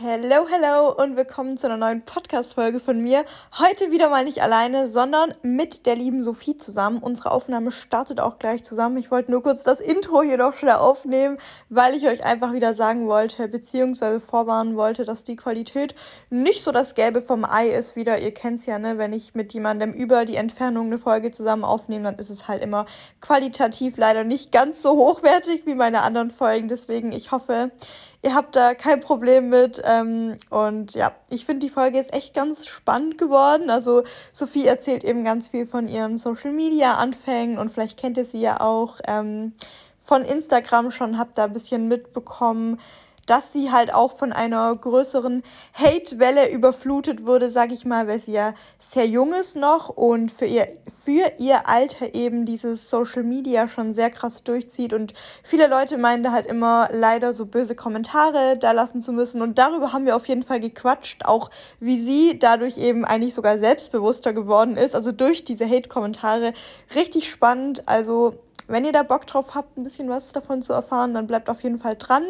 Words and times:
Hello, 0.00 0.46
hello 0.48 0.90
und 0.90 1.18
willkommen 1.18 1.58
zu 1.58 1.66
einer 1.66 1.76
neuen 1.76 2.02
Podcast-Folge 2.02 2.80
von 2.80 3.02
mir. 3.02 3.26
Heute 3.58 3.90
wieder 3.90 4.08
mal 4.08 4.24
nicht 4.24 4.42
alleine, 4.42 4.88
sondern 4.88 5.34
mit 5.42 5.84
der 5.84 5.96
lieben 5.96 6.22
Sophie 6.22 6.56
zusammen. 6.56 6.96
Unsere 6.96 7.30
Aufnahme 7.30 7.70
startet 7.70 8.18
auch 8.18 8.38
gleich 8.38 8.64
zusammen. 8.64 8.96
Ich 8.96 9.10
wollte 9.10 9.30
nur 9.30 9.42
kurz 9.42 9.64
das 9.64 9.82
Intro 9.82 10.22
hier 10.22 10.38
noch 10.38 10.54
schnell 10.54 10.76
aufnehmen, 10.76 11.36
weil 11.68 11.94
ich 11.94 12.06
euch 12.06 12.24
einfach 12.24 12.54
wieder 12.54 12.72
sagen 12.72 13.06
wollte, 13.06 13.48
beziehungsweise 13.48 14.22
vorwarnen 14.22 14.76
wollte, 14.76 15.04
dass 15.04 15.24
die 15.24 15.36
Qualität 15.36 15.94
nicht 16.30 16.64
so 16.64 16.72
das 16.72 16.94
Gelbe 16.94 17.20
vom 17.20 17.44
Ei 17.44 17.68
ist 17.68 17.94
wieder. 17.94 18.18
Ihr 18.18 18.32
kennt's 18.32 18.64
ja, 18.64 18.78
ne? 18.78 18.96
Wenn 18.96 19.12
ich 19.12 19.34
mit 19.34 19.52
jemandem 19.52 19.92
über 19.92 20.24
die 20.24 20.36
Entfernung 20.36 20.86
eine 20.86 20.98
Folge 20.98 21.32
zusammen 21.32 21.64
aufnehme, 21.64 22.04
dann 22.04 22.18
ist 22.18 22.30
es 22.30 22.48
halt 22.48 22.62
immer 22.62 22.86
qualitativ 23.20 23.98
leider 23.98 24.24
nicht 24.24 24.52
ganz 24.52 24.80
so 24.80 24.92
hochwertig 24.92 25.66
wie 25.66 25.74
meine 25.74 26.00
anderen 26.00 26.30
Folgen. 26.30 26.68
Deswegen, 26.68 27.12
ich 27.12 27.30
hoffe, 27.30 27.70
Ihr 28.24 28.34
habt 28.34 28.54
da 28.54 28.74
kein 28.74 29.00
Problem 29.00 29.48
mit. 29.48 29.82
Ähm, 29.84 30.38
und 30.48 30.94
ja, 30.94 31.12
ich 31.28 31.44
finde, 31.44 31.66
die 31.66 31.72
Folge 31.72 31.98
ist 31.98 32.12
echt 32.14 32.34
ganz 32.34 32.66
spannend 32.66 33.18
geworden. 33.18 33.68
Also 33.68 34.04
Sophie 34.32 34.66
erzählt 34.66 35.02
eben 35.02 35.24
ganz 35.24 35.48
viel 35.48 35.66
von 35.66 35.88
ihren 35.88 36.18
Social-Media-Anfängen 36.18 37.58
und 37.58 37.72
vielleicht 37.72 37.98
kennt 37.98 38.16
ihr 38.16 38.24
sie 38.24 38.40
ja 38.40 38.60
auch 38.60 39.00
ähm, 39.08 39.54
von 40.04 40.24
Instagram 40.24 40.92
schon, 40.92 41.18
habt 41.18 41.36
da 41.36 41.44
ein 41.44 41.52
bisschen 41.52 41.88
mitbekommen, 41.88 42.78
dass 43.26 43.52
sie 43.52 43.70
halt 43.70 43.94
auch 43.94 44.16
von 44.16 44.32
einer 44.32 44.74
größeren 44.74 45.42
Hate-Welle 45.74 46.50
überflutet 46.50 47.26
wurde, 47.26 47.50
sag 47.50 47.72
ich 47.72 47.84
mal, 47.84 48.08
weil 48.08 48.20
sie 48.20 48.32
ja 48.32 48.54
sehr 48.78 49.06
jung 49.06 49.32
ist 49.32 49.56
noch 49.56 49.88
und 49.88 50.32
für 50.32 50.46
ihr, 50.46 50.68
für 51.04 51.32
ihr 51.38 51.68
Alter 51.68 52.14
eben 52.14 52.44
dieses 52.44 52.90
Social 52.90 53.22
Media 53.22 53.68
schon 53.68 53.94
sehr 53.94 54.10
krass 54.10 54.42
durchzieht 54.42 54.92
und 54.92 55.14
viele 55.42 55.68
Leute 55.68 55.98
meinen 55.98 56.22
da 56.22 56.32
halt 56.32 56.46
immer 56.46 56.88
leider 56.92 57.32
so 57.34 57.46
böse 57.46 57.74
Kommentare 57.74 58.56
da 58.58 58.72
lassen 58.72 59.00
zu 59.00 59.12
müssen 59.12 59.42
und 59.42 59.58
darüber 59.58 59.92
haben 59.92 60.06
wir 60.06 60.16
auf 60.16 60.26
jeden 60.26 60.42
Fall 60.42 60.60
gequatscht, 60.60 61.24
auch 61.24 61.50
wie 61.80 62.00
sie 62.00 62.38
dadurch 62.38 62.78
eben 62.78 63.04
eigentlich 63.04 63.34
sogar 63.34 63.58
selbstbewusster 63.58 64.32
geworden 64.32 64.76
ist, 64.76 64.94
also 64.94 65.12
durch 65.12 65.44
diese 65.44 65.68
Hate-Kommentare. 65.68 66.52
Richtig 66.94 67.30
spannend, 67.30 67.82
also 67.86 68.34
wenn 68.68 68.84
ihr 68.84 68.92
da 68.92 69.02
Bock 69.02 69.26
drauf 69.26 69.54
habt, 69.54 69.76
ein 69.76 69.84
bisschen 69.84 70.08
was 70.08 70.32
davon 70.32 70.62
zu 70.62 70.72
erfahren, 70.72 71.14
dann 71.14 71.26
bleibt 71.26 71.50
auf 71.50 71.62
jeden 71.62 71.78
Fall 71.78 71.96
dran. 71.98 72.24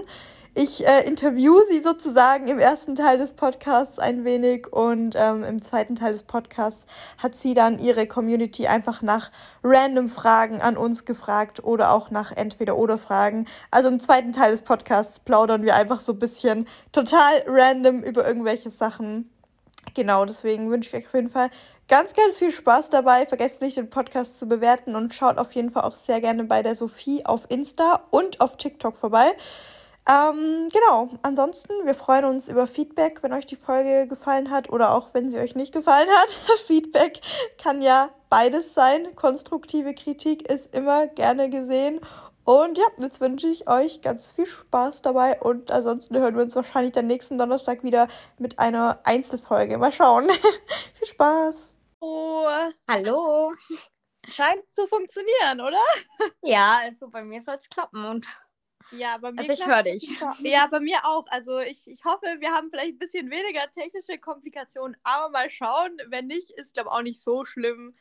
Ich 0.54 0.86
äh, 0.86 1.06
interview 1.06 1.62
sie 1.66 1.80
sozusagen 1.80 2.46
im 2.46 2.58
ersten 2.58 2.94
Teil 2.94 3.16
des 3.16 3.32
Podcasts 3.32 3.98
ein 3.98 4.22
wenig 4.24 4.70
und 4.70 5.14
ähm, 5.16 5.44
im 5.44 5.62
zweiten 5.62 5.94
Teil 5.96 6.12
des 6.12 6.24
Podcasts 6.24 6.84
hat 7.16 7.34
sie 7.34 7.54
dann 7.54 7.78
ihre 7.78 8.06
Community 8.06 8.66
einfach 8.66 9.00
nach 9.00 9.30
random 9.64 10.08
Fragen 10.08 10.60
an 10.60 10.76
uns 10.76 11.06
gefragt 11.06 11.64
oder 11.64 11.90
auch 11.90 12.10
nach 12.10 12.32
Entweder-Oder-Fragen. 12.32 13.46
Also 13.70 13.88
im 13.88 13.98
zweiten 13.98 14.32
Teil 14.32 14.50
des 14.50 14.60
Podcasts 14.60 15.20
plaudern 15.20 15.62
wir 15.62 15.74
einfach 15.74 16.00
so 16.00 16.12
ein 16.12 16.18
bisschen 16.18 16.68
total 16.92 17.44
random 17.46 18.02
über 18.02 18.26
irgendwelche 18.26 18.68
Sachen. 18.68 19.30
Genau, 19.94 20.26
deswegen 20.26 20.70
wünsche 20.70 20.90
ich 20.90 20.96
euch 20.96 21.06
auf 21.06 21.14
jeden 21.14 21.30
Fall 21.30 21.48
ganz, 21.88 22.12
ganz 22.12 22.36
viel 22.38 22.52
Spaß 22.52 22.90
dabei. 22.90 23.24
Vergesst 23.24 23.62
nicht, 23.62 23.78
den 23.78 23.88
Podcast 23.88 24.38
zu 24.38 24.46
bewerten 24.46 24.96
und 24.96 25.14
schaut 25.14 25.38
auf 25.38 25.52
jeden 25.52 25.70
Fall 25.70 25.84
auch 25.84 25.94
sehr 25.94 26.20
gerne 26.20 26.44
bei 26.44 26.62
der 26.62 26.76
Sophie 26.76 27.24
auf 27.24 27.46
Insta 27.48 28.02
und 28.10 28.42
auf 28.42 28.58
TikTok 28.58 28.98
vorbei. 28.98 29.32
Ähm, 30.08 30.68
genau, 30.72 31.10
ansonsten, 31.22 31.72
wir 31.84 31.94
freuen 31.94 32.24
uns 32.24 32.48
über 32.48 32.66
Feedback, 32.66 33.22
wenn 33.22 33.32
euch 33.32 33.46
die 33.46 33.56
Folge 33.56 34.08
gefallen 34.08 34.50
hat 34.50 34.68
oder 34.68 34.94
auch 34.94 35.10
wenn 35.12 35.30
sie 35.30 35.38
euch 35.38 35.54
nicht 35.54 35.72
gefallen 35.72 36.08
hat. 36.10 36.28
Feedback 36.66 37.20
kann 37.56 37.80
ja 37.82 38.10
beides 38.28 38.74
sein. 38.74 39.14
Konstruktive 39.14 39.94
Kritik 39.94 40.50
ist 40.50 40.74
immer 40.74 41.06
gerne 41.06 41.50
gesehen. 41.50 42.00
Und 42.44 42.76
ja, 42.78 42.86
jetzt 42.98 43.20
wünsche 43.20 43.46
ich 43.46 43.68
euch 43.68 44.02
ganz 44.02 44.32
viel 44.32 44.46
Spaß 44.46 45.02
dabei 45.02 45.40
und 45.40 45.70
ansonsten 45.70 46.18
hören 46.18 46.34
wir 46.34 46.42
uns 46.42 46.56
wahrscheinlich 46.56 46.92
dann 46.92 47.06
nächsten 47.06 47.38
Donnerstag 47.38 47.84
wieder 47.84 48.08
mit 48.38 48.58
einer 48.58 48.98
Einzelfolge. 49.04 49.78
Mal 49.78 49.92
schauen. 49.92 50.28
viel 50.94 51.06
Spaß. 51.06 51.76
Oh, 52.00 52.48
hallo. 52.88 53.52
Scheint 54.26 54.68
zu 54.68 54.88
funktionieren, 54.88 55.60
oder? 55.60 55.82
Ja, 56.42 56.80
also 56.82 57.08
bei 57.08 57.22
mir 57.22 57.40
soll 57.42 57.56
es 57.60 57.68
klappen 57.68 58.04
und 58.04 58.26
ja, 58.90 59.18
bei 59.18 59.32
mir. 59.32 59.40
Also 59.40 59.52
ich 59.52 59.66
höre 59.66 59.82
dich. 59.82 60.10
Ja, 60.40 60.66
bei 60.70 60.80
mir 60.80 60.98
auch. 61.04 61.24
Also 61.28 61.58
ich, 61.60 61.86
ich 61.86 62.04
hoffe, 62.04 62.26
wir 62.40 62.50
haben 62.50 62.70
vielleicht 62.70 62.94
ein 62.94 62.98
bisschen 62.98 63.30
weniger 63.30 63.70
technische 63.70 64.18
Komplikationen, 64.18 64.96
aber 65.02 65.30
mal 65.30 65.50
schauen. 65.50 65.98
Wenn 66.08 66.26
nicht, 66.26 66.50
ist 66.50 66.74
glaube 66.74 66.90
auch 66.90 67.02
nicht 67.02 67.22
so 67.22 67.44
schlimm. 67.44 67.94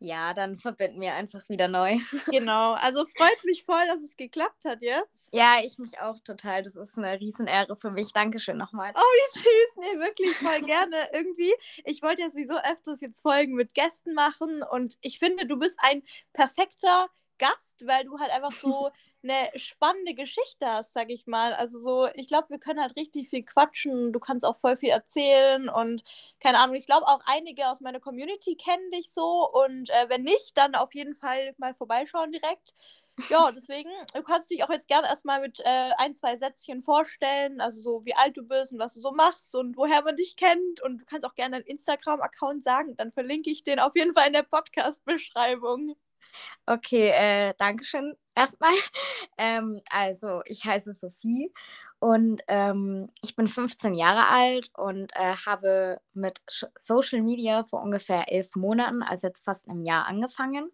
Ja, 0.00 0.32
dann 0.32 0.54
verbinden 0.54 1.00
wir 1.00 1.14
einfach 1.14 1.48
wieder 1.48 1.66
neu. 1.66 1.98
Genau, 2.26 2.74
also 2.74 3.04
freut 3.16 3.44
mich 3.44 3.64
voll, 3.64 3.84
dass 3.88 4.00
es 4.00 4.16
geklappt 4.16 4.64
hat 4.64 4.80
jetzt. 4.80 5.28
Ja, 5.32 5.56
ich 5.62 5.78
mich 5.78 5.98
auch 5.98 6.20
total. 6.20 6.62
Das 6.62 6.76
ist 6.76 6.96
eine 6.96 7.18
Riesenehre 7.18 7.74
für 7.76 7.90
mich. 7.90 8.12
Dankeschön 8.12 8.56
nochmal. 8.56 8.92
Oh, 8.94 9.00
wie 9.00 9.38
süß. 9.40 9.76
Nee, 9.78 9.98
wirklich 9.98 10.36
voll 10.36 10.62
gerne. 10.62 10.96
Irgendwie, 11.12 11.52
ich 11.84 12.02
wollte 12.02 12.22
ja 12.22 12.30
sowieso 12.30 12.54
öfters 12.58 13.00
jetzt 13.00 13.22
Folgen 13.22 13.54
mit 13.54 13.74
Gästen 13.74 14.14
machen 14.14 14.62
und 14.62 14.98
ich 15.00 15.18
finde, 15.18 15.46
du 15.46 15.58
bist 15.58 15.78
ein 15.82 16.02
perfekter 16.32 17.08
Gast, 17.38 17.86
weil 17.86 18.04
du 18.04 18.18
halt 18.18 18.30
einfach 18.32 18.52
so 18.52 18.90
eine 19.22 19.50
spannende 19.58 20.14
Geschichte 20.14 20.66
hast, 20.66 20.92
sag 20.92 21.10
ich 21.10 21.26
mal. 21.26 21.52
Also 21.54 21.78
so, 21.78 22.08
ich 22.14 22.28
glaube, 22.28 22.50
wir 22.50 22.58
können 22.58 22.80
halt 22.80 22.96
richtig 22.96 23.30
viel 23.30 23.44
quatschen. 23.44 24.12
Du 24.12 24.20
kannst 24.20 24.44
auch 24.44 24.58
voll 24.58 24.76
viel 24.76 24.90
erzählen 24.90 25.68
und 25.68 26.04
keine 26.40 26.58
Ahnung. 26.58 26.76
Ich 26.76 26.86
glaube 26.86 27.06
auch 27.06 27.20
einige 27.26 27.68
aus 27.68 27.80
meiner 27.80 28.00
Community 28.00 28.56
kennen 28.56 28.90
dich 28.92 29.12
so 29.12 29.48
und 29.50 29.90
äh, 29.90 30.08
wenn 30.08 30.22
nicht, 30.22 30.56
dann 30.56 30.74
auf 30.74 30.94
jeden 30.94 31.14
Fall 31.14 31.54
mal 31.58 31.74
vorbeischauen 31.74 32.32
direkt. 32.32 32.74
Ja, 33.30 33.50
deswegen, 33.54 33.90
du 34.14 34.22
kannst 34.22 34.50
dich 34.50 34.64
auch 34.64 34.70
jetzt 34.70 34.88
gerne 34.88 35.08
erstmal 35.08 35.40
mit 35.40 35.60
äh, 35.60 35.90
ein, 35.98 36.14
zwei 36.14 36.36
Sätzchen 36.36 36.82
vorstellen, 36.82 37.60
also 37.60 37.80
so 37.80 38.04
wie 38.04 38.14
alt 38.14 38.36
du 38.36 38.42
bist 38.42 38.72
und 38.72 38.78
was 38.78 38.94
du 38.94 39.00
so 39.00 39.10
machst 39.12 39.54
und 39.54 39.76
woher 39.76 40.02
man 40.02 40.16
dich 40.16 40.36
kennt. 40.36 40.80
Und 40.82 40.98
du 41.02 41.04
kannst 41.04 41.26
auch 41.26 41.34
gerne 41.34 41.56
deinen 41.56 41.66
Instagram-Account 41.66 42.62
sagen, 42.64 42.96
dann 42.96 43.12
verlinke 43.12 43.50
ich 43.50 43.64
den 43.64 43.80
auf 43.80 43.96
jeden 43.96 44.14
Fall 44.14 44.28
in 44.28 44.32
der 44.34 44.42
Podcast-Beschreibung. 44.44 45.96
Okay, 46.66 47.08
äh, 47.10 47.54
danke 47.58 47.84
schön 47.84 48.14
erstmal. 48.34 48.72
Ähm, 49.40 49.80
also, 49.90 50.42
ich 50.46 50.64
heiße 50.64 50.92
Sophie 50.92 51.52
und 52.00 52.42
ähm, 52.48 53.08
ich 53.22 53.36
bin 53.36 53.46
15 53.46 53.94
Jahre 53.94 54.26
alt 54.28 54.68
und 54.76 55.12
äh, 55.14 55.34
habe 55.46 56.00
mit 56.12 56.40
Social 56.76 57.22
Media 57.22 57.64
vor 57.64 57.82
ungefähr 57.82 58.32
elf 58.32 58.56
Monaten, 58.56 59.02
also 59.04 59.28
jetzt 59.28 59.44
fast 59.44 59.68
einem 59.68 59.82
Jahr, 59.82 60.06
angefangen. 60.06 60.70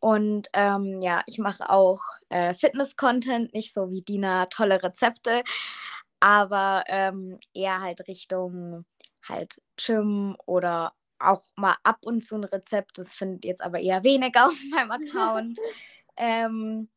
Und 0.00 0.48
ähm, 0.54 1.00
ja, 1.02 1.22
ich 1.26 1.38
mache 1.38 1.70
auch 1.70 2.02
äh, 2.28 2.54
Fitness-Content, 2.54 3.54
nicht 3.54 3.72
so 3.72 3.90
wie 3.90 4.02
Dina 4.02 4.46
tolle 4.46 4.82
Rezepte, 4.82 5.44
aber 6.20 6.84
ähm, 6.88 7.38
eher 7.54 7.80
halt 7.80 8.08
Richtung 8.08 8.84
halt 9.28 9.60
Gym 9.76 10.36
oder 10.46 10.92
auch 11.22 11.42
mal 11.56 11.76
ab 11.82 11.98
und 12.04 12.24
zu 12.24 12.36
ein 12.36 12.44
Rezept. 12.44 12.98
Das 12.98 13.12
findet 13.12 13.44
jetzt 13.44 13.62
aber 13.62 13.80
eher 13.80 14.02
weniger 14.02 14.46
auf 14.48 14.58
meinem 14.70 14.90
Account. 14.90 15.58
ähm, 16.16 16.88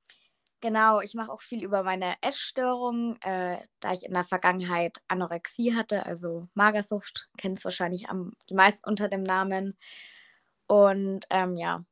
genau, 0.61 1.01
ich 1.01 1.13
mache 1.13 1.31
auch 1.31 1.41
viel 1.41 1.63
über 1.63 1.83
meine 1.83 2.15
Essstörung, 2.21 3.17
äh, 3.21 3.57
da 3.79 3.91
ich 3.91 4.05
in 4.05 4.13
der 4.13 4.23
Vergangenheit 4.23 5.01
Anorexie 5.07 5.75
hatte, 5.75 6.05
also 6.05 6.47
Magersucht, 6.53 7.29
kennt 7.37 7.57
es 7.57 7.65
wahrscheinlich 7.65 8.09
am, 8.09 8.33
die 8.49 8.55
meisten 8.55 8.87
unter 8.89 9.07
dem 9.07 9.23
Namen. 9.23 9.77
Und 10.67 11.25
ähm, 11.29 11.55
ja, 11.57 11.85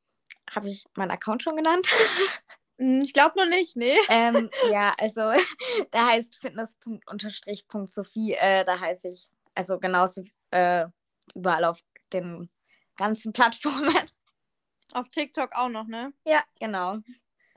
habe 0.52 0.70
ich 0.70 0.86
meinen 0.96 1.12
Account 1.12 1.44
schon 1.44 1.56
genannt? 1.56 1.88
Hm, 2.80 3.02
ich 3.02 3.14
glaube 3.14 3.38
noch 3.38 3.48
nicht, 3.48 3.76
nee. 3.76 3.96
ähm, 4.10 4.50
ja, 4.72 4.96
also 4.98 5.22
da 5.92 6.08
heißt 6.08 6.40
fitness.sophie, 6.42 8.34
äh, 8.34 8.64
da 8.64 8.80
heiße 8.80 9.10
ich, 9.10 9.30
also 9.54 9.80
genauso 9.80 10.24
äh, 10.50 10.88
überall 11.36 11.66
auf 11.66 11.84
den 12.14 12.50
ganzen 12.98 13.34
Plattformen. 13.34 13.96
Auf 14.94 15.10
TikTok 15.10 15.54
auch 15.54 15.70
noch, 15.70 15.88
ne? 15.88 16.14
Ja, 16.26 16.44
genau. 16.60 17.00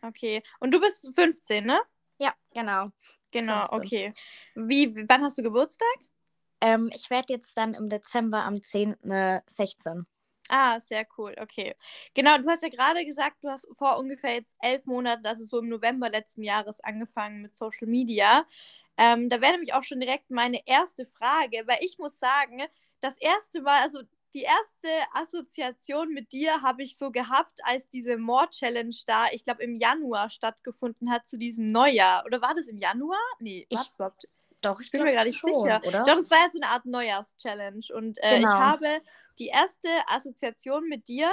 Okay. 0.02 0.42
Und 0.60 0.72
du 0.72 0.80
bist 0.80 1.10
15, 1.14 1.64
ne? 1.64 1.80
Ja, 2.18 2.34
genau. 2.54 2.90
Genau, 3.30 3.66
15. 3.68 3.78
okay. 3.78 4.14
Wie, 4.54 5.08
wann 5.08 5.22
hast 5.22 5.36
du 5.36 5.42
Geburtstag? 5.42 5.98
Ähm, 6.60 6.90
ich 6.94 7.10
werde 7.10 7.34
jetzt 7.34 7.56
dann 7.56 7.74
im 7.74 7.88
Dezember 7.88 8.44
am 8.44 8.62
10. 8.62 8.96
16. 9.46 10.06
Ah, 10.48 10.78
sehr 10.78 11.06
cool, 11.18 11.34
okay. 11.40 11.74
Genau, 12.14 12.38
du 12.38 12.48
hast 12.48 12.62
ja 12.62 12.68
gerade 12.68 13.04
gesagt, 13.04 13.42
du 13.42 13.48
hast 13.48 13.66
vor 13.76 13.98
ungefähr 13.98 14.34
jetzt 14.34 14.54
elf 14.60 14.86
Monaten, 14.86 15.26
also 15.26 15.44
so 15.44 15.58
im 15.58 15.68
November 15.68 16.08
letzten 16.08 16.44
Jahres, 16.44 16.80
angefangen 16.80 17.42
mit 17.42 17.56
Social 17.56 17.88
Media. 17.88 18.46
Ähm, 18.96 19.28
da 19.28 19.40
wäre 19.40 19.52
nämlich 19.52 19.74
auch 19.74 19.82
schon 19.82 20.00
direkt 20.00 20.30
meine 20.30 20.60
erste 20.66 21.04
Frage, 21.06 21.64
weil 21.66 21.78
ich 21.80 21.98
muss 21.98 22.18
sagen, 22.18 22.62
das 23.00 23.16
erste 23.18 23.60
Mal, 23.60 23.82
also 23.82 24.02
die 24.34 24.42
erste 24.42 24.88
Assoziation 25.12 26.12
mit 26.12 26.32
dir 26.32 26.62
habe 26.62 26.82
ich 26.82 26.98
so 26.98 27.10
gehabt, 27.10 27.60
als 27.64 27.88
diese 27.88 28.16
Mord-Challenge 28.16 28.94
da, 29.06 29.26
ich 29.32 29.44
glaube, 29.44 29.62
im 29.62 29.76
Januar 29.76 30.30
stattgefunden 30.30 31.10
hat 31.10 31.26
zu 31.26 31.38
diesem 31.38 31.70
Neujahr. 31.72 32.24
Oder 32.26 32.42
war 32.42 32.54
das 32.54 32.68
im 32.68 32.78
Januar? 32.78 33.20
Nee, 33.40 33.66
ich, 33.68 33.78
überhaupt? 33.94 34.28
Doch, 34.60 34.80
ich 34.80 34.90
bin 34.90 35.02
mir 35.02 35.14
gar 35.14 35.24
nicht 35.24 35.38
schon, 35.38 35.50
sicher. 35.50 35.80
Oder? 35.84 36.04
Doch, 36.04 36.16
das 36.16 36.30
war 36.30 36.38
ja 36.38 36.50
so 36.50 36.60
eine 36.60 36.70
Art 36.70 36.86
Neujahrs-Challenge. 36.86 37.84
Und 37.94 38.18
äh, 38.22 38.36
genau. 38.36 38.48
ich 38.48 38.54
habe 38.54 39.00
die 39.38 39.46
erste 39.46 39.88
Assoziation 40.08 40.88
mit 40.88 41.08
dir 41.08 41.30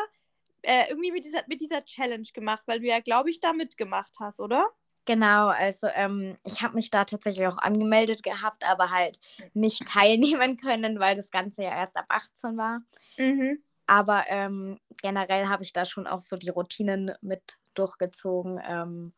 äh, 0.61 0.89
irgendwie 0.89 1.11
mit 1.11 1.25
dieser, 1.25 1.41
mit 1.47 1.61
dieser 1.61 1.83
Challenge 1.83 2.27
gemacht, 2.33 2.63
weil 2.65 2.79
du 2.79 2.87
ja, 2.87 2.99
glaube 2.99 3.29
ich, 3.29 3.39
da 3.39 3.53
mitgemacht 3.53 4.13
hast, 4.19 4.39
oder? 4.39 4.69
Genau, 5.05 5.47
also 5.47 5.88
ähm, 5.94 6.38
ich 6.45 6.61
habe 6.61 6.75
mich 6.75 6.89
da 6.89 7.03
tatsächlich 7.03 7.45
auch 7.47 7.57
angemeldet 7.57 8.23
gehabt, 8.23 8.67
aber 8.67 8.89
halt 8.89 9.19
nicht 9.53 9.85
teilnehmen 9.85 10.57
können, 10.57 11.00
weil 11.00 11.15
das 11.15 11.29
Ganze 11.29 11.63
ja 11.63 11.71
erst 11.71 11.97
ab 11.97 12.05
18 12.07 12.57
war. 12.57 12.81
Mhm. 13.17 13.61
Aber 13.85 14.23
ähm, 14.27 14.79
generell 15.01 15.47
habe 15.47 15.63
ich 15.63 15.73
da 15.73 15.83
schon 15.83 16.07
auch 16.07 16.21
so 16.21 16.38
die 16.38 16.50
Routinen 16.50 17.11
mit 17.21 17.57
durchgezogen 17.73 18.61
ähm, 18.65 19.13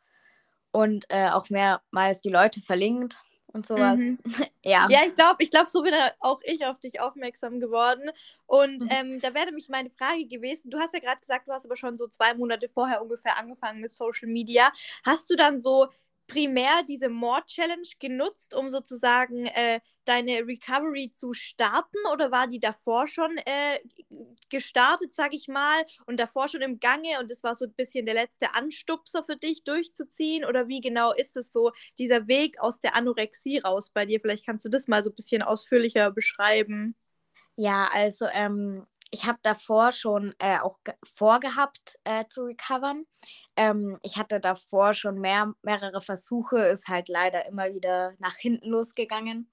und 0.72 1.06
äh, 1.10 1.30
auch 1.30 1.50
mehrmals 1.50 2.22
die 2.22 2.32
Leute 2.32 2.62
verlinkt 2.62 3.20
und 3.56 3.66
sowas. 3.66 4.00
Mhm. 4.00 4.20
ja. 4.64 4.88
Ja, 4.90 5.00
ich 5.08 5.16
glaube, 5.16 5.44
ich 5.44 5.52
glaube, 5.52 5.70
so 5.70 5.82
bin 5.84 5.94
auch 6.20 6.42
ich 6.44 6.66
auf 6.66 6.80
dich 6.80 7.00
aufmerksam 7.00 7.60
geworden. 7.60 8.10
Und 8.46 8.84
Mhm. 8.84 8.90
ähm, 8.92 9.22
da 9.22 9.34
wäre 9.34 9.52
mich 9.52 9.70
meine 9.70 9.90
Frage 9.90 10.28
gewesen. 10.28 10.70
Du 10.70 10.80
hast 10.80 10.94
ja 10.94 11.00
gerade 11.00 11.20
gesagt, 11.20 11.48
du 11.48 11.54
hast 11.54 11.66
aber 11.66 11.78
schon 11.78 11.98
so 11.98 12.08
zwei 12.08 12.34
Monate 12.36 12.70
vorher 12.70 13.02
ungefähr 13.02 13.38
angefangen 13.38 13.82
mit 13.82 13.92
Social 13.92 14.28
Media. 14.30 14.72
Hast 15.06 15.30
du 15.30 15.36
dann 15.36 15.62
so 15.62 15.88
primär 16.28 16.84
diese 16.88 17.10
Mord-Challenge 17.10 17.88
genutzt, 18.00 18.54
um 18.54 18.70
sozusagen 18.70 19.46
äh, 19.48 19.80
deine 20.06 20.48
Recovery 20.48 21.12
zu 21.12 21.34
starten? 21.34 21.98
Oder 22.12 22.32
war 22.32 22.48
die 22.48 22.60
davor 22.60 23.08
schon 23.08 23.38
äh, 23.38 23.80
gestartet, 24.50 25.14
sag 25.14 25.34
ich 25.34 25.48
mal, 25.48 25.86
und 26.06 26.20
davor 26.20 26.48
schon 26.48 26.62
im 26.62 26.80
Gange 26.80 27.20
und 27.20 27.30
das 27.30 27.44
war 27.44 27.56
so 27.56 27.66
ein 27.66 27.74
bisschen 27.74 28.06
der 28.06 28.16
letzte 28.16 28.54
Anstupser 28.56 29.24
für 29.24 29.36
dich 29.36 29.64
durchzuziehen? 29.64 30.46
Oder 30.46 30.68
wie 30.68 30.82
genau 30.82 31.12
ist 31.14 31.36
es 31.38 31.52
so, 31.52 31.72
dieser 31.98 32.28
Weg 32.28 32.60
aus 32.60 32.80
der 32.80 32.96
Anorexie 32.96 33.60
raus 33.60 33.90
bei 33.90 34.06
dir? 34.06 34.20
Vielleicht 34.20 34.46
kannst 34.46 34.66
du 34.66 34.70
das 34.70 34.88
mal 34.88 35.04
so 35.04 35.10
ein 35.10 35.16
bisschen 35.16 35.42
ausführlicher 35.42 36.12
beschreiben. 36.12 36.96
Ja, 37.58 37.90
also 37.92 38.26
ähm, 38.34 38.86
ich 39.12 39.26
habe 39.26 39.40
davor 39.44 39.92
schon 39.92 40.34
äh, 40.40 40.60
auch 40.60 40.80
ge- 40.84 40.96
vorgehabt 41.16 41.98
äh, 42.04 42.26
zu 42.28 42.44
recovern. 42.44 43.06
Ähm, 43.56 44.00
ich 44.04 44.18
hatte 44.18 44.40
davor 44.40 44.94
schon 44.94 45.20
mehr, 45.20 45.54
mehrere 45.62 46.02
Versuche, 46.02 46.60
ist 46.60 46.88
halt 46.88 47.08
leider 47.10 47.46
immer 47.46 47.74
wieder 47.74 48.14
nach 48.20 48.36
hinten 48.36 48.70
losgegangen. 48.70 49.52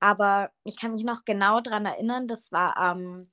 Aber 0.00 0.50
ich 0.64 0.78
kann 0.78 0.92
mich 0.92 1.04
noch 1.04 1.24
genau 1.24 1.60
daran 1.60 1.86
erinnern, 1.86 2.26
das 2.28 2.52
war 2.52 2.76
am 2.76 3.30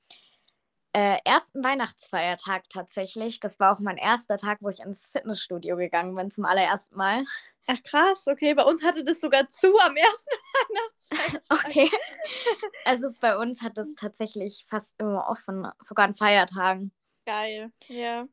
äh, 0.94 1.18
ersten 1.26 1.64
Weihnachtsfeiertag 1.64 2.70
tatsächlich. 2.70 3.40
Das 3.40 3.60
war 3.60 3.74
auch 3.76 3.80
mein 3.80 3.98
erster 3.98 4.38
Tag, 4.38 4.60
wo 4.62 4.70
ich 4.70 4.80
ins 4.80 5.08
Fitnessstudio 5.08 5.76
gegangen 5.78 6.16
bin 6.16 6.32
zum 6.32 6.46
allerersten 6.46 6.96
Mal. 6.96 7.26
Ach 7.68 7.82
krass, 7.84 8.28
okay. 8.28 8.54
Bei 8.54 8.64
uns 8.64 8.84
hatte 8.84 9.04
das 9.04 9.20
sogar 9.22 9.48
zu 9.50 9.68
am 9.80 9.96
ersten 9.96 10.30
Weihnachtsfeiertag. 11.10 11.66
Okay. 11.68 11.90
Also 12.86 13.10
bei 13.20 13.38
uns 13.38 13.62
hat 13.62 13.78
es 13.78 13.96
tatsächlich 13.96 14.66
fast 14.70 14.96
immer 15.00 15.28
offen, 15.30 15.68
sogar 15.80 16.06
an 16.06 16.14
Feiertagen. 16.14 16.92
Geil, 17.26 17.72
ja. 17.88 18.28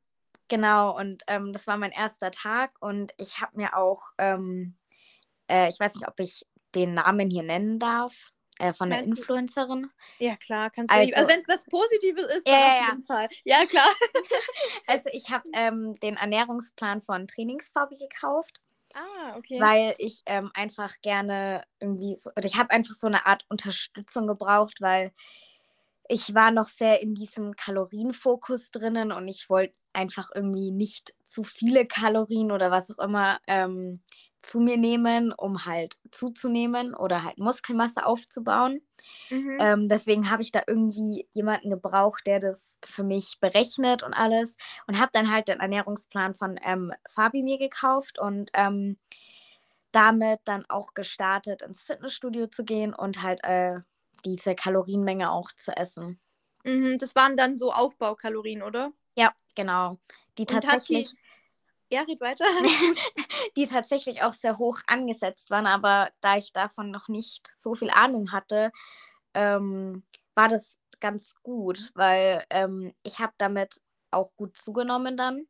Genau, 0.48 0.94
und 0.98 1.22
ähm, 1.28 1.52
das 1.54 1.66
war 1.66 1.78
mein 1.78 1.92
erster 1.92 2.30
Tag 2.30 2.72
und 2.80 3.14
ich 3.16 3.40
habe 3.40 3.56
mir 3.56 3.74
auch, 3.76 4.02
ähm, 4.18 4.76
äh, 5.50 5.70
ich 5.70 5.80
weiß 5.80 5.94
nicht, 5.94 6.06
ob 6.06 6.20
ich 6.20 6.44
den 6.74 6.92
Namen 6.94 7.30
hier 7.30 7.42
nennen 7.42 7.78
darf, 7.78 8.32
äh, 8.58 8.74
von 8.74 8.90
der 8.90 8.98
Meinst 9.00 9.16
du- 9.16 9.20
Influencerin. 9.22 9.90
Ja, 10.18 10.36
klar, 10.36 10.68
kannst 10.70 10.92
du. 10.92 10.96
Also, 10.98 11.14
Also- 11.14 11.28
wenn 11.28 11.40
es 11.40 11.48
was 11.48 11.64
Positives 11.64 12.26
ist, 12.36 12.46
Ja, 12.46 12.52
dann 12.52 12.62
auf 12.62 12.76
ja. 12.80 12.86
jeden 12.90 13.02
Fall. 13.04 13.28
Ja, 13.44 13.64
klar. 13.64 13.88
Also 14.86 15.08
ich 15.12 15.30
habe 15.30 15.44
ähm, 15.54 15.94
den 16.02 16.16
Ernährungsplan 16.18 17.00
von 17.00 17.26
Trainingsfabi 17.26 17.96
gekauft, 17.96 18.60
Ah, 18.94 19.36
okay. 19.36 19.58
weil 19.60 19.94
ich 19.98 20.22
ähm, 20.26 20.50
einfach 20.54 20.94
gerne 21.02 21.64
irgendwie, 21.80 22.16
so, 22.16 22.30
oder 22.36 22.46
ich 22.46 22.56
habe 22.56 22.70
einfach 22.70 22.94
so 22.94 23.06
eine 23.06 23.26
Art 23.26 23.44
Unterstützung 23.48 24.26
gebraucht, 24.26 24.80
weil 24.80 25.12
ich 26.08 26.34
war 26.34 26.50
noch 26.50 26.68
sehr 26.68 27.02
in 27.02 27.14
diesem 27.14 27.54
Kalorienfokus 27.56 28.70
drinnen 28.70 29.12
und 29.12 29.28
ich 29.28 29.48
wollte 29.48 29.74
einfach 29.92 30.30
irgendwie 30.34 30.70
nicht 30.72 31.14
zu 31.26 31.42
viele 31.44 31.84
Kalorien 31.84 32.52
oder 32.52 32.70
was 32.70 32.90
auch 32.90 33.02
immer 33.04 33.40
ähm, 33.46 34.02
zu 34.42 34.60
mir 34.60 34.76
nehmen, 34.76 35.32
um 35.32 35.64
halt 35.64 35.98
zuzunehmen 36.10 36.94
oder 36.94 37.24
halt 37.24 37.38
Muskelmasse 37.38 38.04
aufzubauen. 38.04 38.82
Mhm. 39.30 39.56
Ähm, 39.60 39.88
deswegen 39.88 40.30
habe 40.30 40.42
ich 40.42 40.52
da 40.52 40.62
irgendwie 40.66 41.26
jemanden 41.32 41.70
gebraucht, 41.70 42.26
der 42.26 42.40
das 42.40 42.78
für 42.84 43.04
mich 43.04 43.38
berechnet 43.40 44.02
und 44.02 44.14
alles. 44.14 44.56
Und 44.86 44.98
habe 44.98 45.10
dann 45.12 45.32
halt 45.32 45.48
den 45.48 45.60
Ernährungsplan 45.60 46.34
von 46.34 46.58
ähm, 46.62 46.92
Fabi 47.08 47.42
mir 47.42 47.58
gekauft 47.58 48.18
und 48.18 48.50
ähm, 48.54 48.98
damit 49.92 50.40
dann 50.44 50.64
auch 50.68 50.94
gestartet, 50.94 51.62
ins 51.62 51.82
Fitnessstudio 51.82 52.48
zu 52.48 52.64
gehen 52.64 52.94
und 52.94 53.22
halt 53.22 53.40
äh, 53.44 53.80
diese 54.24 54.54
Kalorienmenge 54.54 55.30
auch 55.30 55.52
zu 55.52 55.76
essen. 55.76 56.20
Mhm, 56.64 56.98
das 56.98 57.14
waren 57.14 57.36
dann 57.36 57.56
so 57.56 57.72
Aufbaukalorien, 57.72 58.62
oder? 58.62 58.92
Ja, 59.16 59.32
genau. 59.54 59.98
Die 60.38 60.42
Und 60.42 60.62
tatsächlich, 60.62 61.14
Ja, 61.92 62.02
red 62.08 62.20
weiter. 62.22 62.44
die 63.56 63.66
tatsächlich 63.66 64.22
auch 64.22 64.32
sehr 64.32 64.58
hoch 64.58 64.80
angesetzt 64.86 65.50
waren, 65.50 65.66
aber 65.66 66.10
da 66.22 66.36
ich 66.38 66.52
davon 66.52 66.90
noch 66.90 67.08
nicht 67.08 67.46
so 67.58 67.74
viel 67.74 67.90
Ahnung 67.90 68.32
hatte, 68.32 68.72
ähm, 69.34 70.02
war 70.34 70.48
das 70.48 70.78
ganz 71.00 71.34
gut, 71.42 71.90
weil 71.94 72.44
ähm, 72.50 72.94
ich 73.02 73.18
habe 73.18 73.34
damit 73.38 73.80
auch 74.10 74.34
gut 74.36 74.56
zugenommen 74.56 75.16
dann, 75.16 75.46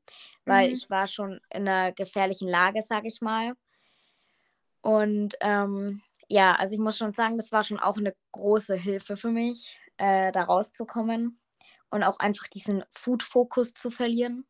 weil 0.46 0.68
Mhm. 0.68 0.74
ich 0.74 0.90
war 0.90 1.06
schon 1.06 1.40
in 1.52 1.68
einer 1.68 1.92
gefährlichen 1.92 2.48
Lage, 2.48 2.82
sage 2.82 3.08
ich 3.08 3.20
mal. 3.20 3.54
Und 4.80 5.36
ähm, 5.40 6.02
ja, 6.28 6.54
also 6.56 6.74
ich 6.74 6.80
muss 6.80 6.96
schon 6.98 7.12
sagen, 7.12 7.36
das 7.36 7.52
war 7.52 7.64
schon 7.64 7.78
auch 7.78 7.96
eine 7.98 8.14
große 8.32 8.74
Hilfe 8.74 9.16
für 9.16 9.30
mich, 9.30 9.78
äh, 9.96 10.32
da 10.32 10.44
rauszukommen 10.44 11.40
und 11.90 12.02
auch 12.02 12.18
einfach 12.18 12.48
diesen 12.48 12.84
Food-Fokus 12.90 13.74
zu 13.74 13.90
verlieren. 13.90 14.46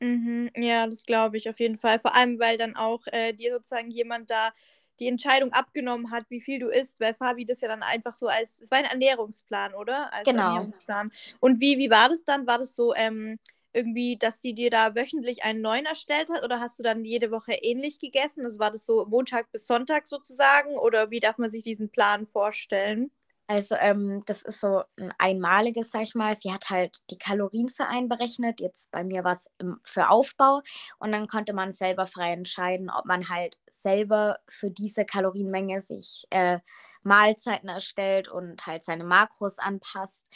Mhm, 0.00 0.50
ja, 0.56 0.86
das 0.86 1.04
glaube 1.04 1.36
ich 1.36 1.48
auf 1.50 1.60
jeden 1.60 1.76
Fall. 1.76 1.98
Vor 2.00 2.14
allem, 2.14 2.38
weil 2.38 2.56
dann 2.56 2.74
auch 2.76 3.06
äh, 3.08 3.32
dir 3.34 3.52
sozusagen 3.52 3.90
jemand 3.90 4.30
da 4.30 4.50
die 4.98 5.08
Entscheidung 5.08 5.52
abgenommen 5.52 6.10
hat, 6.10 6.24
wie 6.30 6.40
viel 6.40 6.58
du 6.58 6.68
isst, 6.68 7.00
weil 7.00 7.14
Fabi 7.14 7.44
das 7.46 7.60
ja 7.60 7.68
dann 7.68 7.82
einfach 7.82 8.14
so 8.14 8.26
als, 8.28 8.60
es 8.60 8.70
war 8.70 8.78
ein 8.78 8.84
Ernährungsplan, 8.84 9.74
oder? 9.74 10.12
Als 10.12 10.34
Genau. 10.34 10.34
Ernährungsplan. 10.34 11.10
Und 11.40 11.60
wie, 11.60 11.78
wie 11.78 11.90
war 11.90 12.08
das 12.08 12.24
dann? 12.24 12.46
War 12.46 12.58
das 12.58 12.74
so 12.76 12.94
ähm, 12.94 13.38
irgendwie, 13.72 14.16
dass 14.18 14.40
sie 14.42 14.54
dir 14.54 14.70
da 14.70 14.94
wöchentlich 14.94 15.42
einen 15.44 15.60
neuen 15.62 15.86
erstellt 15.86 16.30
hat 16.30 16.44
oder 16.44 16.60
hast 16.60 16.78
du 16.78 16.82
dann 16.82 17.04
jede 17.04 17.30
Woche 17.30 17.52
ähnlich 17.52 17.98
gegessen? 17.98 18.44
Also 18.44 18.58
war 18.58 18.70
das 18.70 18.84
so 18.86 19.06
Montag 19.06 19.50
bis 19.52 19.66
Sonntag 19.66 20.06
sozusagen 20.08 20.76
oder 20.78 21.10
wie 21.10 21.20
darf 21.20 21.38
man 21.38 21.50
sich 21.50 21.62
diesen 21.64 21.88
Plan 21.90 22.26
vorstellen? 22.26 23.10
Also 23.50 23.74
ähm, 23.74 24.22
das 24.26 24.42
ist 24.42 24.60
so 24.60 24.84
ein 24.96 25.12
einmaliges, 25.18 25.90
sag 25.90 26.02
ich 26.02 26.14
mal. 26.14 26.36
Sie 26.36 26.52
hat 26.52 26.70
halt 26.70 26.98
die 27.10 27.18
Kalorien 27.18 27.68
für 27.68 27.84
einen 27.88 28.08
berechnet. 28.08 28.60
Jetzt 28.60 28.92
bei 28.92 29.02
mir 29.02 29.24
war 29.24 29.32
es 29.32 29.50
für 29.82 30.08
Aufbau. 30.08 30.60
Und 31.00 31.10
dann 31.10 31.26
konnte 31.26 31.52
man 31.52 31.72
selber 31.72 32.06
frei 32.06 32.32
entscheiden, 32.32 32.90
ob 32.90 33.06
man 33.06 33.28
halt 33.28 33.56
selber 33.68 34.38
für 34.48 34.70
diese 34.70 35.04
Kalorienmenge 35.04 35.80
sich 35.82 36.26
äh, 36.30 36.60
Mahlzeiten 37.02 37.68
erstellt 37.68 38.28
und 38.28 38.64
halt 38.66 38.84
seine 38.84 39.02
Makros 39.04 39.58
anpasst. 39.58 40.26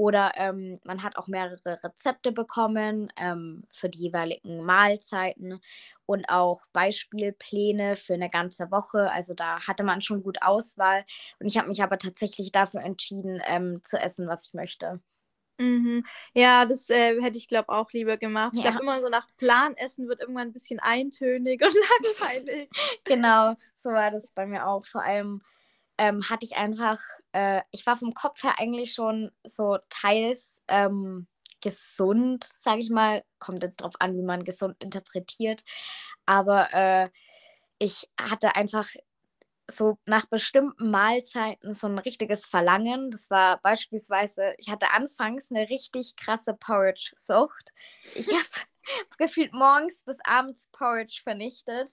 Oder 0.00 0.32
ähm, 0.36 0.80
man 0.84 1.02
hat 1.02 1.16
auch 1.18 1.26
mehrere 1.28 1.58
Rezepte 1.84 2.32
bekommen 2.32 3.12
ähm, 3.18 3.64
für 3.70 3.90
die 3.90 3.98
jeweiligen 4.04 4.64
Mahlzeiten 4.64 5.60
und 6.06 6.30
auch 6.30 6.62
Beispielpläne 6.72 7.96
für 7.96 8.14
eine 8.14 8.30
ganze 8.30 8.70
Woche. 8.70 9.10
Also 9.12 9.34
da 9.34 9.66
hatte 9.66 9.84
man 9.84 10.00
schon 10.00 10.22
gut 10.22 10.38
Auswahl. 10.42 11.04
Und 11.38 11.48
ich 11.48 11.58
habe 11.58 11.68
mich 11.68 11.82
aber 11.82 11.98
tatsächlich 11.98 12.50
dafür 12.50 12.80
entschieden, 12.82 13.42
ähm, 13.46 13.82
zu 13.84 13.98
essen, 14.00 14.26
was 14.26 14.46
ich 14.48 14.54
möchte. 14.54 15.00
Mhm. 15.58 16.04
Ja, 16.34 16.64
das 16.64 16.88
äh, 16.88 17.20
hätte 17.20 17.36
ich, 17.36 17.46
glaube 17.46 17.68
auch 17.68 17.92
lieber 17.92 18.16
gemacht. 18.16 18.52
Ich 18.56 18.62
Ja. 18.64 18.70
glaube, 18.70 18.82
immer 18.82 19.00
so 19.02 19.08
nach 19.10 19.26
Plan 19.36 19.74
essen 19.76 20.08
wird 20.08 20.20
irgendwann 20.20 20.48
ein 20.48 20.52
bisschen 20.52 20.80
eintönig 20.80 21.62
und 21.62 21.74
langweilig. 22.20 22.70
Genau, 23.04 23.56
so 23.74 23.90
war 23.90 24.10
das 24.10 24.30
bei 24.32 24.46
mir 24.46 24.66
auch. 24.66 24.84
Vor 24.86 25.02
allem 25.02 25.42
ähm, 26.00 26.30
hatte 26.30 26.46
ich 26.46 26.56
einfach, 26.56 26.98
äh, 27.32 27.60
ich 27.72 27.84
war 27.84 27.98
vom 27.98 28.14
Kopf 28.14 28.42
her 28.42 28.54
eigentlich 28.58 28.94
schon 28.94 29.30
so 29.44 29.76
teils 29.90 30.62
ähm, 30.66 31.26
gesund, 31.60 32.48
sage 32.58 32.80
ich 32.80 32.88
mal. 32.88 33.22
Kommt 33.38 33.62
jetzt 33.62 33.82
drauf 33.82 33.92
an, 33.98 34.16
wie 34.16 34.22
man 34.22 34.42
gesund 34.42 34.82
interpretiert. 34.82 35.62
Aber 36.24 36.72
äh, 36.72 37.10
ich 37.78 38.08
hatte 38.18 38.56
einfach 38.56 38.88
so 39.70 39.98
nach 40.06 40.24
bestimmten 40.24 40.90
Mahlzeiten 40.90 41.74
so 41.74 41.86
ein 41.86 41.98
richtiges 41.98 42.46
Verlangen. 42.46 43.10
Das 43.10 43.28
war 43.28 43.60
beispielsweise, 43.60 44.54
ich 44.56 44.70
hatte 44.70 44.92
anfangs 44.92 45.50
eine 45.50 45.68
richtig 45.68 46.16
krasse 46.16 46.54
Porridge-Sucht. 46.54 47.72
Ich 48.14 48.28
habe 48.32 48.66
gefühlt 49.18 49.52
morgens 49.52 50.02
bis 50.04 50.16
abends 50.24 50.68
Porridge 50.72 51.20
vernichtet. 51.22 51.92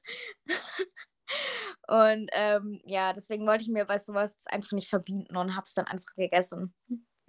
Und 1.87 2.29
ähm, 2.33 2.81
ja, 2.85 3.13
deswegen 3.13 3.45
wollte 3.47 3.63
ich 3.63 3.69
mir 3.69 3.85
bei 3.85 3.97
sowas 3.97 4.45
einfach 4.47 4.71
nicht 4.73 4.89
verbieten 4.89 5.35
und 5.37 5.55
habe 5.55 5.65
es 5.65 5.73
dann 5.73 5.85
einfach 5.87 6.13
gegessen. 6.15 6.73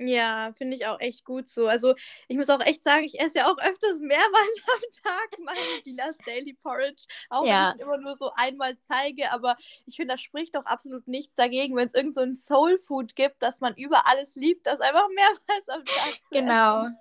Ja, 0.00 0.52
finde 0.56 0.76
ich 0.76 0.86
auch 0.86 1.00
echt 1.00 1.24
gut 1.24 1.48
so. 1.48 1.66
Also 1.66 1.94
ich 2.28 2.36
muss 2.36 2.48
auch 2.50 2.60
echt 2.60 2.84
sagen, 2.84 3.02
ich 3.02 3.18
esse 3.20 3.38
ja 3.38 3.46
auch 3.50 3.58
öfters 3.58 3.98
mehrmals 3.98 4.54
am 4.74 4.80
Tag 5.04 5.28
mein 5.44 5.82
Dilas 5.84 6.16
Daily 6.24 6.54
Porridge, 6.54 7.02
auch 7.30 7.44
Ja. 7.44 7.70
wenn 7.70 7.76
ich 7.78 7.82
immer 7.82 7.98
nur 7.98 8.16
so 8.16 8.30
einmal 8.36 8.78
zeige. 8.78 9.32
Aber 9.32 9.56
ich 9.86 9.96
finde, 9.96 10.14
da 10.14 10.18
spricht 10.18 10.54
doch 10.54 10.64
absolut 10.66 11.08
nichts 11.08 11.34
dagegen, 11.34 11.74
wenn 11.76 11.88
es 11.88 11.94
irgend 11.94 12.14
so 12.14 12.20
ein 12.20 12.32
Soul 12.34 12.78
Food 12.78 13.16
gibt, 13.16 13.42
das 13.42 13.60
man 13.60 13.74
über 13.74 14.06
alles 14.06 14.36
liebt, 14.36 14.68
das 14.68 14.80
einfach 14.80 15.08
mehrmals 15.08 15.68
am 15.68 15.84
Tag 15.84 16.14
zu 16.22 16.28
Genau. 16.30 16.82
essen. 16.84 16.98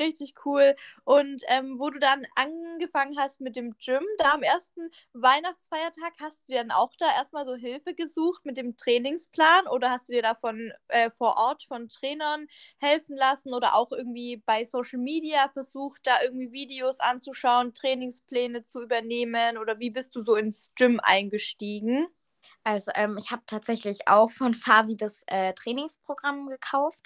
Richtig 0.00 0.34
cool. 0.44 0.74
Und 1.04 1.42
ähm, 1.48 1.78
wo 1.78 1.90
du 1.90 1.98
dann 1.98 2.26
angefangen 2.34 3.16
hast 3.18 3.40
mit 3.40 3.54
dem 3.56 3.76
Gym, 3.78 4.02
da 4.18 4.32
am 4.32 4.42
ersten 4.42 4.90
Weihnachtsfeiertag, 5.12 6.14
hast 6.20 6.40
du 6.42 6.52
dir 6.52 6.58
dann 6.58 6.70
auch 6.72 6.92
da 6.98 7.06
erstmal 7.16 7.44
so 7.44 7.54
Hilfe 7.54 7.94
gesucht 7.94 8.44
mit 8.44 8.58
dem 8.58 8.76
Trainingsplan 8.76 9.68
oder 9.68 9.90
hast 9.90 10.08
du 10.08 10.14
dir 10.14 10.22
davon 10.22 10.72
äh, 10.88 11.10
vor 11.10 11.36
Ort 11.38 11.64
von 11.64 11.88
Trainern 11.88 12.46
helfen 12.78 13.16
lassen 13.16 13.54
oder 13.54 13.74
auch 13.76 13.92
irgendwie 13.92 14.38
bei 14.44 14.64
Social 14.64 14.98
Media 14.98 15.48
versucht, 15.50 16.00
da 16.06 16.22
irgendwie 16.22 16.52
Videos 16.52 16.98
anzuschauen, 16.98 17.74
Trainingspläne 17.74 18.64
zu 18.64 18.82
übernehmen 18.82 19.56
oder 19.58 19.78
wie 19.78 19.90
bist 19.90 20.16
du 20.16 20.24
so 20.24 20.34
ins 20.34 20.72
Gym 20.74 21.00
eingestiegen? 21.00 22.08
Also 22.64 22.90
ähm, 22.94 23.16
ich 23.18 23.30
habe 23.30 23.42
tatsächlich 23.46 24.08
auch 24.08 24.30
von 24.30 24.54
Fabi 24.54 24.96
das 24.96 25.22
äh, 25.26 25.52
Trainingsprogramm 25.54 26.48
gekauft. 26.48 27.00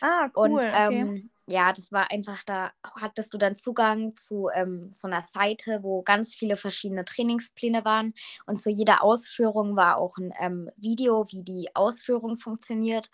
Ah, 0.00 0.30
cool. 0.42 0.62
Und 0.62 0.64
okay. 0.74 1.10
Ja, 1.48 1.72
das 1.72 1.92
war 1.92 2.10
einfach, 2.10 2.42
da 2.44 2.72
hattest 3.00 3.32
du 3.32 3.38
dann 3.38 3.54
Zugang 3.54 4.16
zu 4.16 4.48
ähm, 4.52 4.88
so 4.92 5.06
einer 5.06 5.22
Seite, 5.22 5.80
wo 5.82 6.02
ganz 6.02 6.34
viele 6.34 6.56
verschiedene 6.56 7.04
Trainingspläne 7.04 7.84
waren. 7.84 8.14
Und 8.46 8.60
zu 8.60 8.70
jeder 8.70 9.02
Ausführung 9.02 9.76
war 9.76 9.98
auch 9.98 10.18
ein 10.18 10.32
ähm, 10.40 10.70
Video, 10.76 11.24
wie 11.30 11.44
die 11.44 11.68
Ausführung 11.74 12.36
funktioniert. 12.36 13.10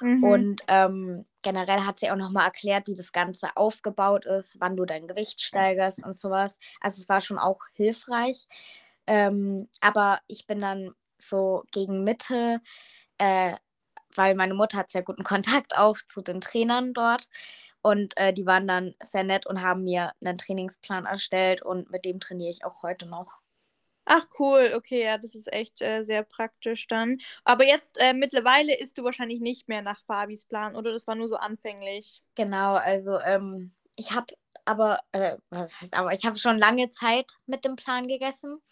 Mhm. 0.00 0.24
Und 0.24 0.62
ähm, 0.68 1.26
generell 1.42 1.80
hat 1.80 1.98
sie 1.98 2.10
auch 2.10 2.16
nochmal 2.16 2.46
erklärt, 2.46 2.86
wie 2.86 2.94
das 2.94 3.12
Ganze 3.12 3.54
aufgebaut 3.54 4.24
ist, 4.24 4.56
wann 4.60 4.76
du 4.76 4.86
dein 4.86 5.06
Gewicht 5.06 5.42
steigerst 5.42 6.04
und 6.04 6.16
sowas. 6.16 6.58
Also 6.80 7.02
es 7.02 7.08
war 7.10 7.20
schon 7.20 7.38
auch 7.38 7.60
hilfreich. 7.74 8.46
Ähm, 9.06 9.68
aber 9.82 10.20
ich 10.26 10.46
bin 10.46 10.60
dann 10.60 10.94
so 11.18 11.64
gegen 11.70 12.02
Mitte, 12.02 12.60
äh, 13.18 13.56
weil 14.14 14.34
meine 14.34 14.54
Mutter 14.54 14.78
hat 14.78 14.90
sehr 14.90 15.02
guten 15.02 15.24
Kontakt 15.24 15.76
auch 15.76 15.98
zu 15.98 16.22
den 16.22 16.40
Trainern 16.40 16.94
dort. 16.94 17.28
Und 17.84 18.16
äh, 18.16 18.32
die 18.32 18.46
waren 18.46 18.66
dann 18.66 18.94
sehr 19.02 19.24
nett 19.24 19.44
und 19.44 19.60
haben 19.60 19.84
mir 19.84 20.12
einen 20.24 20.38
Trainingsplan 20.38 21.04
erstellt 21.04 21.60
und 21.60 21.90
mit 21.90 22.06
dem 22.06 22.18
trainiere 22.18 22.48
ich 22.48 22.64
auch 22.64 22.82
heute 22.82 23.04
noch. 23.04 23.40
Ach 24.06 24.26
cool, 24.38 24.72
okay, 24.74 25.04
ja, 25.04 25.18
das 25.18 25.34
ist 25.34 25.52
echt 25.52 25.82
äh, 25.82 26.02
sehr 26.02 26.22
praktisch 26.22 26.86
dann. 26.86 27.18
Aber 27.44 27.66
jetzt 27.66 27.98
äh, 28.00 28.14
mittlerweile 28.14 28.74
isst 28.78 28.96
du 28.96 29.04
wahrscheinlich 29.04 29.40
nicht 29.40 29.68
mehr 29.68 29.82
nach 29.82 30.00
Fabis 30.06 30.46
Plan, 30.46 30.76
oder? 30.76 30.92
Das 30.92 31.06
war 31.06 31.14
nur 31.14 31.28
so 31.28 31.36
anfänglich. 31.36 32.22
Genau, 32.34 32.74
also 32.74 33.18
ähm, 33.20 33.74
ich 33.96 34.12
habe 34.12 34.34
aber, 34.64 35.00
äh, 35.12 35.36
was 35.50 35.78
heißt 35.82 35.94
aber, 35.94 36.14
ich 36.14 36.24
habe 36.24 36.38
schon 36.38 36.58
lange 36.58 36.88
Zeit 36.88 37.32
mit 37.44 37.66
dem 37.66 37.76
Plan 37.76 38.08
gegessen, 38.08 38.62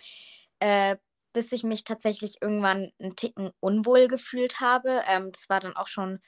äh, 0.58 0.96
bis 1.34 1.52
ich 1.52 1.64
mich 1.64 1.84
tatsächlich 1.84 2.36
irgendwann 2.40 2.92
einen 2.98 3.14
Ticken 3.14 3.50
unwohl 3.60 4.08
gefühlt 4.08 4.60
habe. 4.60 5.02
Ähm, 5.06 5.32
das 5.32 5.50
war 5.50 5.60
dann 5.60 5.76
auch 5.76 5.88
schon 5.88 6.20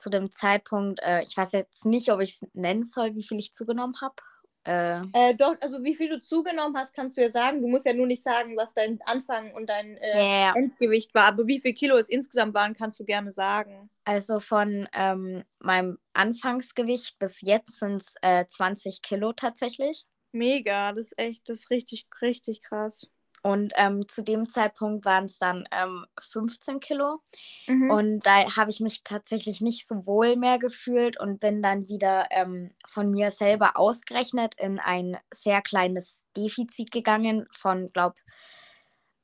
zu 0.00 0.10
dem 0.10 0.30
Zeitpunkt, 0.30 1.00
äh, 1.02 1.22
ich 1.22 1.36
weiß 1.36 1.52
jetzt 1.52 1.86
nicht, 1.86 2.10
ob 2.10 2.20
ich 2.20 2.34
es 2.34 2.48
nennen 2.54 2.84
soll, 2.84 3.14
wie 3.14 3.22
viel 3.22 3.38
ich 3.38 3.54
zugenommen 3.54 3.94
habe. 4.00 4.16
Äh, 4.64 5.00
Äh, 5.12 5.34
doch, 5.34 5.56
also 5.60 5.82
wie 5.82 5.94
viel 5.94 6.08
du 6.08 6.20
zugenommen 6.20 6.76
hast, 6.76 6.94
kannst 6.94 7.16
du 7.16 7.22
ja 7.22 7.30
sagen. 7.30 7.62
Du 7.62 7.68
musst 7.68 7.86
ja 7.86 7.94
nur 7.94 8.06
nicht 8.06 8.22
sagen, 8.22 8.56
was 8.56 8.74
dein 8.74 9.00
Anfang 9.06 9.52
und 9.54 9.68
dein 9.68 9.96
äh, 9.96 10.18
ja, 10.18 10.40
ja. 10.46 10.54
Endgewicht 10.54 11.14
war. 11.14 11.24
Aber 11.24 11.46
wie 11.46 11.60
viel 11.60 11.72
Kilo 11.72 11.96
es 11.96 12.08
insgesamt 12.08 12.54
waren, 12.54 12.74
kannst 12.74 13.00
du 13.00 13.04
gerne 13.04 13.32
sagen. 13.32 13.90
Also 14.04 14.40
von 14.40 14.86
ähm, 14.92 15.44
meinem 15.60 15.98
Anfangsgewicht 16.12 17.18
bis 17.18 17.40
jetzt 17.40 17.78
sind 17.78 18.02
es 18.02 18.16
äh, 18.22 18.44
20 18.46 19.02
Kilo 19.02 19.32
tatsächlich. 19.32 20.04
Mega, 20.32 20.92
das 20.92 21.06
ist 21.06 21.18
echt, 21.18 21.48
das 21.48 21.60
ist 21.60 21.70
richtig, 21.70 22.06
richtig 22.20 22.62
krass. 22.62 23.10
Und 23.42 23.72
ähm, 23.76 24.06
zu 24.06 24.22
dem 24.22 24.48
Zeitpunkt 24.48 25.04
waren 25.04 25.24
es 25.24 25.38
dann 25.38 25.66
ähm, 25.72 26.04
15 26.18 26.80
Kilo. 26.80 27.20
Mhm. 27.66 27.90
Und 27.90 28.26
da 28.26 28.56
habe 28.56 28.70
ich 28.70 28.80
mich 28.80 29.02
tatsächlich 29.02 29.60
nicht 29.60 29.88
so 29.88 30.06
wohl 30.06 30.36
mehr 30.36 30.58
gefühlt 30.58 31.18
und 31.18 31.40
bin 31.40 31.62
dann 31.62 31.88
wieder 31.88 32.26
ähm, 32.30 32.72
von 32.86 33.10
mir 33.10 33.30
selber 33.30 33.76
ausgerechnet 33.76 34.54
in 34.58 34.78
ein 34.78 35.16
sehr 35.32 35.62
kleines 35.62 36.26
Defizit 36.36 36.90
gegangen 36.90 37.46
von, 37.50 37.90
glaube 37.92 38.16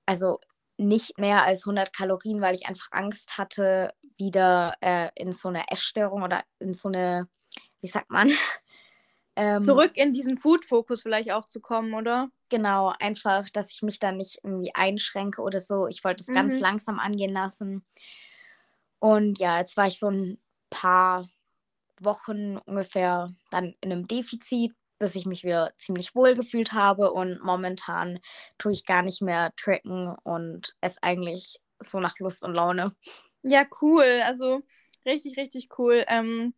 also 0.07 0.41
nicht 0.79 1.19
mehr 1.19 1.45
als 1.45 1.67
100 1.67 1.93
Kalorien, 1.93 2.41
weil 2.41 2.55
ich 2.55 2.67
einfach 2.67 2.89
Angst 2.91 3.39
hatte, 3.39 3.93
wieder 4.17 4.75
äh, 4.81 5.09
in 5.15 5.33
so 5.33 5.49
eine 5.49 5.65
Essstörung 5.71 6.23
oder 6.23 6.45
in 6.59 6.73
so 6.73 6.89
eine, 6.89 7.29
wie 7.81 7.89
sagt 7.89 8.11
man? 8.11 8.31
Ähm, 9.37 9.62
Zurück 9.62 9.93
in 9.97 10.12
diesen 10.12 10.37
Food-Fokus 10.38 11.02
vielleicht 11.02 11.33
auch 11.33 11.47
zu 11.47 11.61
kommen, 11.61 11.95
oder? 11.95 12.31
Genau, 12.49 12.93
einfach, 13.00 13.50
dass 13.50 13.73
ich 13.73 13.83
mich 13.83 13.99
da 13.99 14.12
nicht 14.12 14.38
irgendwie 14.43 14.73
einschränke 14.75 15.43
oder 15.43 15.61
so. 15.61 15.88
Ich 15.88 16.05
wollte 16.05 16.23
es 16.23 16.28
ganz 16.33 16.55
Mhm. 16.57 16.62
langsam 16.62 16.99
angehen 16.99 17.33
lassen. 17.33 17.85
Und 18.99 19.38
ja, 19.38 19.59
jetzt 19.59 19.76
war 19.76 19.87
ich 19.87 19.99
so 19.99 20.09
ein 20.09 20.38
paar 20.71 21.28
Wochen 22.00 22.59
ungefähr 22.59 23.35
dann 23.50 23.75
in 23.81 23.93
einem 23.93 24.07
Defizit, 24.07 24.73
bis 24.99 25.14
ich 25.14 25.26
mich 25.26 25.45
wieder 25.45 25.73
ziemlich 25.76 26.14
wohl 26.14 26.35
gefühlt 26.35 26.73
habe. 26.73 27.12
Und 27.12 27.43
momentan 27.43 28.21
tue 28.59 28.73
ich 28.73 28.85
gar 28.87 29.02
nicht 29.02 29.23
mehr 29.23 29.52
tracken 29.57 30.14
und 30.23 30.75
esse 30.81 31.02
eigentlich 31.02 31.59
so 31.81 32.00
nach 32.00 32.19
Lust 32.19 32.43
und 32.45 32.55
Laune. 32.55 32.95
Ja, 33.43 33.64
cool. 33.81 34.23
Also 34.25 34.62
richtig, 35.05 35.37
richtig 35.37 35.69
cool. 35.78 36.05
Ähm, 36.09 36.55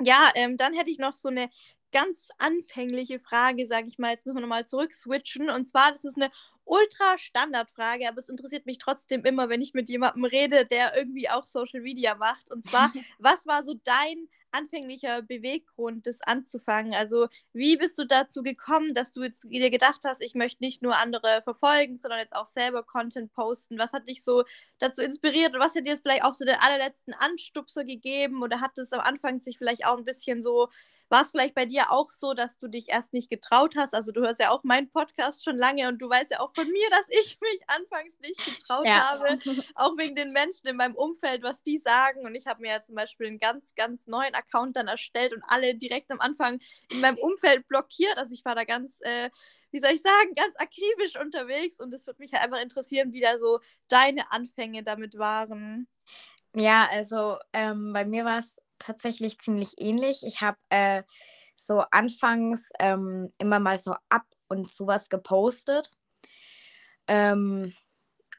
ja, 0.00 0.30
ähm, 0.34 0.56
dann 0.56 0.74
hätte 0.74 0.90
ich 0.90 0.98
noch 0.98 1.14
so 1.14 1.28
eine 1.28 1.50
ganz 1.92 2.28
anfängliche 2.38 3.18
Frage, 3.18 3.66
sage 3.66 3.88
ich 3.88 3.98
mal. 3.98 4.10
Jetzt 4.10 4.26
müssen 4.26 4.36
wir 4.36 4.42
nochmal 4.42 4.66
zurück 4.66 4.92
switchen. 4.92 5.50
Und 5.50 5.66
zwar, 5.66 5.90
das 5.90 6.04
ist 6.04 6.16
eine 6.16 6.30
ultra 6.64 7.16
Standardfrage, 7.16 8.08
aber 8.08 8.18
es 8.18 8.28
interessiert 8.28 8.66
mich 8.66 8.78
trotzdem 8.78 9.24
immer, 9.24 9.48
wenn 9.48 9.62
ich 9.62 9.74
mit 9.74 9.88
jemandem 9.88 10.24
rede, 10.24 10.66
der 10.66 10.96
irgendwie 10.96 11.30
auch 11.30 11.46
Social 11.46 11.80
Media 11.80 12.14
macht. 12.14 12.50
Und 12.50 12.64
zwar, 12.64 12.92
was 13.18 13.46
war 13.46 13.64
so 13.64 13.74
dein 13.84 14.28
anfänglicher 14.50 15.22
Beweggrund, 15.22 16.06
das 16.06 16.20
anzufangen? 16.22 16.94
Also, 16.94 17.28
wie 17.52 17.76
bist 17.76 17.98
du 17.98 18.04
dazu 18.04 18.42
gekommen, 18.42 18.94
dass 18.94 19.12
du 19.12 19.22
jetzt 19.22 19.44
dir 19.44 19.70
gedacht 19.70 20.02
hast, 20.04 20.22
ich 20.22 20.34
möchte 20.34 20.62
nicht 20.62 20.82
nur 20.82 20.96
andere 20.96 21.42
verfolgen, 21.42 21.98
sondern 21.98 22.20
jetzt 22.20 22.36
auch 22.36 22.46
selber 22.46 22.82
Content 22.82 23.32
posten? 23.32 23.78
Was 23.78 23.92
hat 23.92 24.08
dich 24.08 24.22
so 24.22 24.44
dazu 24.78 25.02
inspiriert 25.02 25.54
und 25.54 25.60
was 25.60 25.74
hat 25.74 25.86
dir 25.86 25.90
jetzt 25.90 26.02
vielleicht 26.02 26.24
auch 26.24 26.34
so 26.34 26.44
den 26.44 26.56
allerletzten 26.60 27.14
Anstupser 27.14 27.84
gegeben 27.84 28.42
oder 28.42 28.60
hat 28.60 28.76
es 28.78 28.92
am 28.92 29.00
Anfang 29.00 29.40
sich 29.40 29.58
vielleicht 29.58 29.86
auch 29.86 29.98
ein 29.98 30.04
bisschen 30.04 30.42
so 30.42 30.68
war 31.10 31.22
es 31.22 31.30
vielleicht 31.30 31.54
bei 31.54 31.64
dir 31.66 31.90
auch 31.90 32.10
so, 32.10 32.34
dass 32.34 32.58
du 32.58 32.68
dich 32.68 32.88
erst 32.90 33.12
nicht 33.12 33.30
getraut 33.30 33.76
hast? 33.76 33.94
Also 33.94 34.12
du 34.12 34.20
hörst 34.22 34.40
ja 34.40 34.50
auch 34.50 34.64
meinen 34.64 34.90
Podcast 34.90 35.44
schon 35.44 35.56
lange 35.56 35.88
und 35.88 35.98
du 35.98 36.08
weißt 36.08 36.30
ja 36.32 36.40
auch 36.40 36.52
von 36.54 36.68
mir, 36.68 36.88
dass 36.90 37.04
ich 37.08 37.38
mich 37.42 37.60
anfangs 37.68 38.18
nicht 38.20 38.44
getraut 38.44 38.86
Ja. 38.86 39.08
habe, 39.10 39.38
auch 39.74 39.96
wegen 39.96 40.14
den 40.14 40.32
Menschen 40.32 40.68
in 40.68 40.76
meinem 40.76 40.94
Umfeld, 40.94 41.42
was 41.42 41.62
die 41.62 41.78
sagen. 41.78 42.24
Und 42.26 42.34
ich 42.34 42.46
habe 42.46 42.62
mir 42.62 42.72
ja 42.72 42.82
zum 42.82 42.94
Beispiel 42.94 43.26
einen 43.28 43.38
ganz, 43.38 43.74
ganz 43.74 44.06
neuen 44.06 44.34
Account 44.34 44.76
dann 44.76 44.88
erstellt 44.88 45.32
und 45.32 45.42
alle 45.48 45.74
direkt 45.74 46.10
am 46.10 46.20
Anfang 46.20 46.60
in 46.90 47.00
meinem 47.00 47.18
Umfeld 47.18 47.66
blockiert. 47.68 48.16
Also 48.18 48.32
ich 48.34 48.44
war 48.44 48.54
da 48.54 48.64
ganz, 48.64 49.00
äh, 49.00 49.30
wie 49.70 49.80
soll 49.80 49.92
ich 49.92 50.02
sagen, 50.02 50.34
ganz 50.34 50.54
akribisch 50.56 51.16
unterwegs 51.20 51.78
und 51.80 51.92
es 51.92 52.06
würde 52.06 52.20
mich 52.20 52.32
halt 52.32 52.44
einfach 52.44 52.60
interessieren, 52.60 53.12
wie 53.12 53.20
da 53.20 53.38
so 53.38 53.60
deine 53.88 54.30
Anfänge 54.32 54.82
damit 54.82 55.18
waren. 55.18 55.88
Ja, 56.54 56.88
also 56.90 57.38
ähm, 57.52 57.92
bei 57.92 58.04
mir 58.04 58.24
war 58.24 58.38
es 58.38 58.60
tatsächlich 58.78 59.38
ziemlich 59.38 59.74
ähnlich. 59.78 60.22
Ich 60.24 60.40
habe 60.40 60.58
äh, 60.70 61.02
so 61.56 61.80
anfangs 61.90 62.70
ähm, 62.78 63.32
immer 63.38 63.58
mal 63.60 63.78
so 63.78 63.94
ab 64.08 64.24
und 64.48 64.70
sowas 64.70 65.08
gepostet. 65.08 65.96
Ähm, 67.06 67.74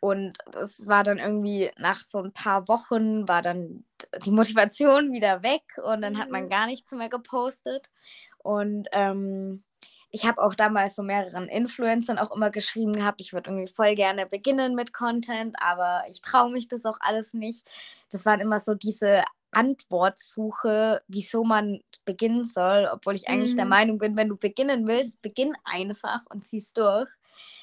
und 0.02 0.38
es 0.56 0.88
war 0.88 1.04
dann 1.04 1.18
irgendwie 1.18 1.72
nach 1.78 1.98
so 1.98 2.20
ein 2.20 2.32
paar 2.34 2.68
Wochen 2.68 3.28
war 3.28 3.42
dann 3.42 3.86
die 4.26 4.32
Motivation 4.32 5.12
wieder 5.12 5.44
weg 5.44 5.64
und 5.84 6.02
dann 6.02 6.18
hat 6.18 6.30
man 6.30 6.46
Mhm. 6.46 6.50
gar 6.50 6.68
nichts 6.68 6.92
mehr 6.94 7.10
gepostet. 7.10 7.90
Und 8.38 8.88
ähm, 8.94 9.64
ich 10.12 10.26
habe 10.26 10.42
auch 10.42 10.56
damals 10.56 10.96
so 10.96 11.04
mehreren 11.04 11.48
Influencern 11.50 12.18
auch 12.18 12.32
immer 12.32 12.50
geschrieben 12.52 12.94
gehabt, 12.94 13.22
ich 13.22 13.34
würde 13.34 13.50
irgendwie 13.52 13.72
voll 13.72 13.96
gerne 13.96 14.26
beginnen 14.26 14.74
mit 14.76 14.94
Content, 14.94 15.56
aber 15.62 16.04
ich 16.10 16.22
traue 16.22 16.52
mich 16.52 16.68
das 16.68 16.86
auch 16.86 16.98
alles 17.02 17.34
nicht. 17.34 17.70
Das 18.10 18.26
waren 18.26 18.40
immer 18.40 18.60
so 18.60 18.74
diese 18.76 19.24
Antwortsuche, 19.52 21.02
wieso 21.08 21.44
man 21.44 21.82
beginnen 22.06 22.46
soll, 22.46 22.90
obwohl 22.92 23.16
ich 23.16 23.28
eigentlich 23.28 23.56
der 23.56 23.66
Mhm. 23.66 23.70
Meinung 23.70 23.98
bin, 23.98 24.18
wenn 24.18 24.30
du 24.30 24.38
beginnen 24.38 24.88
willst, 24.88 25.22
beginn 25.22 25.56
einfach 25.64 26.26
und 26.30 26.46
zieh's 26.46 26.74
durch. 26.74 27.10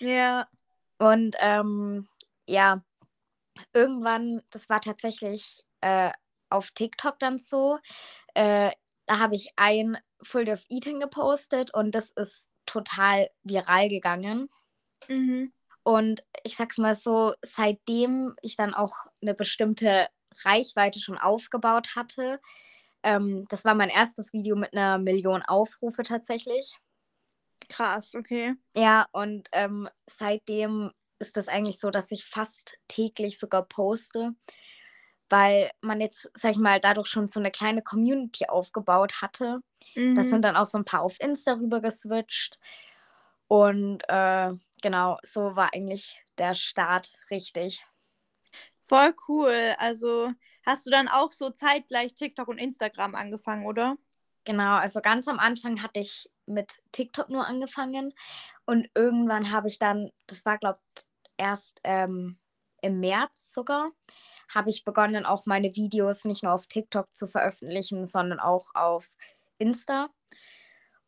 Ja. 0.01 0.49
Und 0.99 1.37
ähm, 1.41 2.09
ja, 2.49 2.83
irgendwann, 3.73 4.43
das 4.51 4.69
war 4.69 4.81
tatsächlich 4.81 5.65
äh, 5.81 6.11
auf 6.51 6.71
TikTok 6.71 7.19
dann 7.19 7.39
so, 7.39 7.79
äh, 8.35 8.71
da 9.07 9.19
habe 9.19 9.35
ich 9.35 9.51
ein 9.57 9.99
Full 10.23 10.47
Day 10.47 10.55
of 10.55 10.65
Eating 10.69 11.01
gepostet 11.01 11.73
und 11.75 11.95
das 11.95 12.11
ist 12.11 12.49
total 12.67 13.29
viral 13.43 13.89
gegangen. 13.89 14.49
Mhm. 15.09 15.53
Und 15.83 16.27
ich 16.43 16.57
sag's 16.57 16.79
mal 16.79 16.97
so, 16.97 17.35
seitdem 17.43 18.35
ich 18.43 18.57
dann 18.57 18.75
auch 18.75 19.07
eine 19.23 19.35
bestimmte 19.35 20.09
Reichweite 20.45 21.01
schon 21.01 21.19
aufgebaut 21.19 21.97
hatte, 21.97 22.41
ähm, 23.03 23.47
das 23.49 23.65
war 23.65 23.75
mein 23.75 23.91
erstes 23.91 24.33
Video 24.33 24.57
mit 24.57 24.75
einer 24.77 24.99
Million 24.99 25.43
Aufrufe 25.43 26.03
tatsächlich. 26.03 26.77
Krass, 27.69 28.15
okay. 28.15 28.55
Ja, 28.77 29.07
und 29.13 29.49
ähm, 29.53 29.89
seitdem 30.07 30.93
ist 31.19 31.37
das 31.37 31.49
eigentlich 31.49 31.81
so, 31.81 31.91
dass 31.91 32.11
ich 32.13 32.25
fast 32.25 32.79
täglich 32.89 33.39
sogar 33.39 33.65
poste. 33.67 34.35
weil 35.29 35.71
man 35.81 36.01
jetzt, 36.01 36.31
sag 36.35 36.53
ich 36.53 36.59
mal, 36.59 36.79
dadurch 36.81 37.09
schon 37.09 37.27
so 37.27 37.41
eine 37.41 37.51
kleine 37.51 37.83
Community 37.83 38.47
aufgebaut 38.47 39.21
hatte. 39.23 39.61
Mhm. 39.95 40.15
Das 40.15 40.31
sind 40.31 40.45
dann 40.45 40.57
auch 40.57 40.67
so 40.67 40.79
ein 40.79 40.85
paar 40.85 41.03
auf 41.03 41.21
Insta 41.21 41.55
rüber 41.55 41.81
geswitcht. 41.81 42.59
Und 43.49 44.03
äh, 44.09 44.53
genau, 44.83 45.19
so 45.23 45.57
war 45.57 45.75
eigentlich 45.75 46.19
der 46.39 46.55
Start 46.55 47.13
richtig. 47.31 47.85
Voll 48.87 49.15
cool. 49.29 49.75
Also 49.79 50.33
hast 50.65 50.87
du 50.87 50.91
dann 50.91 51.09
auch 51.09 51.33
so 51.33 51.51
zeitgleich 51.51 52.15
TikTok 52.15 52.49
und 52.49 52.59
Instagram 52.59 53.15
angefangen, 53.15 53.67
oder? 53.67 53.97
Genau, 54.45 54.77
also 54.77 55.01
ganz 55.01 55.27
am 55.27 55.41
Anfang 55.41 55.83
hatte 55.83 56.01
ich 56.01 56.31
mit 56.47 56.81
TikTok 56.93 57.29
nur 57.29 57.47
angefangen 57.47 58.15
und 58.65 58.89
irgendwann 58.95 59.51
habe 59.51 59.67
ich 59.67 59.81
dann, 59.81 60.11
das 60.29 60.45
war 60.45 60.57
glaube 60.59 60.79
ich 60.97 61.03
erst 61.37 61.81
ähm, 61.83 62.39
im 62.81 63.01
März 63.01 63.53
sogar, 63.53 63.91
habe 64.55 64.71
ich 64.71 64.85
begonnen, 64.85 65.27
auch 65.27 65.47
meine 65.47 65.75
Videos 65.75 66.25
nicht 66.25 66.45
nur 66.45 66.53
auf 66.53 66.69
TikTok 66.69 67.13
zu 67.13 67.27
veröffentlichen, 67.27 68.07
sondern 68.07 68.39
auch 68.39 68.71
auf 68.75 69.09
Insta. 69.59 70.11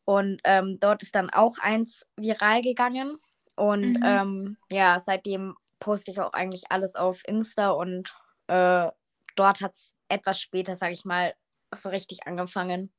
Und 0.04 0.40
ähm, 0.44 0.78
dort 0.80 1.02
ist 1.02 1.14
dann 1.14 1.30
auch 1.30 1.58
eins 1.58 2.06
viral 2.16 2.62
gegangen. 2.62 3.18
Und 3.56 3.94
mhm. 3.94 4.02
ähm, 4.04 4.56
ja, 4.70 4.98
seitdem 4.98 5.54
poste 5.78 6.10
ich 6.10 6.20
auch 6.20 6.32
eigentlich 6.32 6.70
alles 6.70 6.96
auf 6.96 7.26
Insta 7.26 7.70
und 7.70 8.14
äh, 8.48 8.88
dort 9.36 9.60
hat 9.60 9.74
es 9.74 9.94
etwas 10.08 10.40
später, 10.40 10.76
sage 10.76 10.92
ich 10.92 11.04
mal, 11.04 11.34
so 11.74 11.88
richtig 11.88 12.26
angefangen. 12.26 12.92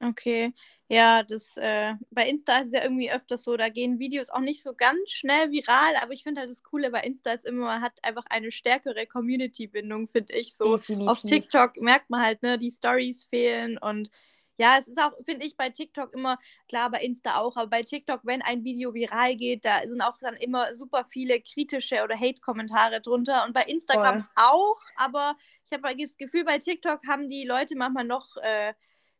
Okay, 0.00 0.52
ja, 0.88 1.22
das 1.22 1.56
äh, 1.56 1.94
bei 2.10 2.28
Insta 2.28 2.58
ist 2.58 2.66
es 2.66 2.72
ja 2.74 2.82
irgendwie 2.82 3.10
öfters 3.10 3.44
so, 3.44 3.56
da 3.56 3.70
gehen 3.70 3.98
Videos 3.98 4.28
auch 4.28 4.40
nicht 4.40 4.62
so 4.62 4.74
ganz 4.74 5.10
schnell 5.10 5.50
viral, 5.50 5.94
aber 6.02 6.12
ich 6.12 6.22
finde 6.22 6.42
halt 6.42 6.50
das 6.50 6.62
Coole 6.62 6.90
bei 6.90 7.00
Insta 7.00 7.32
ist 7.32 7.46
immer, 7.46 7.64
man 7.64 7.80
hat 7.80 8.04
einfach 8.04 8.24
eine 8.28 8.52
stärkere 8.52 9.06
Community-Bindung, 9.06 10.06
finde 10.06 10.34
ich 10.34 10.54
so. 10.54 10.76
Definitiv. 10.76 11.08
Auf 11.08 11.22
TikTok 11.22 11.76
merkt 11.78 12.10
man 12.10 12.22
halt, 12.22 12.42
ne, 12.42 12.58
die 12.58 12.70
Stories 12.70 13.24
fehlen 13.24 13.78
und 13.78 14.10
ja, 14.58 14.76
es 14.78 14.88
ist 14.88 15.00
auch, 15.00 15.12
finde 15.24 15.46
ich, 15.46 15.56
bei 15.56 15.68
TikTok 15.68 16.14
immer, 16.14 16.38
klar, 16.68 16.90
bei 16.90 16.98
Insta 16.98 17.38
auch, 17.38 17.56
aber 17.56 17.68
bei 17.68 17.82
TikTok, 17.82 18.20
wenn 18.24 18.42
ein 18.42 18.64
Video 18.64 18.94
viral 18.94 19.36
geht, 19.36 19.64
da 19.64 19.80
sind 19.82 20.00
auch 20.00 20.16
dann 20.20 20.36
immer 20.36 20.74
super 20.74 21.06
viele 21.10 21.40
kritische 21.40 22.02
oder 22.02 22.16
Hate-Kommentare 22.18 23.00
drunter 23.00 23.44
und 23.44 23.52
bei 23.52 23.62
Instagram 23.62 24.22
Voll. 24.22 24.30
auch, 24.36 24.80
aber 24.96 25.36
ich 25.64 25.72
habe 25.72 25.94
das 25.96 26.16
Gefühl, 26.16 26.44
bei 26.44 26.58
TikTok 26.58 27.00
haben 27.08 27.28
die 27.28 27.44
Leute 27.44 27.76
manchmal 27.76 28.04
noch 28.04 28.36
äh, 28.42 28.72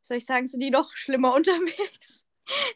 soll 0.07 0.19
ich 0.19 0.27
sagen, 0.27 0.47
sind 0.47 0.61
die 0.61 0.71
noch 0.71 0.93
schlimmer 0.93 1.35
unterwegs. 1.35 2.23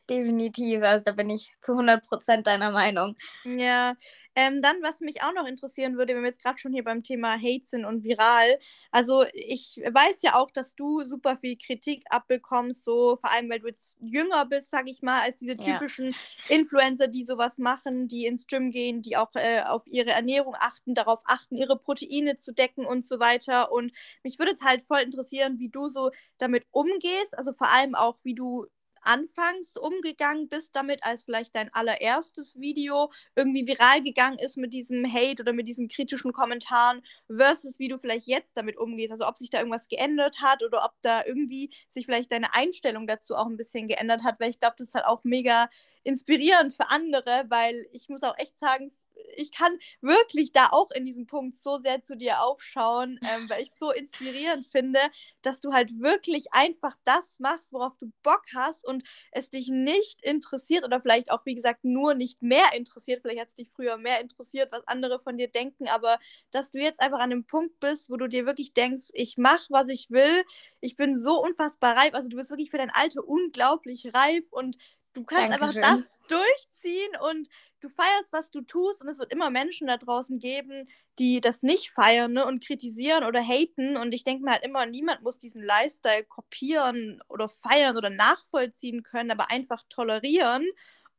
Definitiv, 0.08 0.82
also 0.82 1.04
da 1.04 1.12
bin 1.12 1.30
ich 1.30 1.52
zu 1.62 1.72
100% 1.72 2.42
deiner 2.42 2.72
Meinung. 2.72 3.16
Ja, 3.44 3.94
ähm, 4.36 4.62
dann, 4.62 4.76
was 4.82 5.00
mich 5.00 5.22
auch 5.22 5.32
noch 5.32 5.46
interessieren 5.46 5.96
würde, 5.96 6.14
wenn 6.14 6.22
wir 6.22 6.28
jetzt 6.28 6.42
gerade 6.42 6.58
schon 6.58 6.72
hier 6.72 6.84
beim 6.84 7.02
Thema 7.02 7.32
Hate 7.32 7.64
sind 7.64 7.84
und 7.84 8.04
viral. 8.04 8.58
Also, 8.92 9.24
ich 9.32 9.80
weiß 9.84 10.22
ja 10.22 10.34
auch, 10.34 10.50
dass 10.50 10.74
du 10.76 11.02
super 11.02 11.36
viel 11.36 11.56
Kritik 11.56 12.04
abbekommst, 12.10 12.84
so 12.84 13.16
vor 13.16 13.30
allem, 13.32 13.50
weil 13.50 13.60
du 13.60 13.66
jetzt 13.66 13.96
jünger 14.00 14.46
bist, 14.46 14.70
sag 14.70 14.88
ich 14.88 15.02
mal, 15.02 15.20
als 15.22 15.36
diese 15.36 15.56
typischen 15.56 16.12
ja. 16.12 16.56
Influencer, 16.56 17.08
die 17.08 17.24
sowas 17.24 17.58
machen, 17.58 18.08
die 18.08 18.26
ins 18.26 18.46
Gym 18.46 18.70
gehen, 18.70 19.02
die 19.02 19.16
auch 19.16 19.30
äh, 19.34 19.62
auf 19.62 19.86
ihre 19.86 20.10
Ernährung 20.10 20.54
achten, 20.58 20.94
darauf 20.94 21.22
achten, 21.26 21.56
ihre 21.56 21.76
Proteine 21.78 22.36
zu 22.36 22.52
decken 22.52 22.86
und 22.86 23.06
so 23.06 23.18
weiter. 23.20 23.72
Und 23.72 23.92
mich 24.22 24.38
würde 24.38 24.52
es 24.52 24.62
halt 24.62 24.82
voll 24.84 25.00
interessieren, 25.00 25.58
wie 25.58 25.68
du 25.70 25.88
so 25.88 26.10
damit 26.38 26.66
umgehst, 26.70 27.36
also 27.36 27.52
vor 27.52 27.70
allem 27.70 27.94
auch, 27.94 28.18
wie 28.22 28.34
du 28.34 28.66
anfangs 29.02 29.76
umgegangen 29.76 30.48
bist 30.48 30.74
damit, 30.74 31.04
als 31.04 31.22
vielleicht 31.22 31.54
dein 31.56 31.72
allererstes 31.72 32.58
Video 32.60 33.10
irgendwie 33.36 33.66
viral 33.66 34.02
gegangen 34.02 34.38
ist 34.38 34.56
mit 34.56 34.72
diesem 34.72 35.04
Hate 35.10 35.42
oder 35.42 35.52
mit 35.52 35.68
diesen 35.68 35.88
kritischen 35.88 36.32
Kommentaren, 36.32 37.02
versus 37.34 37.78
wie 37.78 37.88
du 37.88 37.98
vielleicht 37.98 38.26
jetzt 38.26 38.56
damit 38.56 38.76
umgehst. 38.76 39.12
Also 39.12 39.26
ob 39.26 39.38
sich 39.38 39.50
da 39.50 39.58
irgendwas 39.58 39.88
geändert 39.88 40.40
hat 40.40 40.62
oder 40.62 40.84
ob 40.84 40.92
da 41.02 41.24
irgendwie 41.24 41.70
sich 41.88 42.06
vielleicht 42.06 42.32
deine 42.32 42.54
Einstellung 42.54 43.06
dazu 43.06 43.36
auch 43.36 43.46
ein 43.46 43.56
bisschen 43.56 43.88
geändert 43.88 44.22
hat, 44.24 44.40
weil 44.40 44.50
ich 44.50 44.60
glaube, 44.60 44.76
das 44.78 44.88
ist 44.88 44.94
halt 44.94 45.06
auch 45.06 45.24
mega 45.24 45.68
inspirierend 46.02 46.72
für 46.72 46.88
andere, 46.90 47.44
weil 47.48 47.86
ich 47.92 48.08
muss 48.08 48.22
auch 48.22 48.38
echt 48.38 48.58
sagen, 48.58 48.90
ich 49.36 49.52
kann 49.52 49.78
wirklich 50.00 50.52
da 50.52 50.68
auch 50.70 50.90
in 50.90 51.04
diesem 51.04 51.26
Punkt 51.26 51.56
so 51.56 51.78
sehr 51.80 52.02
zu 52.02 52.16
dir 52.16 52.42
aufschauen, 52.42 53.18
ähm, 53.22 53.48
weil 53.48 53.62
ich 53.62 53.72
so 53.74 53.90
inspirierend 53.90 54.66
finde, 54.66 55.00
dass 55.42 55.60
du 55.60 55.72
halt 55.72 56.00
wirklich 56.00 56.52
einfach 56.52 56.96
das 57.04 57.38
machst, 57.38 57.72
worauf 57.72 57.96
du 57.98 58.10
Bock 58.22 58.42
hast 58.54 58.84
und 58.86 59.04
es 59.32 59.50
dich 59.50 59.68
nicht 59.68 60.22
interessiert 60.22 60.84
oder 60.84 61.00
vielleicht 61.00 61.30
auch, 61.30 61.44
wie 61.46 61.54
gesagt, 61.54 61.84
nur 61.84 62.14
nicht 62.14 62.42
mehr 62.42 62.66
interessiert. 62.74 63.22
Vielleicht 63.22 63.40
hat 63.40 63.48
es 63.48 63.54
dich 63.54 63.68
früher 63.70 63.96
mehr 63.96 64.20
interessiert, 64.20 64.72
was 64.72 64.86
andere 64.86 65.20
von 65.20 65.36
dir 65.38 65.48
denken, 65.48 65.88
aber 65.88 66.18
dass 66.50 66.70
du 66.70 66.78
jetzt 66.78 67.00
einfach 67.00 67.20
an 67.20 67.30
dem 67.30 67.44
Punkt 67.44 67.78
bist, 67.80 68.10
wo 68.10 68.16
du 68.16 68.28
dir 68.28 68.46
wirklich 68.46 68.72
denkst, 68.74 69.10
ich 69.12 69.36
mache, 69.36 69.66
was 69.70 69.88
ich 69.88 70.10
will, 70.10 70.44
ich 70.80 70.96
bin 70.96 71.18
so 71.20 71.42
unfassbar 71.42 71.96
reif, 71.96 72.14
also 72.14 72.28
du 72.28 72.36
bist 72.36 72.50
wirklich 72.50 72.70
für 72.70 72.78
dein 72.78 72.90
Alter 72.90 73.26
unglaublich 73.26 74.10
reif 74.14 74.44
und 74.50 74.76
du 75.12 75.24
kannst 75.24 75.52
Dankeschön. 75.52 75.82
einfach 75.84 75.98
das 75.98 76.16
durchziehen 76.28 77.10
und 77.30 77.48
du 77.80 77.88
feierst, 77.88 78.32
was 78.32 78.50
du 78.50 78.60
tust 78.60 79.02
und 79.02 79.08
es 79.08 79.18
wird 79.18 79.32
immer 79.32 79.50
Menschen 79.50 79.88
da 79.88 79.96
draußen 79.96 80.38
geben, 80.38 80.88
die 81.18 81.40
das 81.40 81.62
nicht 81.62 81.90
feiern 81.90 82.32
ne, 82.32 82.44
und 82.46 82.64
kritisieren 82.64 83.24
oder 83.24 83.40
haten. 83.40 83.96
Und 83.96 84.12
ich 84.12 84.24
denke 84.24 84.44
mir 84.44 84.52
halt 84.52 84.64
immer, 84.64 84.86
niemand 84.86 85.22
muss 85.22 85.38
diesen 85.38 85.62
Lifestyle 85.62 86.24
kopieren 86.24 87.22
oder 87.28 87.48
feiern 87.48 87.96
oder 87.96 88.10
nachvollziehen 88.10 89.02
können, 89.02 89.30
aber 89.30 89.50
einfach 89.50 89.82
tolerieren. 89.88 90.66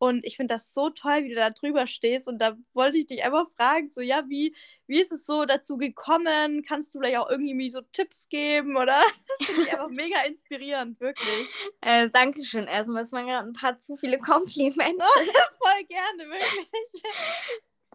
Und 0.01 0.25
ich 0.25 0.35
finde 0.35 0.55
das 0.55 0.73
so 0.73 0.89
toll, 0.89 1.25
wie 1.25 1.29
du 1.29 1.35
da 1.35 1.51
drüber 1.51 1.85
stehst. 1.85 2.27
Und 2.27 2.39
da 2.39 2.57
wollte 2.73 2.97
ich 2.97 3.05
dich 3.05 3.23
einfach 3.23 3.45
fragen, 3.55 3.87
so, 3.87 4.01
ja, 4.01 4.23
wie, 4.27 4.55
wie 4.87 4.99
ist 4.99 5.11
es 5.11 5.27
so 5.27 5.45
dazu 5.45 5.77
gekommen? 5.77 6.63
Kannst 6.67 6.95
du 6.95 6.99
vielleicht 6.99 7.19
auch 7.19 7.29
irgendwie 7.29 7.69
so 7.69 7.81
Tipps 7.93 8.27
geben, 8.27 8.77
oder? 8.77 8.99
Das 9.37 9.47
finde 9.47 9.61
ich 9.61 9.73
einfach 9.73 9.89
mega 9.89 10.19
inspirierend, 10.21 10.99
wirklich. 10.99 11.47
Äh, 11.81 12.09
Dankeschön. 12.09 12.65
Erstmal, 12.65 13.03
es 13.03 13.11
waren 13.11 13.27
gerade 13.27 13.47
ein 13.47 13.53
paar 13.53 13.77
zu 13.77 13.95
viele 13.95 14.17
Komplimente. 14.19 15.05
Voll 15.61 15.83
gerne, 15.87 16.31
wirklich. 16.31 17.03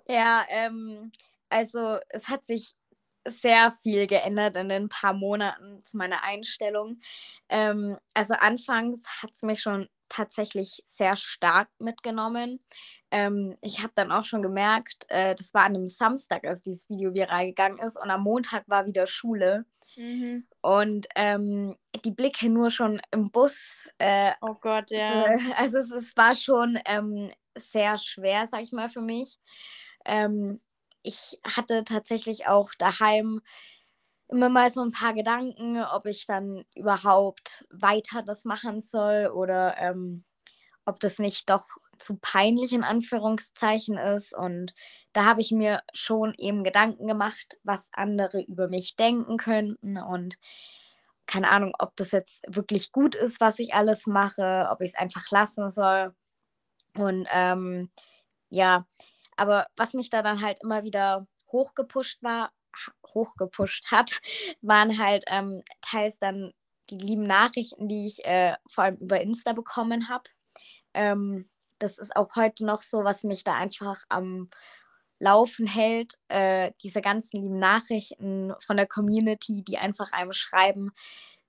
Ja, 0.07 0.47
ähm, 0.49 1.11
also 1.49 1.99
es 2.11 2.29
hat 2.29 2.45
sich 2.45 2.77
sehr 3.27 3.73
viel 3.73 4.07
geändert 4.07 4.55
in 4.55 4.69
den 4.69 4.89
paar 4.89 5.13
Monaten 5.13 5.83
zu 5.83 5.97
meiner 5.97 6.23
Einstellung. 6.23 7.01
Ähm, 7.49 7.99
also 8.15 8.35
anfangs 8.35 9.05
hat 9.21 9.33
es 9.33 9.43
mich 9.43 9.61
schon 9.61 9.89
tatsächlich 10.09 10.83
sehr 10.85 11.17
stark 11.17 11.69
mitgenommen. 11.79 12.61
Ähm, 13.11 13.57
ich 13.61 13.83
habe 13.83 13.93
dann 13.95 14.13
auch 14.13 14.25
schon 14.25 14.43
gemerkt, 14.43 15.07
äh, 15.09 15.35
das 15.35 15.55
war 15.55 15.65
an 15.65 15.77
einem 15.77 15.87
Samstag, 15.87 16.45
als 16.45 16.63
dieses 16.63 16.89
Video 16.89 17.15
viral 17.15 17.47
gegangen 17.47 17.79
ist 17.79 17.97
und 17.97 18.11
am 18.11 18.23
Montag 18.23 18.69
war 18.69 18.87
wieder 18.87 19.07
Schule. 19.07 19.65
Mhm. 19.97 20.47
Und 20.61 21.07
ähm, 21.17 21.77
die 22.05 22.11
Blicke 22.11 22.49
nur 22.49 22.71
schon 22.71 23.01
im 23.11 23.31
Bus. 23.31 23.89
Äh, 23.99 24.33
oh 24.41 24.55
Gott, 24.61 24.91
ja. 24.91 25.25
Also, 25.25 25.53
also 25.55 25.79
es, 25.79 25.93
es 25.93 26.17
war 26.17 26.35
schon 26.35 26.79
ähm, 26.85 27.31
sehr 27.57 27.97
schwer, 27.99 28.47
sag 28.47 28.63
ich 28.63 28.73
mal, 28.73 28.89
für 28.89 29.01
mich. 29.01 29.39
Ähm, 30.05 30.61
ich 31.03 31.39
hatte 31.45 31.85
tatsächlich 31.85 32.47
auch 32.47 32.71
daheim 32.79 33.41
immer 34.29 34.49
mal 34.49 34.71
so 34.71 34.83
ein 34.83 34.93
paar 34.93 35.15
Gedanken, 35.15 35.83
ob 35.83 36.07
ich 36.07 36.27
dann 36.27 36.65
überhaupt 36.75 37.65
weiter 37.71 38.23
das 38.23 38.45
machen 38.45 38.81
soll 38.81 39.31
oder 39.33 39.77
ähm, 39.79 40.25
ob 40.85 41.01
das 41.01 41.19
nicht 41.19 41.49
doch 41.51 41.67
zu 41.99 42.17
peinlich 42.17 42.73
in 42.73 42.85
Anführungszeichen 42.85 43.97
ist. 43.97 44.35
Und 44.35 44.75
da 45.13 45.25
habe 45.25 45.41
ich 45.41 45.51
mir 45.51 45.81
schon 45.93 46.35
eben 46.35 46.65
Gedanken 46.65 47.07
gemacht, 47.07 47.59
was 47.63 47.91
andere 47.93 48.43
über 48.43 48.69
mich 48.69 48.97
denken 48.97 49.37
könnten 49.37 49.99
und 49.99 50.37
keine 51.27 51.51
Ahnung, 51.51 51.73
ob 51.79 51.97
das 51.97 52.13
jetzt 52.13 52.45
wirklich 52.47 52.93
gut 52.93 53.17
ist, 53.17 53.41
was 53.41 53.59
ich 53.59 53.75
alles 53.75 54.07
mache, 54.07 54.69
ob 54.71 54.81
ich 54.81 54.91
es 54.91 54.95
einfach 54.95 55.29
lassen 55.31 55.71
soll. 55.71 56.15
Und 56.97 57.27
ähm, 57.33 57.91
ja, 58.51 58.87
aber 59.37 59.67
was 59.77 59.95
mich 59.95 60.09
da 60.11 60.23
dann 60.23 60.41
halt 60.41 60.63
immer 60.63 60.85
wieder 60.85 61.27
hochgepusht 61.51 62.23
war, 62.23 62.53
hochgepusht 63.15 63.91
hat, 63.91 64.21
waren 64.61 64.99
halt 64.99 65.25
ähm, 65.29 65.63
teils 65.81 66.19
dann 66.19 66.53
die 66.91 66.99
lieben 66.99 67.27
Nachrichten, 67.27 67.89
die 67.89 68.07
ich 68.07 68.25
äh, 68.25 68.55
vor 68.71 68.85
allem 68.85 68.97
über 68.97 69.21
Insta 69.21 69.53
bekommen 69.53 70.09
habe. 70.09 70.25
Ähm, 70.95 71.49
das 71.79 71.99
ist 71.99 72.17
auch 72.17 72.37
heute 72.37 72.65
noch 72.65 72.83
so, 72.83 73.05
was 73.05 73.25
mich 73.25 73.45
da 73.45 73.55
einfach 73.55 74.03
am 74.09 74.49
Laufen 75.19 75.67
hält. 75.67 76.15
Äh, 76.29 76.73
diese 76.83 77.01
ganzen 77.01 77.43
lieben 77.43 77.59
Nachrichten 77.59 78.53
von 78.65 78.77
der 78.77 78.87
Community, 78.87 79.63
die 79.63 79.79
einfach 79.79 80.13
einem 80.13 80.33
schreiben, 80.33 80.93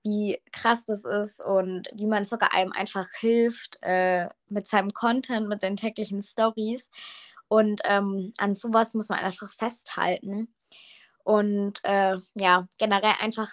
wie 0.04 0.40
krass 0.52 0.84
das 0.84 1.04
ist 1.04 1.44
und 1.44 1.88
wie 1.92 2.06
man 2.06 2.24
sogar 2.24 2.52
einem 2.54 2.72
einfach 2.72 3.08
hilft 3.20 3.78
äh, 3.82 4.28
mit 4.48 4.66
seinem 4.66 4.92
Content, 4.92 5.48
mit 5.48 5.62
den 5.62 5.76
täglichen 5.76 6.22
Stories. 6.22 6.90
Und 7.48 7.80
ähm, 7.84 8.32
an 8.38 8.54
sowas 8.54 8.94
muss 8.94 9.08
man 9.08 9.18
einfach 9.18 9.50
festhalten. 9.52 10.54
Und 11.28 11.84
äh, 11.84 12.16
ja, 12.36 12.66
generell 12.78 13.12
einfach 13.20 13.50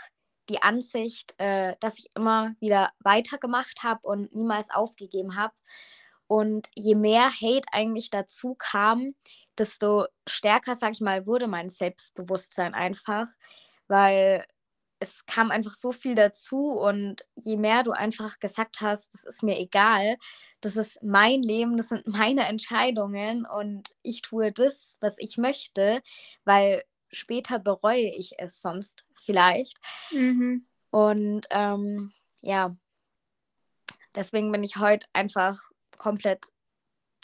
die 0.48 0.62
Ansicht, 0.64 1.36
äh, 1.40 1.76
dass 1.82 2.00
ich 2.00 2.08
immer 2.16 2.56
wieder 2.62 2.92
weitergemacht 3.00 3.84
habe 3.84 4.00
und 4.08 4.34
niemals 4.34 4.70
aufgegeben 4.70 5.36
habe. 5.36 5.54
Und 6.28 6.70
je 6.74 6.96
mehr 6.96 7.30
Hate 7.30 7.68
eigentlich 7.74 8.12
dazu 8.12 8.56
kam, 8.58 9.14
desto 9.58 10.06
stärker, 10.26 10.78
sag 10.78 10.94
ich 10.94 11.02
mal, 11.02 11.28
wurde 11.28 11.48
mein 11.48 11.70
Selbstbewusstsein 11.70 12.74
einfach, 12.74 13.28
weil 13.90 14.46
es 15.00 15.26
kam 15.26 15.52
einfach 15.52 15.74
so 15.74 15.92
viel 15.92 16.16
dazu 16.16 16.70
und 16.80 17.26
je 17.36 17.58
mehr 17.58 17.84
du 17.84 17.92
einfach 17.92 18.40
gesagt 18.40 18.80
hast, 18.80 19.14
das 19.14 19.26
ist 19.26 19.44
mir 19.44 19.60
egal, 19.60 20.16
das 20.62 20.78
ist 20.78 21.04
mein 21.04 21.42
Leben, 21.42 21.76
das 21.76 21.90
sind 21.90 22.08
meine 22.08 22.46
Entscheidungen 22.48 23.46
und 23.46 23.94
ich 24.02 24.22
tue 24.22 24.54
das, 24.54 24.96
was 25.02 25.18
ich 25.20 25.38
möchte, 25.38 26.02
weil 26.46 26.82
später 27.16 27.60
bereue 27.60 28.10
ich 28.10 28.34
es 28.38 28.62
sonst 28.62 29.06
vielleicht. 29.14 29.80
Mhm. 30.12 30.66
Und 30.92 31.48
ähm, 31.50 32.14
ja, 32.42 32.76
deswegen 34.14 34.52
bin 34.52 34.64
ich 34.64 34.78
heute 34.78 35.08
einfach 35.14 35.60
komplett 35.98 36.48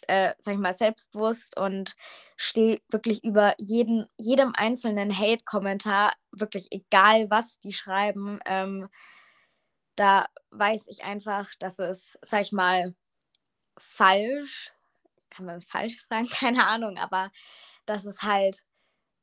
äh, 0.07 0.33
sag 0.39 0.55
ich 0.55 0.59
mal, 0.59 0.73
selbstbewusst 0.73 1.57
und 1.57 1.95
stehe 2.35 2.81
wirklich 2.89 3.23
über 3.23 3.53
jeden, 3.57 4.07
jedem 4.17 4.53
einzelnen 4.55 5.15
Hate-Kommentar, 5.15 6.13
wirklich 6.31 6.67
egal 6.71 7.29
was 7.29 7.59
die 7.59 7.73
schreiben. 7.73 8.39
Ähm, 8.45 8.89
da 9.95 10.25
weiß 10.51 10.87
ich 10.87 11.03
einfach, 11.03 11.49
dass 11.59 11.79
es, 11.79 12.17
sag 12.21 12.41
ich 12.41 12.51
mal, 12.51 12.95
falsch, 13.77 14.73
kann 15.29 15.45
man 15.45 15.57
es 15.57 15.65
falsch 15.65 16.01
sagen, 16.01 16.27
keine 16.29 16.67
Ahnung, 16.67 16.97
aber 16.97 17.31
dass 17.85 18.05
es 18.05 18.23
halt 18.23 18.63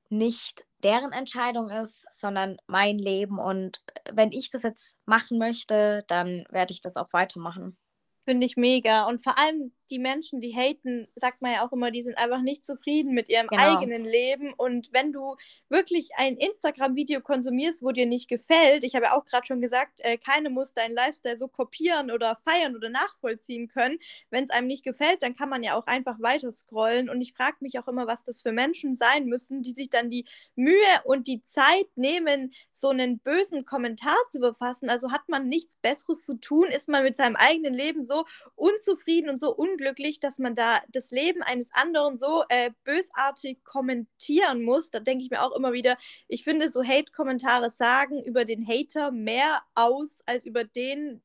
nicht 0.09 0.65
deren 0.83 1.13
Entscheidung 1.13 1.71
ist, 1.71 2.07
sondern 2.13 2.57
mein 2.67 2.99
Leben. 2.99 3.39
Und 3.39 3.83
wenn 4.13 4.33
ich 4.33 4.51
das 4.51 4.63
jetzt 4.63 4.99
machen 5.07 5.39
möchte, 5.39 6.05
dann 6.09 6.45
werde 6.51 6.73
ich 6.73 6.81
das 6.81 6.97
auch 6.97 7.13
weitermachen. 7.13 7.77
Finde 8.25 8.47
ich 8.47 8.57
mega. 8.57 9.07
Und 9.07 9.23
vor 9.23 9.39
allem 9.39 9.73
die 9.91 9.99
Menschen, 9.99 10.41
die 10.41 10.55
haten, 10.55 11.09
sagt 11.15 11.43
man 11.43 11.53
ja 11.53 11.67
auch 11.67 11.73
immer, 11.73 11.91
die 11.91 12.03
sind 12.03 12.19
einfach 12.19 12.43
nicht 12.43 12.65
zufrieden 12.65 13.15
mit 13.15 13.29
ihrem 13.29 13.47
genau. 13.47 13.79
eigenen 13.79 14.05
Leben. 14.05 14.53
Und 14.55 14.89
wenn 14.93 15.13
du 15.13 15.37
wirklich 15.69 16.11
ein 16.17 16.37
Instagram-Video 16.37 17.21
konsumierst, 17.21 17.83
wo 17.83 17.91
dir 17.93 18.07
nicht 18.07 18.29
gefällt, 18.29 18.85
ich 18.85 18.95
habe 18.95 19.07
ja 19.07 19.13
auch 19.17 19.25
gerade 19.25 19.47
schon 19.47 19.61
gesagt, 19.61 20.01
äh, 20.03 20.19
keine 20.19 20.51
muss 20.51 20.75
deinen 20.75 20.95
Lifestyle 20.95 21.37
so 21.37 21.49
kopieren 21.49 22.11
oder 22.11 22.37
feiern 22.45 22.77
oder 22.77 22.91
nachvollziehen 22.91 23.69
können. 23.69 23.99
Wenn 24.31 24.45
es 24.45 24.51
einem 24.51 24.67
nicht 24.67 24.85
gefällt, 24.85 25.23
dann 25.23 25.35
kann 25.35 25.49
man 25.49 25.63
ja 25.63 25.75
auch 25.75 25.87
einfach 25.87 26.21
weiter 26.21 26.53
scrollen. 26.53 27.09
Und 27.09 27.21
ich 27.21 27.33
frage 27.33 27.57
mich 27.61 27.79
auch 27.79 27.89
immer, 27.89 28.07
was 28.07 28.25
das 28.25 28.43
für 28.43 28.53
Menschen 28.53 28.97
sein 28.97 29.27
müssen, 29.27 29.63
die 29.63 29.73
sich 29.73 29.91
dann 29.91 30.11
die 30.11 30.27
Mühe 30.55 30.75
und 31.05 31.27
die 31.27 31.43
Zeit 31.43 31.89
nehmen, 31.97 32.53
so 32.71 32.91
einen 32.91 33.19
bösen 33.19 33.65
Kommentar 33.65 34.17
zu 34.31 34.41
befassen. 34.41 34.91
Also 34.91 35.13
hat 35.13 35.29
man 35.29 35.49
nichts 35.49 35.77
Besseres 35.81 36.25
zu 36.25 36.35
tun? 36.35 36.69
Ist 36.69 36.89
man 36.89 37.03
mit 37.03 37.17
seinem 37.17 37.37
eigenen 37.37 37.75
Leben 37.75 38.05
so 38.05 38.25
unzufrieden 38.55 39.31
und 39.31 39.39
so 39.39 39.57
un 39.57 39.78
unglücklich, 39.79 40.21
dass 40.21 40.39
man 40.39 40.55
da 40.55 40.81
das 40.89 41.11
Leben 41.11 41.43
eines 41.43 41.71
anderen 41.73 42.19
so 42.19 42.45
äh, 42.49 42.71
bösartig 42.85 43.65
kommentieren 43.65 44.63
muss. 44.63 44.91
Da 44.91 45.01
denke 45.01 45.25
ich 45.25 45.31
mir 45.31 45.43
auch 45.43 45.55
immer 45.57 45.73
wieder, 45.73 45.97
ich 46.27 46.45
finde, 46.45 46.69
so 46.69 46.83
Hate-Kommentare 46.83 47.71
sagen 47.71 48.23
über 48.25 48.45
den 48.45 48.67
Hater 48.67 49.11
mehr 49.11 49.61
aus 49.75 50.23
als 50.27 50.47
über 50.47 50.65
den, 50.65 51.23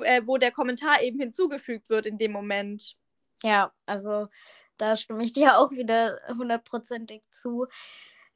äh, 0.00 0.22
wo 0.24 0.38
der 0.38 0.50
Kommentar 0.50 1.02
eben 1.02 1.20
hinzugefügt 1.20 1.88
wird 1.88 2.06
in 2.06 2.18
dem 2.18 2.32
Moment. 2.32 2.96
Ja, 3.42 3.72
also 3.86 4.28
da 4.76 4.96
stimme 4.96 5.24
ich 5.24 5.32
dir 5.32 5.58
auch 5.58 5.70
wieder 5.70 6.20
hundertprozentig 6.28 7.22
zu. 7.30 7.66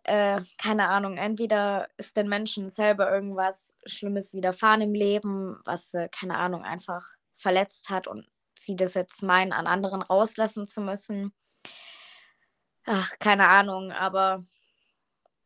Äh, 0.04 0.40
keine 0.58 0.88
Ahnung, 0.88 1.16
entweder 1.16 1.88
ist 1.96 2.16
den 2.16 2.28
Menschen 2.28 2.70
selber 2.70 3.10
irgendwas 3.10 3.74
Schlimmes 3.86 4.34
widerfahren 4.34 4.80
im 4.80 4.94
Leben, 4.94 5.58
was, 5.64 5.94
äh, 5.94 6.08
keine 6.08 6.36
Ahnung, 6.36 6.62
einfach 6.62 7.16
verletzt 7.34 7.90
hat 7.90 8.06
und 8.06 8.28
sie 8.58 8.76
das 8.76 8.94
jetzt 8.94 9.22
meinen, 9.22 9.52
an 9.52 9.66
anderen 9.66 10.02
rauslassen 10.02 10.68
zu 10.68 10.80
müssen. 10.80 11.32
Ach, 12.84 13.18
keine 13.18 13.48
Ahnung, 13.48 13.90
aber 13.92 14.44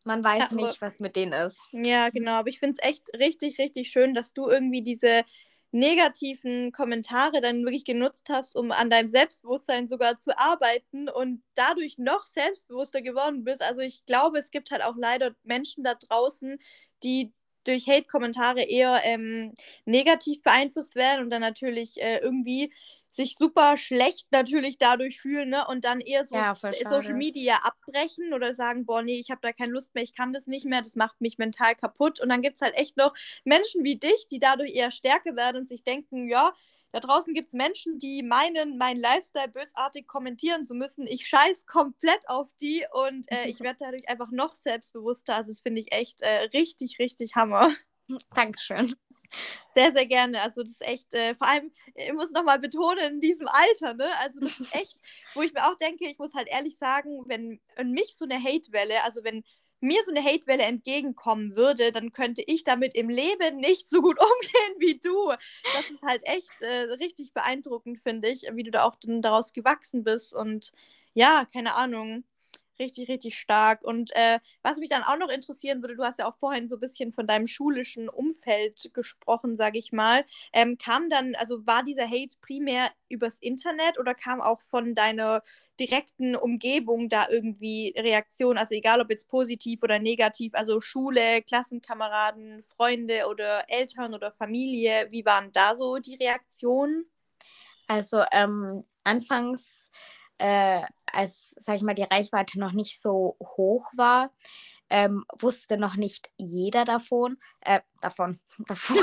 man 0.05 0.25
weiß 0.25 0.51
ja, 0.51 0.57
nicht, 0.57 0.81
was 0.81 1.01
mit 1.01 1.17
denen 1.17 1.33
ist. 1.33 1.61
Ja, 1.73 2.09
genau. 2.11 2.33
Aber 2.33 2.49
ich 2.49 2.59
finde 2.59 2.77
es 2.79 2.89
echt 2.89 3.09
richtig, 3.15 3.59
richtig 3.59 3.91
schön, 3.91 4.15
dass 4.15 4.33
du 4.33 4.49
irgendwie 4.49 4.83
diese 4.83 5.25
negativen 5.73 6.73
Kommentare 6.73 7.41
dann 7.41 7.65
wirklich 7.65 7.85
genutzt 7.85 8.29
hast, 8.29 8.57
um 8.57 8.73
an 8.73 8.91
deinem 8.91 9.09
Selbstbewusstsein 9.09 9.89
sogar 9.89 10.19
zu 10.19 10.37
arbeiten 10.37 11.09
und 11.09 11.43
dadurch 11.55 11.97
noch 11.97 12.25
selbstbewusster 12.27 13.03
geworden 13.03 13.45
bist. 13.45 13.63
Also 13.63 13.81
ich 13.81 14.05
glaube, 14.05 14.39
es 14.39 14.51
gibt 14.51 14.71
halt 14.71 14.83
auch 14.83 14.97
leider 14.97 15.35
Menschen 15.45 15.85
da 15.85 15.95
draußen, 15.95 16.59
die 17.05 17.33
durch 17.65 17.87
Hate-Kommentare 17.87 18.63
eher 18.63 19.01
ähm, 19.05 19.53
negativ 19.85 20.43
beeinflusst 20.43 20.95
werden 20.95 21.25
und 21.25 21.31
dann 21.31 21.41
natürlich 21.41 22.01
äh, 22.03 22.19
irgendwie 22.19 22.73
sich 23.11 23.37
super 23.37 23.77
schlecht 23.77 24.29
natürlich 24.31 24.79
dadurch 24.79 25.21
fühlen 25.21 25.51
ne? 25.51 25.67
und 25.67 25.85
dann 25.85 26.01
eher 26.01 26.25
so 26.25 26.37
ja, 26.37 26.55
Social 26.55 27.15
Media 27.15 27.57
abbrechen 27.57 28.33
oder 28.33 28.55
sagen, 28.55 28.87
boah, 28.87 29.03
nee, 29.03 29.19
ich 29.19 29.31
habe 29.31 29.41
da 29.43 29.53
keine 29.53 29.73
Lust 29.73 29.95
mehr, 29.95 30.05
ich 30.05 30.15
kann 30.15 30.33
das 30.33 30.47
nicht 30.47 30.65
mehr, 30.65 30.81
das 30.81 30.95
macht 30.95 31.21
mich 31.21 31.37
mental 31.37 31.75
kaputt. 31.75 32.21
Und 32.21 32.29
dann 32.29 32.41
gibt 32.41 32.57
es 32.57 32.63
halt 32.63 32.77
echt 32.77 32.97
noch 32.97 33.13
Menschen 33.45 33.83
wie 33.83 33.97
dich, 33.97 34.29
die 34.31 34.39
dadurch 34.39 34.75
eher 34.75 34.93
stärker 34.93 35.35
werden 35.37 35.59
und 35.59 35.69
sich 35.69 35.83
denken, 35.83 36.29
ja, 36.29 36.53
da 36.93 37.01
draußen 37.01 37.35
gibt 37.35 37.49
es 37.49 37.55
Menschen, 37.55 37.99
die 37.99 38.23
meinen, 38.23 38.79
meinen 38.79 38.99
Lifestyle 38.99 39.49
bösartig 39.49 40.07
kommentieren 40.07 40.65
zu 40.65 40.75
müssen. 40.75 41.07
Ich 41.07 41.27
scheiß 41.27 41.67
komplett 41.67 42.29
auf 42.29 42.49
die 42.61 42.85
und 42.93 43.31
äh, 43.31 43.49
ich 43.49 43.61
werde 43.61 43.79
dadurch 43.81 44.09
einfach 44.09 44.31
noch 44.31 44.55
selbstbewusster. 44.55 45.37
Also 45.37 45.51
das 45.51 45.61
finde 45.61 45.81
ich 45.81 45.93
echt 45.93 46.23
äh, 46.23 46.49
richtig, 46.53 46.99
richtig 46.99 47.37
Hammer. 47.37 47.71
Dankeschön. 48.35 48.95
Sehr, 49.67 49.93
sehr 49.93 50.07
gerne. 50.07 50.43
Also 50.43 50.63
das 50.63 50.73
ist 50.73 50.87
echt, 50.87 51.15
äh, 51.15 51.35
vor 51.37 51.47
allem, 51.49 51.73
ich 51.95 52.13
muss 52.13 52.33
nochmal 52.33 52.59
betonen, 52.59 53.15
in 53.15 53.21
diesem 53.21 53.47
Alter, 53.47 53.95
ne? 53.95 54.09
Also 54.19 54.41
das 54.41 54.59
ist 54.59 54.75
echt, 54.75 54.99
wo 55.35 55.43
ich 55.43 55.53
mir 55.53 55.67
auch 55.67 55.77
denke, 55.77 56.09
ich 56.09 56.19
muss 56.19 56.35
halt 56.35 56.49
ehrlich 56.49 56.77
sagen, 56.77 57.23
wenn 57.27 57.61
mich 57.85 58.17
so 58.17 58.25
eine 58.25 58.43
Hate-Welle, 58.43 59.05
also 59.05 59.23
wenn 59.23 59.45
mir 59.81 60.03
so 60.05 60.11
eine 60.11 60.25
Hate-Welle 60.25 60.63
entgegenkommen 60.63 61.57
würde, 61.57 61.93
dann 61.93 62.13
könnte 62.13 62.43
ich 62.47 62.65
damit 62.65 62.95
im 62.95 63.09
Leben 63.09 63.57
nicht 63.57 63.89
so 63.89 64.03
gut 64.03 64.19
umgehen 64.21 64.75
wie 64.79 64.99
du. 64.99 65.31
Das 65.75 65.91
ist 65.91 66.03
halt 66.03 66.23
echt 66.25 66.53
äh, 66.61 66.93
richtig 66.93 67.33
beeindruckend, 67.33 67.99
finde 67.99 68.29
ich, 68.29 68.47
wie 68.53 68.63
du 68.63 68.71
da 68.71 68.85
auch 68.85 68.97
dann 68.97 69.23
daraus 69.23 69.53
gewachsen 69.53 70.05
bist. 70.05 70.35
Und 70.35 70.73
ja, 71.15 71.47
keine 71.53 71.75
Ahnung. 71.75 72.25
Richtig, 72.81 73.11
richtig 73.11 73.39
stark. 73.39 73.85
Und 73.85 74.11
äh, 74.17 74.39
was 74.63 74.79
mich 74.79 74.89
dann 74.89 75.03
auch 75.03 75.19
noch 75.19 75.29
interessieren 75.29 75.83
würde, 75.83 75.97
du 75.97 76.03
hast 76.03 76.19
ja 76.19 76.27
auch 76.27 76.39
vorhin 76.39 76.67
so 76.67 76.77
ein 76.77 76.81
bisschen 76.81 77.13
von 77.13 77.27
deinem 77.27 77.47
schulischen 77.47 78.09
Umfeld 78.09 78.91
gesprochen, 78.95 79.55
sage 79.55 79.79
ich 79.79 79.93
mal. 79.93 80.25
Ähm, 80.55 80.79
kam 80.79 81.11
dann, 81.11 81.35
also 81.35 81.67
war 81.67 81.83
dieser 81.85 82.09
Hate 82.09 82.37
primär 82.41 82.91
übers 83.11 83.39
Internet 83.39 83.99
oder 83.99 84.15
kam 84.15 84.41
auch 84.41 84.63
von 84.63 84.95
deiner 84.95 85.43
direkten 85.79 86.35
Umgebung 86.35 87.11
da 87.11 87.29
irgendwie 87.29 87.93
Reaktion? 87.99 88.57
Also 88.57 88.75
egal 88.75 89.03
ob 89.03 89.11
jetzt 89.11 89.29
positiv 89.29 89.83
oder 89.83 89.99
negativ, 89.99 90.55
also 90.55 90.81
Schule, 90.81 91.43
Klassenkameraden, 91.43 92.63
Freunde 92.63 93.27
oder 93.29 93.65
Eltern 93.69 94.15
oder 94.15 94.33
Familie, 94.33 95.09
wie 95.11 95.27
waren 95.27 95.53
da 95.53 95.77
so 95.77 95.99
die 95.99 96.15
Reaktionen? 96.15 97.05
Also 97.89 98.25
ähm, 98.33 98.85
anfangs 99.05 99.91
äh, 100.41 100.83
als, 101.07 101.55
sag 101.59 101.77
ich 101.77 101.83
mal, 101.83 101.95
die 101.95 102.03
Reichweite 102.03 102.59
noch 102.59 102.73
nicht 102.73 103.01
so 103.01 103.37
hoch 103.41 103.91
war, 103.97 104.33
ähm, 104.89 105.25
wusste 105.39 105.77
noch 105.77 105.97
nicht 105.97 106.31
jeder 106.37 106.85
davon. 106.85 107.39
Äh, 107.61 107.81
davon. 108.01 108.41
davon. 108.67 108.99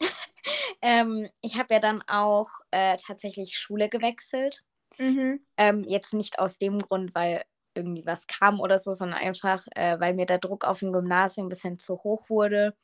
ähm, 0.82 1.28
ich 1.40 1.58
habe 1.58 1.74
ja 1.74 1.80
dann 1.80 2.02
auch 2.06 2.48
äh, 2.70 2.96
tatsächlich 2.96 3.56
Schule 3.58 3.88
gewechselt. 3.88 4.64
Mhm. 4.98 5.40
Ähm, 5.56 5.80
jetzt 5.82 6.14
nicht 6.14 6.38
aus 6.38 6.58
dem 6.58 6.78
Grund, 6.78 7.14
weil 7.14 7.44
irgendwie 7.74 8.06
was 8.06 8.26
kam 8.26 8.60
oder 8.60 8.78
so, 8.78 8.94
sondern 8.94 9.18
einfach, 9.18 9.66
äh, 9.74 9.98
weil 9.98 10.14
mir 10.14 10.26
der 10.26 10.38
Druck 10.38 10.64
auf 10.64 10.80
dem 10.80 10.92
Gymnasium 10.92 11.46
ein 11.46 11.48
bisschen 11.48 11.78
zu 11.78 11.96
hoch 12.04 12.30
wurde 12.30 12.76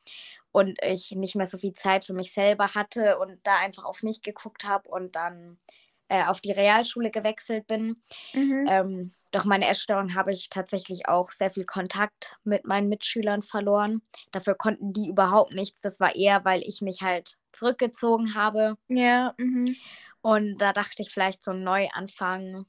und 0.52 0.82
ich 0.82 1.12
nicht 1.12 1.36
mehr 1.36 1.46
so 1.46 1.58
viel 1.58 1.74
Zeit 1.74 2.04
für 2.04 2.12
mich 2.12 2.32
selber 2.32 2.74
hatte 2.74 3.18
und 3.18 3.38
da 3.44 3.56
einfach 3.58 3.84
auf 3.84 4.02
mich 4.02 4.22
geguckt 4.22 4.64
habe 4.64 4.88
und 4.88 5.14
dann 5.14 5.58
äh, 6.10 6.24
auf 6.24 6.40
die 6.40 6.52
Realschule 6.52 7.10
gewechselt 7.10 7.66
bin. 7.68 7.94
Mhm. 8.34 8.66
Ähm, 8.68 9.12
doch 9.30 9.44
meine 9.44 9.68
Essstörung 9.68 10.16
habe 10.16 10.32
ich 10.32 10.48
tatsächlich 10.48 11.06
auch 11.08 11.30
sehr 11.30 11.52
viel 11.52 11.64
Kontakt 11.64 12.36
mit 12.42 12.66
meinen 12.66 12.88
Mitschülern 12.88 13.42
verloren. 13.42 14.02
Dafür 14.32 14.56
konnten 14.56 14.92
die 14.92 15.08
überhaupt 15.08 15.54
nichts. 15.54 15.82
Das 15.82 16.00
war 16.00 16.16
eher, 16.16 16.44
weil 16.44 16.62
ich 16.62 16.80
mich 16.80 17.02
halt 17.02 17.36
zurückgezogen 17.52 18.34
habe. 18.34 18.76
Ja. 18.88 19.34
Mhm. 19.38 19.76
Und 20.20 20.58
da 20.58 20.72
dachte 20.72 21.02
ich 21.02 21.10
vielleicht 21.10 21.44
so 21.44 21.52
ein 21.52 21.62
Neuanfang. 21.62 22.66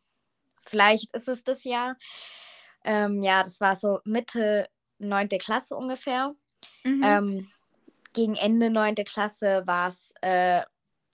Vielleicht 0.64 1.16
ist 1.16 1.28
es 1.28 1.44
das 1.44 1.64
Jahr. 1.64 1.98
Ähm, 2.84 3.24
ja, 3.24 3.42
das 3.42 3.60
war 3.60 3.76
so 3.76 4.00
Mitte 4.06 4.68
9. 5.00 5.30
Klasse 5.40 5.76
ungefähr. 5.76 6.36
Mhm. 6.84 7.04
Ähm, 7.04 7.52
gegen 8.14 8.36
Ende 8.36 8.70
9. 8.70 8.96
Klasse 9.04 9.64
war 9.66 9.88
es, 9.88 10.14
äh, 10.22 10.62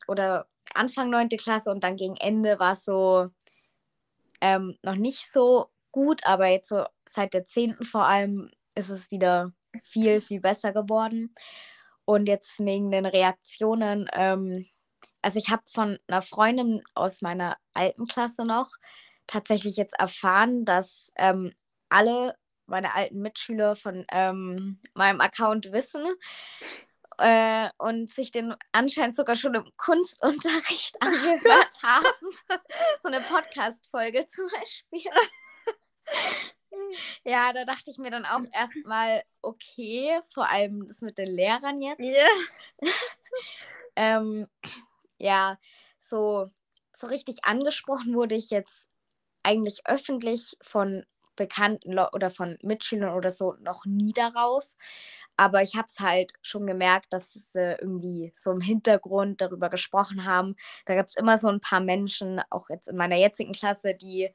oder 0.07 0.47
Anfang 0.73 1.09
9. 1.09 1.29
Klasse 1.29 1.71
und 1.71 1.83
dann 1.83 1.95
gegen 1.95 2.15
Ende 2.17 2.59
war 2.59 2.73
es 2.73 2.85
so 2.85 3.29
ähm, 4.41 4.77
noch 4.83 4.95
nicht 4.95 5.31
so 5.31 5.67
gut, 5.91 6.25
aber 6.25 6.47
jetzt 6.47 6.69
so 6.69 6.85
seit 7.07 7.33
der 7.33 7.45
10. 7.45 7.83
vor 7.83 8.05
allem 8.05 8.51
ist 8.75 8.89
es 8.89 9.11
wieder 9.11 9.53
viel, 9.83 10.21
viel 10.21 10.39
besser 10.39 10.73
geworden. 10.73 11.33
Und 12.05 12.27
jetzt 12.27 12.59
wegen 12.59 12.91
den 12.91 13.05
Reaktionen, 13.05 14.09
ähm, 14.13 14.65
also 15.21 15.39
ich 15.39 15.49
habe 15.49 15.63
von 15.69 15.97
einer 16.07 16.21
Freundin 16.21 16.81
aus 16.93 17.21
meiner 17.21 17.57
alten 17.73 18.05
Klasse 18.05 18.45
noch 18.45 18.69
tatsächlich 19.27 19.75
jetzt 19.75 19.99
erfahren, 19.99 20.63
dass 20.63 21.11
ähm, 21.17 21.51
alle 21.89 22.35
meine 22.65 22.95
alten 22.95 23.21
Mitschüler 23.21 23.75
von 23.75 24.05
ähm, 24.11 24.79
meinem 24.93 25.21
Account 25.21 25.71
wissen 25.71 26.05
äh, 27.17 27.69
und 27.77 28.11
sich 28.13 28.31
den 28.31 28.55
anscheinend 28.71 29.15
sogar 29.15 29.35
schon 29.35 29.55
im 29.55 29.71
Kunstunterricht 29.77 30.95
angehört 31.01 31.83
haben. 31.83 32.31
so 33.01 33.07
eine 33.07 33.21
Podcast-Folge 33.21 34.27
zum 34.27 34.45
Beispiel. 34.51 35.11
ja, 37.23 37.53
da 37.53 37.65
dachte 37.65 37.91
ich 37.91 37.97
mir 37.97 38.11
dann 38.11 38.25
auch 38.25 38.41
erstmal, 38.51 39.23
okay, 39.41 40.19
vor 40.33 40.49
allem 40.49 40.87
das 40.87 41.01
mit 41.01 41.17
den 41.17 41.33
Lehrern 41.33 41.81
jetzt. 41.81 42.03
Ja. 42.03 42.89
ähm, 43.95 44.47
ja, 45.17 45.57
so, 45.97 46.51
so 46.93 47.07
richtig 47.07 47.45
angesprochen 47.45 48.13
wurde 48.13 48.35
ich 48.35 48.49
jetzt 48.49 48.89
eigentlich 49.43 49.81
öffentlich 49.85 50.57
von 50.61 51.05
Bekannten 51.37 51.97
oder 51.97 52.29
von 52.29 52.57
Mitschülern 52.61 53.13
oder 53.13 53.31
so 53.31 53.55
noch 53.61 53.85
nie 53.85 54.11
darauf. 54.11 54.75
Aber 55.37 55.61
ich 55.61 55.75
habe 55.75 55.87
es 55.87 55.99
halt 56.01 56.33
schon 56.41 56.67
gemerkt, 56.67 57.13
dass 57.13 57.31
sie 57.31 57.59
äh, 57.59 57.77
irgendwie 57.79 58.31
so 58.35 58.51
im 58.51 58.59
Hintergrund 58.59 59.39
darüber 59.39 59.69
gesprochen 59.69 60.25
haben. 60.25 60.55
Da 60.85 60.95
gibt 60.95 61.09
es 61.09 61.15
immer 61.15 61.37
so 61.37 61.47
ein 61.47 61.61
paar 61.61 61.79
Menschen, 61.79 62.41
auch 62.49 62.69
jetzt 62.69 62.89
in 62.89 62.97
meiner 62.97 63.15
jetzigen 63.15 63.53
Klasse, 63.53 63.95
die, 63.95 64.29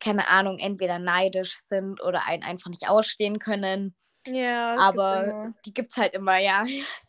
keine 0.00 0.28
Ahnung, 0.28 0.58
entweder 0.58 0.98
neidisch 0.98 1.60
sind 1.66 2.02
oder 2.02 2.26
einen 2.26 2.42
einfach 2.42 2.70
nicht 2.70 2.88
ausstehen 2.88 3.38
können. 3.38 3.94
Ja. 4.26 4.76
Aber 4.78 5.52
die 5.64 5.74
gibt 5.74 5.92
es 5.92 5.96
halt 5.96 6.14
immer, 6.14 6.38
ja. 6.38 6.64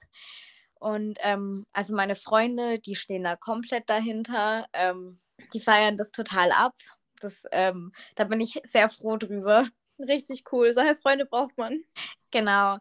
Und 0.79 1.17
ähm, 1.21 1.65
also 1.71 1.95
meine 1.95 2.15
Freunde, 2.15 2.77
die 2.77 2.95
stehen 2.95 3.23
da 3.23 3.37
komplett 3.37 3.89
dahinter. 3.89 4.67
Ähm, 4.73 5.21
die 5.53 5.61
feiern 5.61 5.95
das 5.95 6.11
total 6.11 6.51
ab. 6.51 6.75
Das, 7.23 7.45
ähm, 7.51 7.93
da 8.15 8.25
bin 8.25 8.41
ich 8.41 8.59
sehr 8.63 8.89
froh 8.89 9.17
drüber. 9.17 9.67
Richtig 9.99 10.43
cool. 10.51 10.73
Solche 10.73 10.95
Freunde 10.95 11.25
braucht 11.25 11.57
man. 11.57 11.83
Genau. 12.31 12.77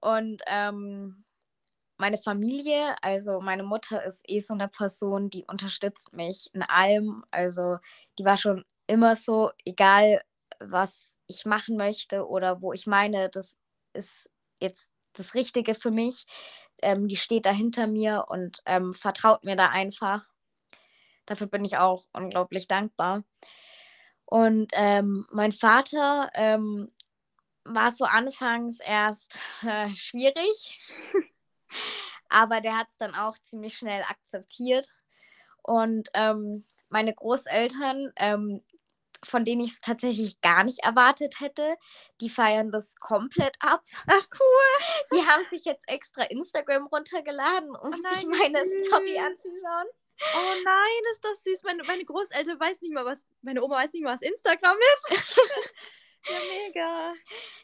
Und 0.00 0.42
ähm, 0.46 1.24
meine 1.98 2.18
Familie, 2.18 2.96
also 3.02 3.40
meine 3.40 3.62
Mutter 3.62 4.04
ist 4.04 4.28
eh 4.28 4.40
so 4.40 4.54
eine 4.54 4.68
Person, 4.68 5.30
die 5.30 5.44
unterstützt 5.44 6.12
mich 6.12 6.50
in 6.52 6.62
allem. 6.62 7.24
Also 7.30 7.78
die 8.18 8.24
war 8.24 8.36
schon 8.36 8.64
immer 8.86 9.16
so, 9.16 9.50
egal 9.64 10.20
was 10.60 11.18
ich 11.26 11.46
machen 11.46 11.76
möchte 11.76 12.26
oder 12.26 12.62
wo 12.62 12.72
ich 12.72 12.86
meine, 12.86 13.28
das 13.28 13.56
ist 13.92 14.30
jetzt 14.60 14.92
das 15.14 15.34
Richtige 15.34 15.74
für 15.74 15.90
mich. 15.90 16.26
Ähm, 16.82 17.08
die 17.08 17.16
steht 17.16 17.46
da 17.46 17.50
hinter 17.50 17.86
mir 17.86 18.26
und 18.28 18.60
ähm, 18.66 18.94
vertraut 18.94 19.44
mir 19.44 19.56
da 19.56 19.68
einfach. 19.68 20.24
Dafür 21.26 21.46
bin 21.46 21.64
ich 21.64 21.78
auch 21.78 22.04
unglaublich 22.12 22.68
dankbar. 22.68 23.24
Und 24.26 24.72
ähm, 24.74 25.26
mein 25.30 25.52
Vater 25.52 26.30
ähm, 26.34 26.90
war 27.64 27.92
so 27.92 28.04
anfangs 28.04 28.80
erst 28.80 29.40
äh, 29.62 29.88
schwierig, 29.90 30.78
aber 32.28 32.60
der 32.60 32.76
hat 32.78 32.88
es 32.88 32.98
dann 32.98 33.14
auch 33.14 33.38
ziemlich 33.38 33.76
schnell 33.76 34.02
akzeptiert. 34.02 34.94
Und 35.62 36.10
ähm, 36.14 36.64
meine 36.90 37.14
Großeltern, 37.14 38.12
ähm, 38.16 38.62
von 39.24 39.44
denen 39.46 39.62
ich 39.62 39.72
es 39.72 39.80
tatsächlich 39.80 40.42
gar 40.42 40.64
nicht 40.64 40.80
erwartet 40.80 41.40
hätte, 41.40 41.76
die 42.20 42.28
feiern 42.28 42.70
das 42.70 42.94
komplett 42.96 43.56
ab. 43.60 43.82
Ach 44.06 44.26
cool. 44.38 45.06
Die 45.12 45.26
haben 45.26 45.44
sich 45.48 45.64
jetzt 45.64 45.88
extra 45.88 46.24
Instagram 46.24 46.86
runtergeladen, 46.86 47.70
um 47.70 47.94
oh 47.94 48.02
nein, 48.02 48.14
sich 48.14 48.26
meine 48.26 48.64
Story 48.84 49.18
anzuschauen. 49.18 49.86
Oh 50.34 50.54
nein, 50.64 51.12
ist 51.12 51.24
das 51.24 51.42
süß. 51.44 51.62
Meine, 51.64 51.82
meine 51.84 52.04
Großeltern 52.04 52.58
weiß 52.58 52.80
nicht 52.80 52.92
mal, 52.92 53.04
was, 53.04 53.24
meine 53.42 53.62
Oma 53.62 53.76
weiß 53.76 53.92
nicht 53.92 54.04
mal, 54.04 54.14
was 54.14 54.22
Instagram 54.22 54.76
ist. 55.10 55.36
ja, 56.28 56.38
mega. 56.48 57.14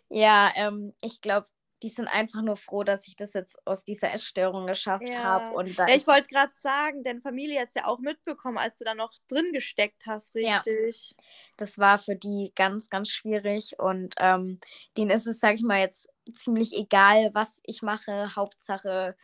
Ja, 0.09 0.53
ähm, 0.57 0.95
ich 1.03 1.21
glaube, 1.21 1.47
die 1.83 1.89
sind 1.89 2.09
einfach 2.09 2.43
nur 2.43 2.57
froh, 2.57 2.85
dass 2.85 3.09
ich 3.09 3.17
das 3.17 3.33
jetzt 3.33 3.59
aus 3.67 3.85
dieser 3.85 4.13
Essstörung 4.13 4.67
geschafft 4.67 5.09
ja. 5.09 5.23
habe. 5.23 5.71
ja, 5.71 5.89
ich 5.89 6.07
wollte 6.07 6.29
gerade 6.29 6.53
sagen, 6.55 7.03
deine 7.03 7.21
Familie 7.21 7.61
hat 7.61 7.69
es 7.69 7.75
ja 7.75 7.87
auch 7.87 7.99
mitbekommen, 8.01 8.59
als 8.59 8.77
du 8.77 8.85
da 8.85 8.95
noch 8.95 9.13
drin 9.29 9.53
gesteckt 9.53 10.05
hast, 10.07 10.35
richtig. 10.35 11.11
Ja. 11.11 11.25
Das 11.57 11.79
war 11.79 11.99
für 11.99 12.17
die 12.17 12.53
ganz, 12.55 12.91
ganz 12.91 13.09
schwierig 13.09 13.79
und 13.79 14.15
ähm, 14.19 14.61
denen 14.97 15.11
ist 15.11 15.27
es, 15.27 15.41
sag 15.41 15.55
ich 15.55 15.63
mal, 15.63 15.81
jetzt 15.81 16.11
ziemlich 16.35 16.77
egal, 16.77 17.31
was 17.33 17.61
ich 17.65 17.81
mache. 17.81 18.37
Hauptsache, 18.37 19.17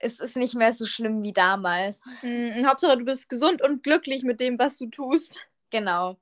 es 0.00 0.18
ist 0.18 0.36
nicht 0.36 0.54
mehr 0.54 0.72
so 0.72 0.86
schlimm 0.86 1.22
wie 1.22 1.32
damals. 1.32 2.04
Mhm, 2.22 2.66
Hauptsache, 2.66 2.98
du 2.98 3.04
bist 3.04 3.28
gesund 3.28 3.62
und 3.62 3.82
glücklich 3.82 4.24
mit 4.24 4.40
dem, 4.40 4.58
was 4.58 4.78
du 4.78 4.86
tust. 4.86 5.46
Genau. 5.70 6.16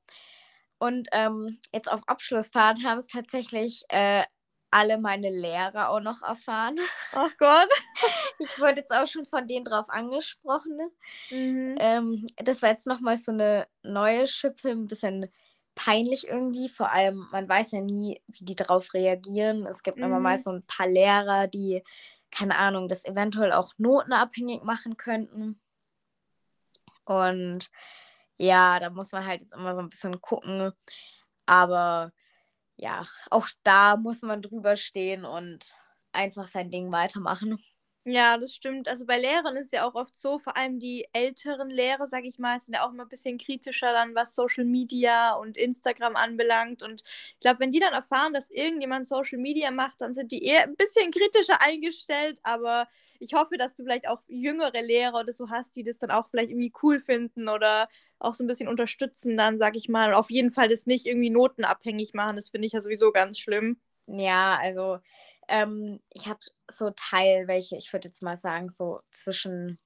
Und 0.78 1.08
ähm, 1.12 1.58
jetzt 1.72 1.90
auf 1.90 2.02
Abschlussfahrt 2.06 2.84
haben 2.84 2.98
es 2.98 3.08
tatsächlich 3.08 3.84
äh, 3.88 4.24
alle 4.70 4.98
meine 4.98 5.30
Lehrer 5.30 5.88
auch 5.88 6.00
noch 6.00 6.22
erfahren. 6.22 6.76
Ach 7.12 7.32
Gott. 7.38 7.68
Ich 8.40 8.56
wurde 8.60 8.76
jetzt 8.76 8.92
auch 8.94 9.08
schon 9.08 9.24
von 9.24 9.48
denen 9.48 9.64
drauf 9.64 9.86
angesprochen. 9.88 10.76
Ne? 10.76 10.90
Mhm. 11.30 11.76
Ähm, 11.80 12.26
das 12.36 12.62
war 12.62 12.70
jetzt 12.70 12.86
nochmal 12.86 13.16
so 13.16 13.32
eine 13.32 13.66
neue 13.82 14.28
Schippe, 14.28 14.70
ein 14.70 14.86
bisschen 14.86 15.26
peinlich 15.74 16.28
irgendwie. 16.28 16.68
Vor 16.68 16.92
allem, 16.92 17.26
man 17.32 17.48
weiß 17.48 17.72
ja 17.72 17.80
nie, 17.80 18.22
wie 18.28 18.44
die 18.44 18.54
darauf 18.54 18.94
reagieren. 18.94 19.66
Es 19.66 19.82
gibt 19.82 19.96
mhm. 19.96 20.04
immer 20.04 20.20
mal 20.20 20.38
so 20.38 20.50
ein 20.50 20.62
paar 20.68 20.86
Lehrer, 20.86 21.48
die 21.48 21.82
keine 22.30 22.56
Ahnung, 22.56 22.88
das 22.88 23.04
eventuell 23.04 23.52
auch 23.52 23.72
notenabhängig 23.78 24.62
machen 24.62 24.96
könnten. 24.96 25.60
Und 27.04 27.70
ja, 28.36 28.78
da 28.80 28.90
muss 28.90 29.12
man 29.12 29.26
halt 29.26 29.40
jetzt 29.40 29.54
immer 29.54 29.74
so 29.74 29.80
ein 29.80 29.88
bisschen 29.88 30.20
gucken. 30.20 30.72
Aber 31.46 32.12
ja, 32.76 33.06
auch 33.30 33.48
da 33.62 33.96
muss 33.96 34.22
man 34.22 34.42
drüber 34.42 34.76
stehen 34.76 35.24
und 35.24 35.76
einfach 36.12 36.46
sein 36.46 36.70
Ding 36.70 36.92
weitermachen. 36.92 37.58
Ja, 38.10 38.38
das 38.38 38.54
stimmt. 38.54 38.88
Also 38.88 39.04
bei 39.04 39.18
Lehrern 39.18 39.56
ist 39.56 39.66
es 39.66 39.70
ja 39.72 39.86
auch 39.86 39.94
oft 39.94 40.16
so, 40.16 40.38
vor 40.38 40.56
allem 40.56 40.78
die 40.80 41.06
älteren 41.12 41.68
Lehrer, 41.68 42.08
sage 42.08 42.26
ich 42.26 42.38
mal, 42.38 42.58
sind 42.58 42.74
ja 42.74 42.86
auch 42.86 42.92
immer 42.92 43.02
ein 43.02 43.08
bisschen 43.08 43.36
kritischer 43.36 43.92
dann, 43.92 44.14
was 44.14 44.34
Social 44.34 44.64
Media 44.64 45.34
und 45.34 45.58
Instagram 45.58 46.16
anbelangt. 46.16 46.82
Und 46.82 47.02
ich 47.34 47.40
glaube, 47.40 47.60
wenn 47.60 47.70
die 47.70 47.80
dann 47.80 47.92
erfahren, 47.92 48.32
dass 48.32 48.50
irgendjemand 48.50 49.08
Social 49.08 49.38
Media 49.38 49.70
macht, 49.70 50.00
dann 50.00 50.14
sind 50.14 50.32
die 50.32 50.42
eher 50.42 50.62
ein 50.62 50.74
bisschen 50.76 51.10
kritischer 51.10 51.60
eingestellt. 51.60 52.40
Aber 52.44 52.88
ich 53.18 53.34
hoffe, 53.34 53.58
dass 53.58 53.74
du 53.74 53.82
vielleicht 53.82 54.08
auch 54.08 54.20
jüngere 54.28 54.80
Lehrer 54.80 55.20
oder 55.20 55.34
so 55.34 55.50
hast, 55.50 55.76
die 55.76 55.82
das 55.84 55.98
dann 55.98 56.10
auch 56.10 56.28
vielleicht 56.30 56.50
irgendwie 56.50 56.72
cool 56.82 57.00
finden 57.00 57.48
oder 57.48 57.88
auch 58.20 58.32
so 58.32 58.42
ein 58.42 58.46
bisschen 58.46 58.68
unterstützen 58.68 59.36
dann, 59.36 59.58
sage 59.58 59.76
ich 59.76 59.88
mal. 59.90 60.08
Und 60.08 60.14
auf 60.14 60.30
jeden 60.30 60.50
Fall 60.50 60.68
das 60.70 60.86
nicht 60.86 61.04
irgendwie 61.04 61.30
notenabhängig 61.30 62.14
machen. 62.14 62.36
Das 62.36 62.48
finde 62.48 62.66
ich 62.66 62.72
ja 62.72 62.80
sowieso 62.80 63.12
ganz 63.12 63.38
schlimm. 63.38 63.78
Ja, 64.06 64.56
also 64.56 64.98
ähm, 65.48 66.00
ich 66.10 66.26
habe 66.26 66.40
so 66.70 66.90
Teil, 66.90 67.48
welche, 67.48 67.76
ich 67.76 67.92
würde 67.92 68.08
jetzt 68.08 68.22
mal 68.22 68.36
sagen, 68.36 68.70
so 68.70 69.00
zwischen, 69.10 69.78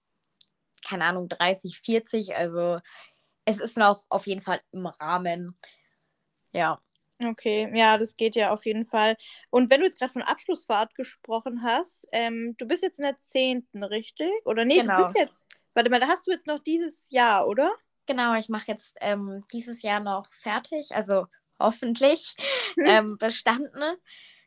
keine 0.87 1.05
Ahnung, 1.05 1.29
30, 1.29 1.81
40. 1.81 2.37
Also 2.37 2.81
es 3.45 3.61
ist 3.61 3.77
noch 3.77 4.05
auf 4.09 4.27
jeden 4.27 4.41
Fall 4.41 4.61
im 4.73 4.87
Rahmen. 4.87 5.59
Ja. 6.53 6.79
Okay, 7.25 7.71
ja, 7.75 7.97
das 7.99 8.17
geht 8.17 8.35
ja 8.35 8.53
auf 8.53 8.67
jeden 8.67 8.85
Fall. 8.85 9.17
Und 9.51 9.71
wenn 9.71 9.81
du 9.81 9.87
jetzt 9.87 9.99
gerade 10.01 10.13
von 10.13 10.23
Abschlussfahrt 10.23 10.95
gesprochen 10.97 11.63
hast, 11.63 12.09
ähm, 12.13 12.57
du 12.59 12.67
bist 12.67 12.83
jetzt 12.83 12.99
in 12.99 13.05
der 13.05 13.19
10., 13.19 13.69
richtig? 13.75 14.31
Oder 14.45 14.65
nee, 14.65 14.81
genau. 14.81 14.97
du 14.97 15.05
bist 15.05 15.17
jetzt, 15.17 15.47
warte 15.75 15.89
mal, 15.89 16.01
da 16.01 16.09
hast 16.09 16.27
du 16.27 16.33
jetzt 16.33 16.49
noch 16.49 16.59
dieses 16.59 17.11
Jahr, 17.11 17.47
oder? 17.47 17.71
Genau, 18.07 18.35
ich 18.35 18.49
mache 18.49 18.65
jetzt 18.67 18.97
ähm, 19.01 19.45
dieses 19.53 19.83
Jahr 19.83 20.01
noch 20.01 20.27
fertig, 20.43 20.91
also 20.93 21.27
hoffentlich 21.61 22.35
ähm, 22.85 23.17
bestanden 23.19 23.97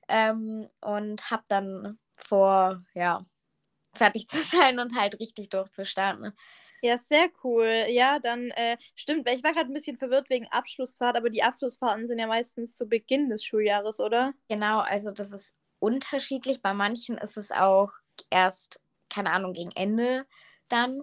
ähm, 0.07 0.69
und 0.81 1.29
habe 1.31 1.43
dann 1.47 1.99
vor, 2.17 2.83
ja, 2.93 3.25
fertig 3.93 4.27
zu 4.27 4.37
sein 4.37 4.79
und 4.79 4.95
halt 4.95 5.19
richtig 5.19 5.49
durchzustarten. 5.49 6.33
Ja, 6.81 6.97
sehr 6.97 7.29
cool. 7.43 7.85
Ja, 7.87 8.19
dann 8.19 8.51
äh, 8.51 8.77
stimmt, 8.93 9.25
weil 9.25 9.35
ich 9.35 9.43
war 9.43 9.53
gerade 9.53 9.71
ein 9.71 9.73
bisschen 9.73 9.97
verwirrt 9.97 10.29
wegen 10.29 10.47
Abschlussfahrt, 10.51 11.15
aber 11.17 11.29
die 11.29 11.41
Abschlussfahrten 11.41 12.05
sind 12.05 12.19
ja 12.19 12.27
meistens 12.27 12.75
zu 12.75 12.85
Beginn 12.85 13.29
des 13.29 13.43
Schuljahres, 13.43 13.99
oder? 13.99 14.33
Genau, 14.49 14.81
also 14.81 15.09
das 15.09 15.31
ist 15.31 15.55
unterschiedlich. 15.79 16.61
Bei 16.61 16.73
manchen 16.73 17.17
ist 17.17 17.37
es 17.37 17.51
auch 17.51 17.91
erst, 18.29 18.79
keine 19.09 19.31
Ahnung, 19.31 19.53
gegen 19.53 19.71
Ende 19.71 20.27
dann. 20.67 21.01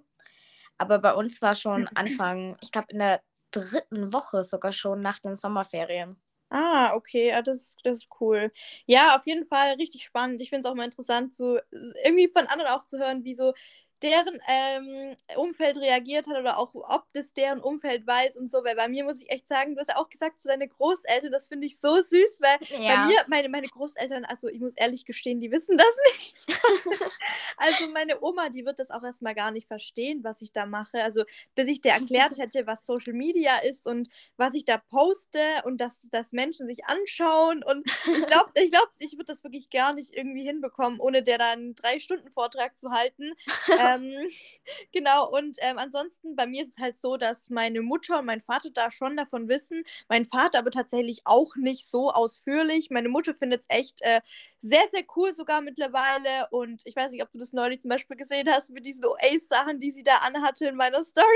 Aber 0.78 1.00
bei 1.00 1.14
uns 1.14 1.42
war 1.42 1.56
schon 1.56 1.88
Anfang, 1.96 2.56
ich 2.60 2.70
glaube 2.70 2.88
in 2.90 3.00
der 3.00 3.20
dritten 3.50 4.12
Woche 4.12 4.44
sogar 4.44 4.72
schon 4.72 5.02
nach 5.02 5.18
den 5.18 5.36
Sommerferien. 5.36 6.21
Ah, 6.54 6.92
okay, 6.94 7.28
ja, 7.28 7.40
das, 7.40 7.76
das 7.82 7.98
ist 8.00 8.08
cool. 8.20 8.52
Ja, 8.84 9.16
auf 9.16 9.26
jeden 9.26 9.46
Fall 9.46 9.72
richtig 9.76 10.04
spannend. 10.04 10.42
Ich 10.42 10.50
finde 10.50 10.66
es 10.68 10.70
auch 10.70 10.74
mal 10.76 10.84
interessant, 10.84 11.34
so 11.34 11.58
irgendwie 12.04 12.28
von 12.30 12.46
anderen 12.46 12.70
auch 12.72 12.84
zu 12.84 12.98
hören, 12.98 13.24
wie 13.24 13.32
so 13.34 13.54
deren 14.02 14.40
ähm, 14.48 15.16
Umfeld 15.36 15.78
reagiert 15.78 16.26
hat 16.28 16.38
oder 16.38 16.58
auch 16.58 16.74
ob 16.74 17.04
das 17.12 17.32
deren 17.32 17.60
Umfeld 17.60 18.06
weiß 18.06 18.36
und 18.36 18.50
so, 18.50 18.64
weil 18.64 18.76
bei 18.76 18.88
mir 18.88 19.04
muss 19.04 19.22
ich 19.22 19.30
echt 19.30 19.46
sagen, 19.46 19.74
du 19.74 19.80
hast 19.80 19.88
ja 19.88 19.96
auch 19.96 20.08
gesagt 20.08 20.40
zu 20.40 20.48
deinen 20.48 20.68
Großeltern, 20.68 21.30
das 21.30 21.48
finde 21.48 21.66
ich 21.66 21.78
so 21.78 21.94
süß, 21.94 22.40
weil 22.40 22.82
ja. 22.82 22.96
bei 22.96 23.06
mir, 23.06 23.16
meine, 23.28 23.48
meine 23.48 23.68
Großeltern, 23.68 24.24
also 24.24 24.48
ich 24.48 24.60
muss 24.60 24.74
ehrlich 24.74 25.04
gestehen, 25.04 25.40
die 25.40 25.50
wissen 25.50 25.76
das 25.76 25.96
nicht. 26.12 26.36
also 27.56 27.88
meine 27.92 28.22
Oma, 28.22 28.48
die 28.48 28.64
wird 28.64 28.78
das 28.78 28.90
auch 28.90 29.02
erstmal 29.02 29.34
gar 29.34 29.50
nicht 29.50 29.66
verstehen, 29.66 30.24
was 30.24 30.42
ich 30.42 30.52
da 30.52 30.66
mache. 30.66 31.02
Also 31.02 31.24
bis 31.54 31.68
ich 31.68 31.80
dir 31.80 31.92
erklärt 31.92 32.38
hätte, 32.38 32.66
was 32.66 32.84
Social 32.86 33.12
Media 33.12 33.58
ist 33.58 33.86
und 33.86 34.08
was 34.36 34.54
ich 34.54 34.64
da 34.64 34.78
poste 34.78 35.40
und 35.64 35.80
dass, 35.80 36.08
dass 36.10 36.32
Menschen 36.32 36.68
sich 36.68 36.86
anschauen 36.86 37.62
und 37.62 37.86
ich 38.06 38.26
glaube, 38.26 38.50
ich, 38.54 38.70
glaub, 38.70 38.90
ich 38.98 39.12
würde 39.12 39.32
das 39.32 39.44
wirklich 39.44 39.70
gar 39.70 39.92
nicht 39.92 40.14
irgendwie 40.14 40.44
hinbekommen, 40.44 41.00
ohne 41.00 41.22
der 41.22 41.38
dann 41.38 41.52
einen 41.52 41.74
Drei-Stunden-Vortrag 41.74 42.76
zu 42.76 42.90
halten. 42.90 43.32
ähm, 43.68 43.91
genau, 44.92 45.28
und 45.30 45.58
ähm, 45.60 45.78
ansonsten, 45.78 46.36
bei 46.36 46.46
mir 46.46 46.64
ist 46.64 46.76
es 46.76 46.82
halt 46.82 46.98
so, 46.98 47.16
dass 47.16 47.50
meine 47.50 47.82
Mutter 47.82 48.18
und 48.18 48.26
mein 48.26 48.40
Vater 48.40 48.70
da 48.70 48.90
schon 48.90 49.16
davon 49.16 49.48
wissen. 49.48 49.84
Mein 50.08 50.26
Vater 50.26 50.58
aber 50.58 50.70
tatsächlich 50.70 51.22
auch 51.24 51.56
nicht 51.56 51.88
so 51.88 52.10
ausführlich. 52.10 52.90
Meine 52.90 53.08
Mutter 53.08 53.34
findet 53.34 53.60
es 53.60 53.66
echt 53.68 54.02
äh, 54.02 54.20
sehr, 54.58 54.82
sehr 54.92 55.04
cool 55.16 55.32
sogar 55.34 55.60
mittlerweile. 55.60 56.48
Und 56.50 56.82
ich 56.86 56.96
weiß 56.96 57.10
nicht, 57.10 57.22
ob 57.22 57.30
du 57.32 57.38
das 57.38 57.52
neulich 57.52 57.80
zum 57.80 57.90
Beispiel 57.90 58.16
gesehen 58.16 58.48
hast 58.48 58.70
mit 58.70 58.86
diesen 58.86 59.04
Oasis-Sachen, 59.04 59.80
die 59.80 59.90
sie 59.90 60.04
da 60.04 60.16
anhatte 60.18 60.66
in 60.66 60.76
meiner 60.76 61.02
Story. 61.04 61.26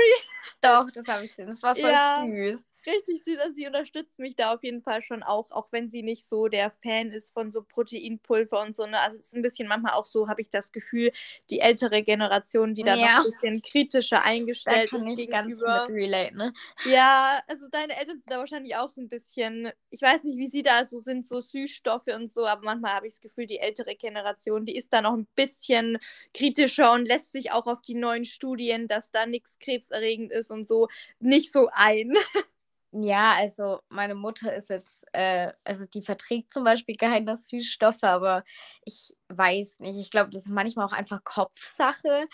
Doch, 0.61 0.89
das 0.91 1.07
habe 1.07 1.25
ich 1.25 1.31
gesehen. 1.31 1.47
Das 1.47 1.61
war 1.61 1.75
voll 1.75 1.89
ja. 1.89 2.25
süß 2.25 2.65
richtig 2.87 3.23
süß. 3.23 3.37
Also 3.39 3.55
sie 3.55 3.67
unterstützt 3.67 4.19
mich 4.19 4.35
da 4.35 4.53
auf 4.53 4.63
jeden 4.63 4.81
Fall 4.81 5.03
schon 5.03 5.23
auch, 5.23 5.51
auch 5.51 5.67
wenn 5.71 5.89
sie 5.89 6.03
nicht 6.03 6.27
so 6.27 6.47
der 6.47 6.71
Fan 6.71 7.11
ist 7.11 7.31
von 7.33 7.51
so 7.51 7.61
Proteinpulver 7.61 8.61
und 8.61 8.75
so. 8.75 8.85
Ne? 8.85 8.99
Also 8.99 9.17
es 9.17 9.27
ist 9.27 9.35
ein 9.35 9.41
bisschen 9.41 9.67
manchmal 9.67 9.93
auch 9.93 10.05
so, 10.05 10.27
habe 10.27 10.41
ich 10.41 10.49
das 10.49 10.71
Gefühl, 10.71 11.11
die 11.49 11.59
ältere 11.59 12.01
Generation, 12.03 12.73
die 12.75 12.83
da 12.83 12.95
ja. 12.95 13.17
noch 13.17 13.25
ein 13.25 13.31
bisschen 13.31 13.61
kritischer 13.61 14.23
eingestellt 14.23 14.89
da 14.91 14.97
kann 14.97 15.07
ist. 15.07 15.19
Ich 15.19 15.29
gegenüber. 15.29 15.65
ganz 15.65 15.89
mit 15.89 15.97
relate, 15.97 16.37
ne? 16.37 16.53
Ja, 16.85 17.39
also 17.47 17.67
deine 17.69 17.97
Eltern 17.97 18.17
sind 18.17 18.31
da 18.31 18.39
wahrscheinlich 18.39 18.75
auch 18.75 18.89
so 18.89 19.01
ein 19.01 19.09
bisschen, 19.09 19.69
ich 19.89 20.01
weiß 20.01 20.23
nicht, 20.23 20.37
wie 20.37 20.47
sie 20.47 20.63
da 20.63 20.85
so 20.85 20.99
sind, 20.99 21.27
so 21.27 21.41
Süßstoffe 21.41 22.07
und 22.07 22.31
so, 22.31 22.45
aber 22.45 22.63
manchmal 22.63 22.93
habe 22.93 23.07
ich 23.07 23.13
das 23.13 23.21
Gefühl, 23.21 23.45
die 23.45 23.59
ältere 23.59 23.95
Generation, 23.95 24.65
die 24.65 24.75
ist 24.75 24.93
da 24.93 25.01
noch 25.01 25.13
ein 25.13 25.27
bisschen 25.35 25.97
kritischer 26.33 26.93
und 26.93 27.05
lässt 27.05 27.31
sich 27.31 27.51
auch 27.51 27.67
auf 27.67 27.81
die 27.81 27.95
neuen 27.95 28.25
Studien, 28.25 28.87
dass 28.87 29.11
da 29.11 29.25
nichts 29.25 29.57
krebserregend 29.59 30.31
ist 30.31 30.51
und 30.51 30.67
so, 30.67 30.87
nicht 31.19 31.51
so 31.51 31.69
ein. 31.73 32.13
Ja, 32.93 33.33
also 33.33 33.81
meine 33.89 34.15
Mutter 34.15 34.55
ist 34.55 34.69
jetzt, 34.69 35.05
äh, 35.11 35.51
also 35.65 35.85
die 35.85 36.01
verträgt 36.01 36.53
zum 36.53 36.63
Beispiel 36.63 36.95
keine 36.95 37.35
Süßstoffe, 37.35 38.03
aber 38.03 38.43
ich 38.85 39.13
weiß 39.27 39.81
nicht. 39.81 39.99
Ich 39.99 40.09
glaube, 40.09 40.29
das 40.31 40.43
ist 40.45 40.51
manchmal 40.51 40.85
auch 40.87 40.93
einfach 40.93 41.21
Kopfsache, 41.23 42.27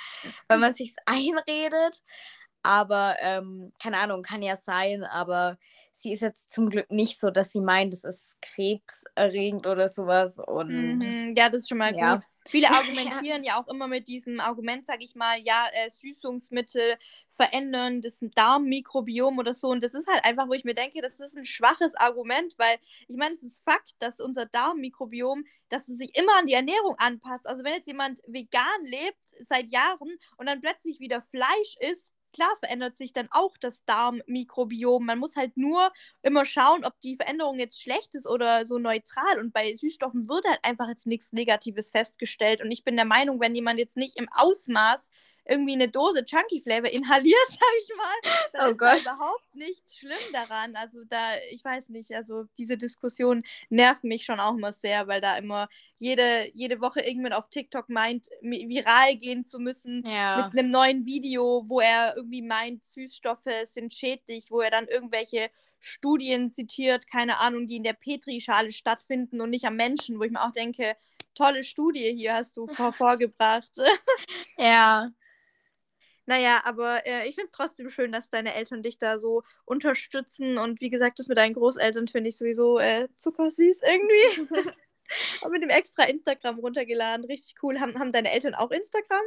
wenn 0.47 0.59
man 0.59 0.73
sich 0.73 0.95
einredet. 1.05 2.03
Aber 2.63 3.17
ähm, 3.19 3.73
keine 3.82 3.97
Ahnung, 3.97 4.23
kann 4.23 4.41
ja 4.41 4.56
sein, 4.56 5.04
aber 5.04 5.58
sie 5.91 6.13
ist 6.13 6.21
jetzt 6.21 6.49
zum 6.49 6.69
Glück 6.69 6.89
nicht 6.89 7.19
so, 7.19 7.30
dass 7.30 7.52
sie 7.52 7.60
meint, 7.60 7.93
es 7.93 8.04
ist 8.04 8.41
krebserregend 8.41 9.67
oder 9.67 9.89
sowas. 9.89 10.39
Und 10.39 10.99
mhm, 10.99 11.34
ja, 11.36 11.49
das 11.49 11.62
ist 11.62 11.69
schon 11.69 11.78
mal 11.78 11.95
ja. 11.95 12.15
gut. 12.15 12.26
Viele 12.47 12.69
argumentieren 12.71 13.43
ja. 13.43 13.56
ja. 13.56 13.62
auch 13.62 13.67
immer 13.67 13.88
mit 13.88 14.08
diesem 14.08 14.39
Argument, 14.39 14.86
sage 14.86 15.04
ich 15.04 15.15
mal, 15.15 15.39
ja, 15.39 15.65
äh, 15.73 15.89
Süßungsmittel 15.91 16.97
verändern 17.30 18.02
das 18.02 18.19
Darmmikrobiom 18.21 19.39
oder 19.39 19.54
so. 19.54 19.69
Und 19.69 19.84
das 19.84 19.93
ist 19.93 20.08
halt 20.08 20.23
einfach, 20.26 20.47
wo 20.47 20.54
ich 20.54 20.63
mir 20.63 20.73
denke, 20.73 21.02
das 21.02 21.19
ist 21.19 21.38
ein 21.38 21.45
schwaches 21.45 21.95
Argument, 21.95 22.54
weil 22.58 22.78
ich 23.08 23.17
meine, 23.17 23.34
es 23.34 23.43
ist 23.43 23.63
Fakt, 23.63 23.93
dass 23.99 24.19
unser 24.19 24.45
Darmmikrobiom, 24.45 25.45
dass 25.69 25.88
es 25.88 25.97
sich 25.97 26.17
immer 26.17 26.38
an 26.39 26.45
die 26.45 26.54
Ernährung 26.54 26.95
anpasst. 26.97 27.47
Also 27.47 27.63
wenn 27.63 27.73
jetzt 27.73 27.88
jemand 27.88 28.21
vegan 28.28 28.63
lebt 28.84 29.26
seit 29.47 29.71
Jahren 29.71 30.17
und 30.38 30.45
dann 30.47 30.62
plötzlich 30.62 30.99
wieder 30.99 31.21
Fleisch 31.21 31.76
isst, 31.80 32.13
klar 32.34 32.54
verändert 32.60 32.98
sich 32.98 33.13
dann 33.13 33.28
auch 33.32 33.56
das 33.58 33.86
Darmmikrobiom. 33.86 35.06
Man 35.06 35.19
muss 35.19 35.36
halt 35.36 35.56
nur 35.56 35.91
immer 36.22 36.46
schauen, 36.46 36.84
ob 36.84 37.00
die 37.02 37.15
Veränderung 37.15 37.60
jetzt 37.60 37.82
schlecht 37.82 38.15
ist 38.15 38.28
oder 38.28 38.65
so 38.65 38.80
neutral. 38.80 39.39
Und 39.39 39.54
bei 39.54 39.76
Süßstoffen 39.76 40.28
wird 40.28 40.46
halt 40.46 40.60
einfach 40.63 40.89
jetzt 40.89 41.08
nichts 41.08 41.32
Negatives 41.32 41.91
festgestellt. 41.91 42.62
Und 42.62 42.72
ich 42.72 42.84
bin 42.84 42.96
der 42.96 43.06
Meinung, 43.06 43.39
wenn 43.39 43.56
jemand 43.56 43.80
jetzt 43.80 43.98
nicht 43.98 44.17
im 44.17 44.28
Ausmaß 44.36 45.10
irgendwie 45.45 45.73
eine 45.73 45.89
Dose 45.89 46.23
Chunky 46.23 46.62
Flavor 46.62 46.89
inhaliert, 46.89 47.38
sag 47.49 47.60
ich 47.82 47.95
mal, 47.95 48.32
dann 48.53 48.67
oh 48.67 48.71
ist 48.71 48.77
Gott. 48.77 49.06
Da 49.06 49.13
überhaupt 49.13 49.56
nichts 49.56 49.97
schlimm 49.97 50.17
daran. 50.32 50.75
Also 50.75 51.03
da, 51.06 51.17
ich 51.51 51.63
weiß 51.63 51.89
nicht, 51.89 52.13
also 52.15 52.45
diese 52.58 52.77
Diskussion 52.77 53.43
nervt 53.69 54.03
mich 54.03 54.25
schon 54.25 54.39
auch 54.39 54.56
immer 54.56 54.71
sehr, 54.71 55.08
weil 55.08 55.21
da 55.21 55.38
immer 55.38 55.69
jede, 55.97 56.49
jede 56.53 56.82
Woche 56.82 57.01
irgendwann 57.01 57.34
auf 57.34 57.49
TikTok 57.49 57.89
meint, 57.89 58.29
viral 58.41 59.15
gehen 59.15 59.45
zu 59.45 59.60
müssen 59.60 60.03
ja. 60.06 60.49
mit 60.51 60.60
einem 60.60 60.71
neuen 60.71 61.06
Video, 61.06 61.65
wo 61.67 61.79
er 61.79 62.15
irgendwie 62.15 62.41
meint, 62.41 62.84
Süßstoffe 62.84 63.49
sind 63.65 63.93
schädlich, 63.93 64.49
wo 64.51 64.62
er 64.62 64.71
dann 64.71 64.88
irgendwelche 64.88 65.49
Studien 65.79 66.49
zitiert, 66.49 67.08
keine 67.08 67.39
Ahnung, 67.39 67.67
die 67.67 67.75
in 67.75 67.84
der 67.84 67.93
Petrischale 67.93 68.71
stattfinden 68.71 69.41
und 69.41 69.49
nicht 69.49 69.65
am 69.65 69.75
Menschen, 69.75 70.17
wo 70.17 70.23
ich 70.23 70.32
mir 70.32 70.41
auch 70.41 70.53
denke, 70.53 70.95
tolle 71.36 71.63
Studie 71.63 72.13
hier 72.15 72.36
hast 72.36 72.56
du 72.56 72.67
vor 72.67 72.93
vorgebracht. 72.93 73.71
ja. 74.58 75.12
Naja, 76.25 76.62
aber 76.63 77.05
äh, 77.05 77.27
ich 77.27 77.36
finde 77.36 77.47
es 77.47 77.51
trotzdem 77.51 77.89
schön, 77.89 78.12
dass 78.12 78.29
deine 78.29 78.53
Eltern 78.53 78.81
dich 78.81 78.97
da 78.97 79.19
so 79.19 79.43
unterstützen. 79.65 80.57
Und 80.57 80.79
wie 80.79 80.89
gesagt, 80.89 81.19
das 81.19 81.27
mit 81.27 81.38
deinen 81.38 81.53
Großeltern 81.53 82.07
finde 82.07 82.29
ich 82.29 82.38
sowieso 82.38 82.79
äh, 82.79 83.09
zuckersüß 83.17 83.81
irgendwie. 83.81 84.49
und 85.41 85.51
mit 85.51 85.62
dem 85.62 85.69
extra 85.69 86.03
Instagram 86.03 86.59
runtergeladen. 86.59 87.25
Richtig 87.25 87.55
cool. 87.62 87.79
Haben, 87.79 87.99
haben 87.99 88.12
deine 88.13 88.31
Eltern 88.31 88.55
auch 88.55 88.71
Instagram? 88.71 89.23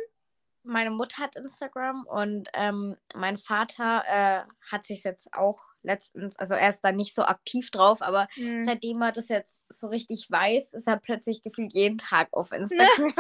Meine 0.67 0.91
Mutter 0.91 1.23
hat 1.23 1.37
Instagram 1.37 2.07
und 2.07 2.49
ähm, 2.55 2.97
mein 3.15 3.37
Vater 3.37 4.05
äh, 4.07 4.43
hat 4.71 4.87
sich 4.87 5.05
jetzt 5.05 5.33
auch 5.33 5.63
letztens, 5.83 6.39
also 6.39 6.55
er 6.55 6.69
ist 6.69 6.83
da 6.83 6.93
nicht 6.93 7.15
so 7.15 7.23
aktiv 7.23 7.71
drauf, 7.71 8.03
aber 8.03 8.29
mhm. 8.37 8.61
seitdem 8.61 9.01
er 9.01 9.13
das 9.13 9.29
jetzt 9.29 9.67
so 9.73 9.87
richtig 9.87 10.27
weiß, 10.29 10.75
ist 10.75 10.89
er 10.89 10.99
plötzlich 10.99 11.43
gefühlt 11.43 11.73
jeden 11.73 11.99
Tag 11.99 12.29
auf 12.33 12.53
Instagram. 12.53 13.15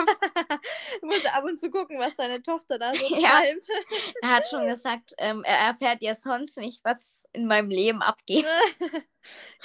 du 1.00 1.06
musst 1.06 1.34
ab 1.34 1.44
und 1.44 1.58
zu 1.58 1.70
gucken, 1.70 1.98
was 1.98 2.16
seine 2.16 2.42
Tochter 2.42 2.78
da 2.78 2.92
so 2.94 3.16
ja. 3.16 3.30
treibt. 3.30 3.68
er 4.22 4.28
hat 4.28 4.48
schon 4.48 4.66
gesagt, 4.66 5.12
ähm, 5.18 5.42
er 5.44 5.68
erfährt 5.68 6.02
ja 6.02 6.14
sonst 6.14 6.58
nicht, 6.58 6.84
was 6.84 7.24
in 7.32 7.46
meinem 7.46 7.70
Leben 7.70 8.02
abgeht. 8.02 8.46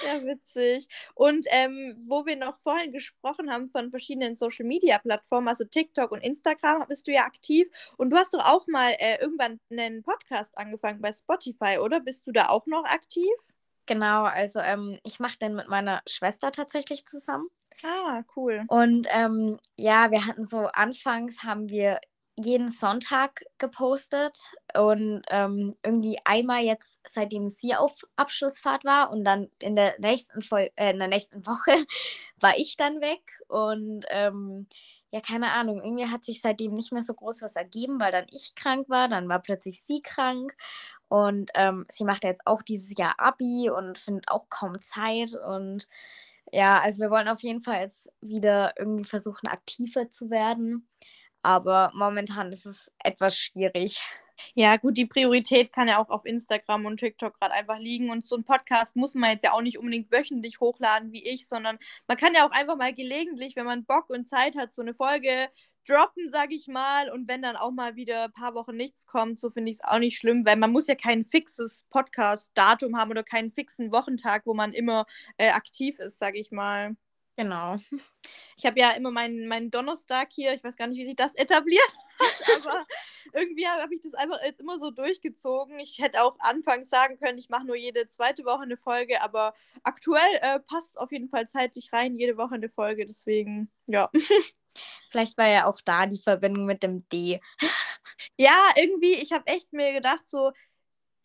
ja, 0.05 0.23
witzig. 0.23 0.87
Und 1.15 1.45
ähm, 1.49 2.03
wo 2.07 2.25
wir 2.25 2.35
noch 2.35 2.57
vorhin 2.59 2.91
gesprochen 2.91 3.51
haben 3.51 3.67
von 3.67 3.91
verschiedenen 3.91 4.35
Social 4.35 4.65
Media 4.65 4.99
Plattformen, 4.99 5.47
also 5.47 5.63
TikTok 5.63 6.11
und 6.11 6.21
Instagram, 6.21 6.85
bist 6.87 7.07
du 7.07 7.11
ja 7.11 7.25
aktiv. 7.25 7.67
Und 7.97 8.11
du 8.11 8.17
hast 8.17 8.33
doch 8.33 8.45
auch 8.45 8.67
mal 8.67 8.91
äh, 8.99 9.19
irgendwann 9.21 9.59
einen 9.69 10.03
Podcast 10.03 10.57
angefangen 10.57 11.01
bei 11.01 11.13
Spotify, 11.13 11.77
oder? 11.79 11.99
Bist 11.99 12.27
du 12.27 12.31
da 12.31 12.49
auch 12.49 12.65
noch 12.65 12.85
aktiv? 12.85 13.31
Genau, 13.85 14.23
also 14.23 14.59
ähm, 14.59 14.99
ich 15.03 15.19
mache 15.19 15.37
den 15.37 15.55
mit 15.55 15.67
meiner 15.67 16.01
Schwester 16.07 16.51
tatsächlich 16.51 17.05
zusammen. 17.05 17.47
Ah, 17.83 18.23
cool. 18.35 18.63
Und 18.67 19.07
ähm, 19.09 19.57
ja, 19.75 20.11
wir 20.11 20.25
hatten 20.25 20.45
so 20.45 20.67
anfangs 20.67 21.43
haben 21.43 21.69
wir 21.69 21.99
jeden 22.37 22.69
Sonntag 22.69 23.43
gepostet 23.57 24.37
und 24.73 25.23
ähm, 25.29 25.75
irgendwie 25.83 26.17
einmal 26.23 26.63
jetzt, 26.63 27.01
seitdem 27.05 27.49
sie 27.49 27.75
auf 27.75 28.03
Abschlussfahrt 28.15 28.85
war 28.85 29.11
und 29.11 29.23
dann 29.23 29.49
in 29.59 29.75
der 29.75 29.95
nächsten, 29.99 30.41
Vol 30.41 30.69
äh, 30.75 30.91
in 30.91 30.99
der 30.99 31.07
nächsten 31.07 31.45
Woche 31.45 31.85
war 32.39 32.57
ich 32.57 32.77
dann 32.77 33.01
weg 33.01 33.21
und 33.47 34.05
ähm, 34.09 34.67
ja, 35.11 35.21
keine 35.21 35.51
Ahnung, 35.51 35.81
irgendwie 35.83 36.07
hat 36.07 36.23
sich 36.23 36.41
seitdem 36.41 36.73
nicht 36.73 36.91
mehr 36.93 37.01
so 37.03 37.13
groß 37.13 37.41
was 37.41 37.55
ergeben, 37.55 37.99
weil 37.99 38.11
dann 38.11 38.25
ich 38.31 38.55
krank 38.55 38.89
war, 38.89 39.09
dann 39.09 39.27
war 39.29 39.39
plötzlich 39.39 39.83
sie 39.83 40.01
krank 40.01 40.55
und 41.09 41.51
ähm, 41.55 41.85
sie 41.89 42.05
macht 42.05 42.23
jetzt 42.23 42.47
auch 42.47 42.61
dieses 42.61 42.97
Jahr 42.97 43.15
Abi 43.19 43.69
und 43.69 43.97
findet 43.97 44.29
auch 44.29 44.49
kaum 44.49 44.79
Zeit 44.81 45.35
und 45.35 45.87
ja, 46.51 46.79
also 46.79 47.01
wir 47.01 47.11
wollen 47.11 47.27
auf 47.27 47.41
jeden 47.41 47.61
Fall 47.61 47.81
jetzt 47.81 48.11
wieder 48.21 48.73
irgendwie 48.77 49.05
versuchen, 49.05 49.47
aktiver 49.47 50.09
zu 50.09 50.29
werden. 50.29 50.87
Aber 51.43 51.91
momentan 51.95 52.51
ist 52.51 52.65
es 52.65 52.91
etwas 52.99 53.37
schwierig. 53.37 54.01
Ja, 54.53 54.77
gut, 54.77 54.97
die 54.97 55.05
Priorität 55.05 55.73
kann 55.73 55.87
ja 55.87 55.97
auch 55.97 56.09
auf 56.09 56.25
Instagram 56.25 56.85
und 56.85 56.97
TikTok 56.97 57.39
gerade 57.39 57.53
einfach 57.53 57.79
liegen. 57.79 58.09
Und 58.09 58.25
so 58.25 58.35
ein 58.35 58.43
Podcast 58.43 58.95
muss 58.95 59.13
man 59.13 59.31
jetzt 59.31 59.43
ja 59.43 59.53
auch 59.53 59.61
nicht 59.61 59.77
unbedingt 59.77 60.11
wöchentlich 60.11 60.59
hochladen 60.59 61.11
wie 61.11 61.27
ich, 61.27 61.47
sondern 61.47 61.77
man 62.07 62.17
kann 62.17 62.33
ja 62.33 62.45
auch 62.45 62.51
einfach 62.51 62.77
mal 62.77 62.93
gelegentlich, 62.93 63.55
wenn 63.55 63.65
man 63.65 63.85
Bock 63.85 64.09
und 64.09 64.27
Zeit 64.27 64.55
hat, 64.55 64.73
so 64.73 64.81
eine 64.81 64.93
Folge 64.93 65.49
droppen, 65.87 66.29
sag 66.29 66.51
ich 66.51 66.67
mal. 66.67 67.09
Und 67.09 67.27
wenn 67.27 67.41
dann 67.41 67.55
auch 67.55 67.71
mal 67.71 67.95
wieder 67.95 68.25
ein 68.25 68.31
paar 68.31 68.53
Wochen 68.55 68.75
nichts 68.75 69.07
kommt, 69.07 69.39
so 69.39 69.49
finde 69.49 69.71
ich 69.71 69.77
es 69.77 69.83
auch 69.83 69.99
nicht 69.99 70.17
schlimm, 70.17 70.45
weil 70.45 70.57
man 70.57 70.71
muss 70.71 70.87
ja 70.87 70.95
kein 70.95 71.23
fixes 71.25 71.85
Podcast-Datum 71.89 72.97
haben 72.97 73.11
oder 73.11 73.23
keinen 73.23 73.51
fixen 73.51 73.91
Wochentag, 73.91 74.45
wo 74.45 74.53
man 74.53 74.73
immer 74.73 75.05
äh, 75.37 75.49
aktiv 75.49 75.99
ist, 75.99 76.19
sag 76.19 76.35
ich 76.35 76.51
mal. 76.51 76.95
Genau. 77.41 77.77
Ich 78.55 78.67
habe 78.67 78.79
ja 78.79 78.91
immer 78.91 79.09
meinen, 79.09 79.47
meinen 79.47 79.71
Donnerstag 79.71 80.31
hier, 80.31 80.53
ich 80.53 80.63
weiß 80.63 80.75
gar 80.75 80.85
nicht, 80.85 80.99
wie 80.99 81.05
sich 81.05 81.15
das 81.15 81.33
etabliert 81.33 81.97
hat, 82.19 82.61
aber 82.61 82.85
irgendwie 83.33 83.67
habe 83.67 83.95
ich 83.95 84.01
das 84.01 84.13
einfach 84.13 84.37
jetzt 84.45 84.59
immer 84.59 84.77
so 84.77 84.91
durchgezogen. 84.91 85.79
Ich 85.79 85.97
hätte 85.97 86.23
auch 86.23 86.37
anfangs 86.37 86.89
sagen 86.89 87.17
können, 87.17 87.39
ich 87.39 87.49
mache 87.49 87.65
nur 87.65 87.75
jede 87.75 88.07
zweite 88.07 88.45
Woche 88.45 88.61
eine 88.61 88.77
Folge, 88.77 89.23
aber 89.23 89.55
aktuell 89.81 90.21
äh, 90.41 90.59
passt 90.59 90.99
auf 90.99 91.11
jeden 91.11 91.29
Fall 91.29 91.47
zeitlich 91.47 91.91
rein, 91.91 92.15
jede 92.15 92.37
Woche 92.37 92.53
eine 92.53 92.69
Folge, 92.69 93.07
deswegen, 93.07 93.71
ja. 93.87 94.11
Vielleicht 95.09 95.35
war 95.39 95.47
ja 95.47 95.65
auch 95.65 95.81
da 95.81 96.05
die 96.05 96.21
Verbindung 96.21 96.67
mit 96.67 96.83
dem 96.83 97.09
D. 97.09 97.41
Ja, 98.37 98.69
irgendwie, 98.77 99.15
ich 99.15 99.31
habe 99.31 99.47
echt 99.47 99.73
mir 99.73 99.93
gedacht, 99.93 100.29
so 100.29 100.51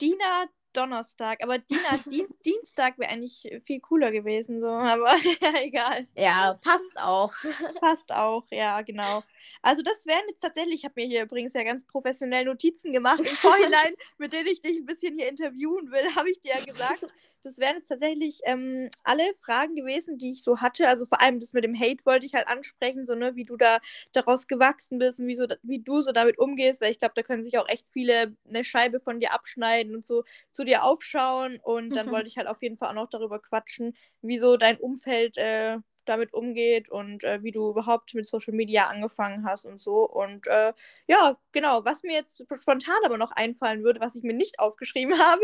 Dina 0.00 0.46
Donnerstag, 0.76 1.42
aber 1.42 1.58
Dina 1.58 1.96
Dienst, 2.10 2.44
Dienstag 2.44 2.98
wäre 2.98 3.10
eigentlich 3.10 3.48
viel 3.64 3.80
cooler 3.80 4.10
gewesen, 4.10 4.60
so, 4.60 4.68
aber 4.68 5.14
ja, 5.42 5.60
egal. 5.62 6.06
Ja, 6.16 6.58
passt 6.62 6.96
auch. 6.96 7.32
Passt 7.80 8.12
auch, 8.12 8.44
ja, 8.50 8.82
genau. 8.82 9.22
Also 9.62 9.82
das 9.82 10.06
wären 10.06 10.22
jetzt 10.28 10.40
tatsächlich, 10.40 10.80
ich 10.80 10.84
habe 10.84 11.00
mir 11.00 11.06
hier 11.06 11.22
übrigens 11.22 11.52
ja 11.54 11.62
ganz 11.62 11.84
professionell 11.86 12.44
Notizen 12.44 12.92
gemacht 12.92 13.20
im 13.20 13.36
Vorhinein, 13.36 13.94
mit 14.18 14.32
denen 14.32 14.48
ich 14.48 14.60
dich 14.60 14.76
ein 14.76 14.86
bisschen 14.86 15.14
hier 15.14 15.28
interviewen 15.28 15.90
will, 15.90 16.14
habe 16.14 16.30
ich 16.30 16.40
dir 16.40 16.54
ja 16.54 16.64
gesagt 16.64 17.06
das 17.46 17.58
wären 17.58 17.76
jetzt 17.76 17.88
tatsächlich 17.88 18.40
ähm, 18.44 18.90
alle 19.04 19.22
Fragen 19.40 19.76
gewesen, 19.76 20.18
die 20.18 20.32
ich 20.32 20.42
so 20.42 20.58
hatte. 20.58 20.88
Also 20.88 21.06
vor 21.06 21.22
allem 21.22 21.38
das 21.38 21.52
mit 21.52 21.64
dem 21.64 21.78
Hate 21.78 22.04
wollte 22.04 22.26
ich 22.26 22.34
halt 22.34 22.48
ansprechen, 22.48 23.06
so 23.06 23.14
ne, 23.14 23.36
wie 23.36 23.44
du 23.44 23.56
da 23.56 23.78
daraus 24.12 24.48
gewachsen 24.48 24.98
bist 24.98 25.20
und 25.20 25.28
wie, 25.28 25.36
so, 25.36 25.46
wie 25.62 25.78
du 25.78 26.02
so 26.02 26.10
damit 26.10 26.38
umgehst, 26.38 26.80
weil 26.80 26.90
ich 26.90 26.98
glaube, 26.98 27.14
da 27.14 27.22
können 27.22 27.44
sich 27.44 27.56
auch 27.58 27.68
echt 27.68 27.88
viele 27.88 28.36
eine 28.48 28.64
Scheibe 28.64 28.98
von 28.98 29.20
dir 29.20 29.32
abschneiden 29.32 29.94
und 29.94 30.04
so 30.04 30.24
zu 30.50 30.64
dir 30.64 30.82
aufschauen. 30.82 31.60
Und 31.62 31.94
dann 31.94 32.06
mhm. 32.06 32.10
wollte 32.10 32.28
ich 32.28 32.36
halt 32.36 32.48
auf 32.48 32.62
jeden 32.62 32.76
Fall 32.76 32.90
auch 32.90 32.94
noch 32.94 33.08
darüber 33.08 33.40
quatschen, 33.40 33.96
wie 34.22 34.38
so 34.38 34.56
dein 34.56 34.76
Umfeld 34.76 35.38
äh, 35.38 35.78
damit 36.08 36.32
umgeht 36.34 36.88
und 36.88 37.24
äh, 37.24 37.42
wie 37.42 37.52
du 37.52 37.70
überhaupt 37.70 38.14
mit 38.14 38.26
Social 38.26 38.54
Media 38.54 38.86
angefangen 38.86 39.46
hast 39.46 39.66
und 39.66 39.80
so. 39.80 40.08
Und 40.08 40.46
äh, 40.46 40.72
ja, 41.06 41.38
genau, 41.52 41.84
was 41.84 42.02
mir 42.02 42.14
jetzt 42.14 42.42
spontan 42.60 42.96
aber 43.04 43.18
noch 43.18 43.32
einfallen 43.32 43.84
würde, 43.84 44.00
was 44.00 44.14
ich 44.14 44.22
mir 44.22 44.34
nicht 44.34 44.58
aufgeschrieben 44.58 45.14
habe, 45.18 45.42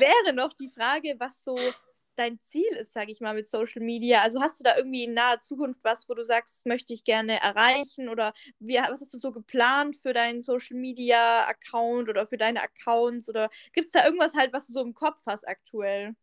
wäre 0.00 0.34
noch 0.34 0.52
die 0.52 0.68
Frage, 0.68 1.16
was 1.18 1.44
so 1.44 1.56
dein 2.16 2.38
Ziel 2.40 2.68
ist, 2.78 2.92
sage 2.92 3.10
ich 3.12 3.20
mal, 3.20 3.34
mit 3.34 3.48
Social 3.48 3.82
Media. 3.82 4.22
Also 4.22 4.40
hast 4.40 4.60
du 4.60 4.64
da 4.64 4.76
irgendwie 4.76 5.04
in 5.04 5.14
naher 5.14 5.40
Zukunft 5.40 5.82
was, 5.84 6.08
wo 6.08 6.14
du 6.14 6.24
sagst, 6.24 6.66
möchte 6.66 6.92
ich 6.92 7.04
gerne 7.04 7.40
erreichen 7.40 8.08
oder 8.08 8.32
wie, 8.58 8.76
was 8.76 9.00
hast 9.00 9.14
du 9.14 9.18
so 9.18 9.32
geplant 9.32 9.96
für 9.96 10.12
deinen 10.12 10.42
Social 10.42 10.76
Media 10.76 11.46
Account 11.46 12.08
oder 12.08 12.26
für 12.26 12.36
deine 12.36 12.62
Accounts 12.62 13.28
oder 13.28 13.50
gibt 13.72 13.86
es 13.86 13.92
da 13.92 14.04
irgendwas 14.04 14.34
halt, 14.34 14.52
was 14.52 14.66
du 14.66 14.74
so 14.74 14.82
im 14.82 14.94
Kopf 14.94 15.22
hast 15.26 15.46
aktuell? 15.48 16.14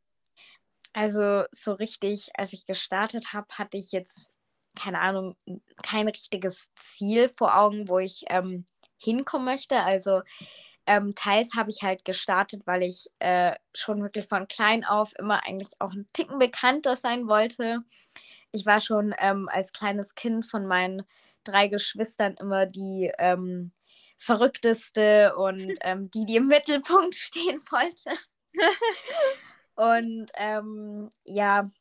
Also 0.94 1.44
so 1.52 1.74
richtig, 1.74 2.30
als 2.36 2.54
ich 2.54 2.66
gestartet 2.66 3.34
habe, 3.34 3.48
hatte 3.52 3.78
ich 3.78 3.92
jetzt, 3.92 4.30
keine 4.76 5.00
Ahnung, 5.00 5.36
kein 5.84 6.08
richtiges 6.08 6.70
Ziel 6.76 7.30
vor 7.38 7.56
Augen, 7.58 7.88
wo 7.88 8.00
ich 8.00 8.26
ähm, 8.30 8.66
hinkommen 8.98 9.46
möchte. 9.46 9.82
Also 9.82 10.22
ähm, 10.86 11.14
teils 11.14 11.56
habe 11.56 11.70
ich 11.70 11.84
halt 11.84 12.04
gestartet, 12.04 12.64
weil 12.66 12.84
ich 12.84 13.08
äh, 13.20 13.54
schon 13.76 14.02
wirklich 14.02 14.26
von 14.26 14.48
klein 14.48 14.84
auf 14.84 15.14
immer 15.20 15.46
eigentlich 15.46 15.74
auch 15.80 15.92
ein 15.92 16.08
Ticken 16.14 16.40
bekannter 16.40 16.96
sein 16.96 17.28
wollte. 17.28 17.84
Ich 18.52 18.66
war 18.66 18.82
schon 18.82 19.14
ähm, 19.20 19.48
als 19.52 19.72
kleines 19.72 20.16
Kind 20.16 20.48
von 20.48 20.66
meinen 20.66 21.04
drei 21.44 21.68
Geschwistern 21.68 22.36
immer 22.40 22.66
die 22.66 23.12
ähm, 23.20 23.72
verrückteste 24.18 25.36
und 25.36 25.78
ähm, 25.82 26.10
die, 26.12 26.26
die 26.26 26.38
im 26.38 26.48
Mittelpunkt 26.48 27.16
stehen 27.16 27.60
wollte. 27.70 28.12
Und 29.80 30.28
ähm, 30.36 31.10
ja, 31.24 31.72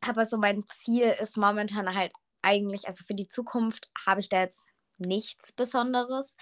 aber 0.00 0.26
so 0.26 0.36
mein 0.38 0.64
Ziel 0.68 1.14
ist 1.20 1.36
momentan 1.38 1.94
halt 1.96 2.12
eigentlich, 2.42 2.86
also 2.88 3.04
für 3.06 3.14
die 3.14 3.28
Zukunft 3.28 3.90
habe 4.06 4.20
ich 4.20 4.28
da 4.28 4.40
jetzt 4.40 4.66
nichts 4.98 5.52
Besonderes, 5.52 6.36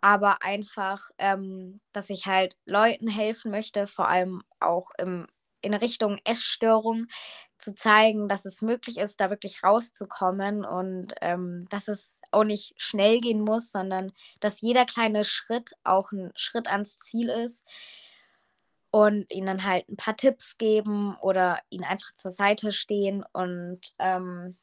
aber 0.00 0.42
einfach, 0.42 1.10
ähm, 1.18 1.80
dass 1.92 2.10
ich 2.10 2.26
halt 2.26 2.56
Leuten 2.66 3.08
helfen 3.08 3.50
möchte, 3.50 3.88
vor 3.88 4.08
allem 4.08 4.42
auch 4.60 4.90
im, 4.98 5.26
in 5.62 5.74
Richtung 5.74 6.18
Essstörung, 6.24 7.06
zu 7.58 7.74
zeigen, 7.74 8.28
dass 8.28 8.44
es 8.44 8.62
möglich 8.62 8.98
ist, 8.98 9.20
da 9.20 9.30
wirklich 9.30 9.64
rauszukommen 9.64 10.64
und 10.64 11.14
ähm, 11.22 11.66
dass 11.70 11.88
es 11.88 12.20
auch 12.30 12.44
nicht 12.44 12.74
schnell 12.76 13.20
gehen 13.20 13.40
muss, 13.40 13.72
sondern 13.72 14.12
dass 14.40 14.60
jeder 14.60 14.86
kleine 14.86 15.24
Schritt 15.24 15.72
auch 15.84 16.12
ein 16.12 16.30
Schritt 16.36 16.68
ans 16.68 16.98
Ziel 16.98 17.30
ist 17.30 17.64
und 18.94 19.28
ihnen 19.32 19.64
halt 19.64 19.88
ein 19.88 19.96
paar 19.96 20.16
Tipps 20.16 20.56
geben 20.56 21.16
oder 21.20 21.58
ihnen 21.68 21.82
einfach 21.82 22.14
zur 22.14 22.30
Seite 22.30 22.70
stehen 22.70 23.24
und 23.32 23.80
ähm, 23.98 24.56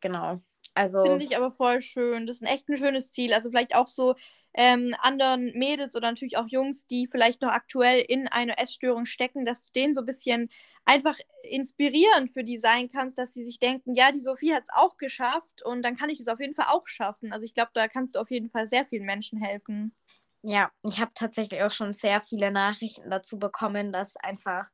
genau. 0.00 0.40
Also 0.72 1.02
finde 1.04 1.24
ich 1.26 1.36
aber 1.36 1.50
voll 1.50 1.82
schön. 1.82 2.26
Das 2.26 2.36
ist 2.36 2.42
ein 2.42 2.48
echt 2.48 2.66
ein 2.70 2.78
schönes 2.78 3.12
Ziel. 3.12 3.34
Also 3.34 3.50
vielleicht 3.50 3.74
auch 3.74 3.88
so 3.90 4.14
ähm, 4.54 4.94
anderen 5.00 5.52
Mädels 5.52 5.94
oder 5.94 6.08
natürlich 6.08 6.38
auch 6.38 6.48
Jungs, 6.48 6.86
die 6.86 7.06
vielleicht 7.06 7.42
noch 7.42 7.50
aktuell 7.50 8.02
in 8.08 8.26
einer 8.26 8.58
Essstörung 8.58 9.04
stecken, 9.04 9.44
dass 9.44 9.66
du 9.66 9.72
denen 9.72 9.92
so 9.92 10.00
ein 10.00 10.06
bisschen 10.06 10.48
einfach 10.86 11.18
inspirierend 11.42 12.30
für 12.32 12.44
die 12.44 12.56
sein 12.56 12.88
kannst, 12.88 13.18
dass 13.18 13.34
sie 13.34 13.44
sich 13.44 13.58
denken, 13.58 13.94
ja, 13.94 14.12
die 14.12 14.20
Sophie 14.20 14.54
hat 14.54 14.62
es 14.62 14.74
auch 14.74 14.96
geschafft 14.96 15.62
und 15.62 15.82
dann 15.82 15.94
kann 15.94 16.08
ich 16.08 16.20
es 16.20 16.28
auf 16.28 16.40
jeden 16.40 16.54
Fall 16.54 16.68
auch 16.70 16.88
schaffen. 16.88 17.34
Also 17.34 17.44
ich 17.44 17.52
glaube, 17.52 17.72
da 17.74 17.86
kannst 17.86 18.14
du 18.16 18.18
auf 18.18 18.30
jeden 18.30 18.48
Fall 18.48 18.66
sehr 18.66 18.86
vielen 18.86 19.04
Menschen 19.04 19.38
helfen. 19.38 19.94
Ja, 20.42 20.70
ich 20.82 20.98
habe 21.00 21.12
tatsächlich 21.14 21.62
auch 21.62 21.70
schon 21.72 21.92
sehr 21.92 22.20
viele 22.20 22.50
Nachrichten 22.50 23.10
dazu 23.10 23.38
bekommen, 23.38 23.92
dass 23.92 24.16
einfach 24.16 24.66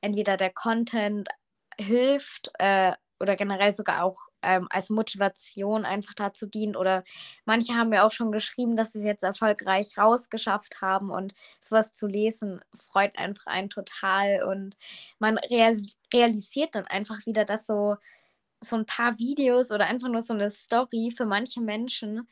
entweder 0.00 0.36
der 0.36 0.50
Content 0.52 1.28
hilft 1.78 2.50
äh, 2.58 2.92
oder 3.20 3.36
generell 3.36 3.72
sogar 3.72 4.04
auch 4.04 4.18
ähm, 4.42 4.66
als 4.70 4.90
Motivation 4.90 5.84
einfach 5.84 6.14
dazu 6.14 6.46
dient. 6.46 6.76
Oder 6.76 7.04
manche 7.44 7.74
haben 7.74 7.90
mir 7.90 8.04
auch 8.04 8.12
schon 8.12 8.32
geschrieben, 8.32 8.74
dass 8.76 8.92
sie 8.92 8.98
es 9.00 9.04
jetzt 9.04 9.22
erfolgreich 9.22 9.96
rausgeschafft 9.98 10.80
haben 10.80 11.10
und 11.10 11.34
sowas 11.60 11.92
zu 11.92 12.06
lesen 12.06 12.60
freut 12.74 13.16
einfach 13.18 13.46
einen 13.46 13.70
total. 13.70 14.42
Und 14.44 14.76
man 15.18 15.38
realis 15.38 15.96
realisiert 16.12 16.74
dann 16.74 16.86
einfach 16.86 17.24
wieder, 17.26 17.44
dass 17.44 17.66
so, 17.66 17.96
so 18.60 18.76
ein 18.76 18.86
paar 18.86 19.18
Videos 19.18 19.70
oder 19.72 19.86
einfach 19.86 20.08
nur 20.08 20.22
so 20.22 20.34
eine 20.34 20.50
Story 20.50 21.12
für 21.16 21.26
manche 21.26 21.60
Menschen 21.60 22.28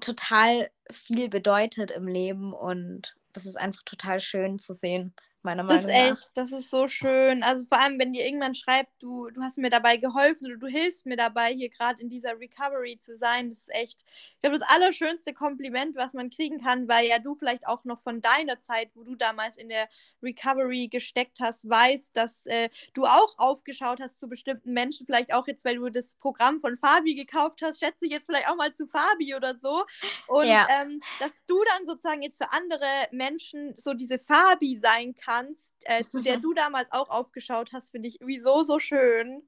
total 0.00 0.70
viel 0.90 1.28
bedeutet 1.28 1.90
im 1.90 2.06
Leben 2.06 2.52
und 2.52 3.16
das 3.32 3.46
ist 3.46 3.56
einfach 3.56 3.82
total 3.84 4.20
schön 4.20 4.58
zu 4.58 4.74
sehen 4.74 5.14
meiner 5.44 5.62
Meinung 5.62 5.86
nach. 5.86 5.90
Das 5.90 6.16
ist 6.16 6.24
echt, 6.24 6.30
das 6.34 6.52
ist 6.52 6.70
so 6.70 6.88
schön. 6.88 7.42
Also 7.42 7.66
vor 7.66 7.80
allem, 7.80 7.98
wenn 7.98 8.12
dir 8.12 8.24
irgendwann 8.24 8.54
schreibt, 8.54 8.90
du, 9.00 9.30
du 9.30 9.42
hast 9.42 9.58
mir 9.58 9.70
dabei 9.70 9.96
geholfen 9.96 10.46
oder 10.46 10.56
du 10.56 10.66
hilfst 10.66 11.06
mir 11.06 11.16
dabei, 11.16 11.52
hier 11.52 11.68
gerade 11.68 12.00
in 12.00 12.08
dieser 12.08 12.38
Recovery 12.38 12.98
zu 12.98 13.16
sein, 13.18 13.48
das 13.48 13.58
ist 13.58 13.74
echt, 13.74 14.04
ich 14.34 14.40
glaube, 14.40 14.58
das 14.58 14.68
allerschönste 14.68 15.32
Kompliment, 15.34 15.96
was 15.96 16.14
man 16.14 16.30
kriegen 16.30 16.62
kann, 16.62 16.88
weil 16.88 17.06
ja 17.06 17.18
du 17.18 17.34
vielleicht 17.34 17.66
auch 17.66 17.84
noch 17.84 18.00
von 18.00 18.20
deiner 18.22 18.60
Zeit, 18.60 18.90
wo 18.94 19.02
du 19.02 19.14
damals 19.14 19.56
in 19.56 19.68
der 19.68 19.88
Recovery 20.22 20.88
gesteckt 20.88 21.40
hast, 21.40 21.68
weißt, 21.68 22.16
dass 22.16 22.46
äh, 22.46 22.68
du 22.94 23.04
auch 23.04 23.34
aufgeschaut 23.38 24.00
hast 24.00 24.20
zu 24.20 24.28
bestimmten 24.28 24.72
Menschen, 24.72 25.06
vielleicht 25.06 25.34
auch 25.34 25.46
jetzt, 25.46 25.64
weil 25.64 25.76
du 25.76 25.88
das 25.88 26.14
Programm 26.16 26.60
von 26.60 26.76
Fabi 26.76 27.14
gekauft 27.14 27.60
hast, 27.62 27.80
schätze 27.80 28.06
ich 28.06 28.12
jetzt 28.12 28.26
vielleicht 28.26 28.48
auch 28.48 28.56
mal 28.56 28.72
zu 28.72 28.86
Fabi 28.86 29.34
oder 29.34 29.56
so. 29.56 29.84
Und 30.28 30.46
ja. 30.46 30.66
ähm, 30.80 31.00
dass 31.18 31.44
du 31.46 31.60
dann 31.64 31.86
sozusagen 31.86 32.22
jetzt 32.22 32.38
für 32.38 32.52
andere 32.52 32.86
Menschen 33.10 33.74
so 33.76 33.94
diese 33.94 34.18
Fabi 34.18 34.78
sein 34.80 35.14
kannst, 35.14 35.31
kannst, 35.32 35.74
äh, 35.84 36.04
zu 36.04 36.20
der 36.20 36.36
du 36.40 36.52
damals 36.54 36.90
auch 36.92 37.08
aufgeschaut 37.10 37.72
hast, 37.72 37.90
finde 37.90 38.08
ich 38.08 38.18
sowieso 38.20 38.62
so 38.62 38.78
schön. 38.78 39.42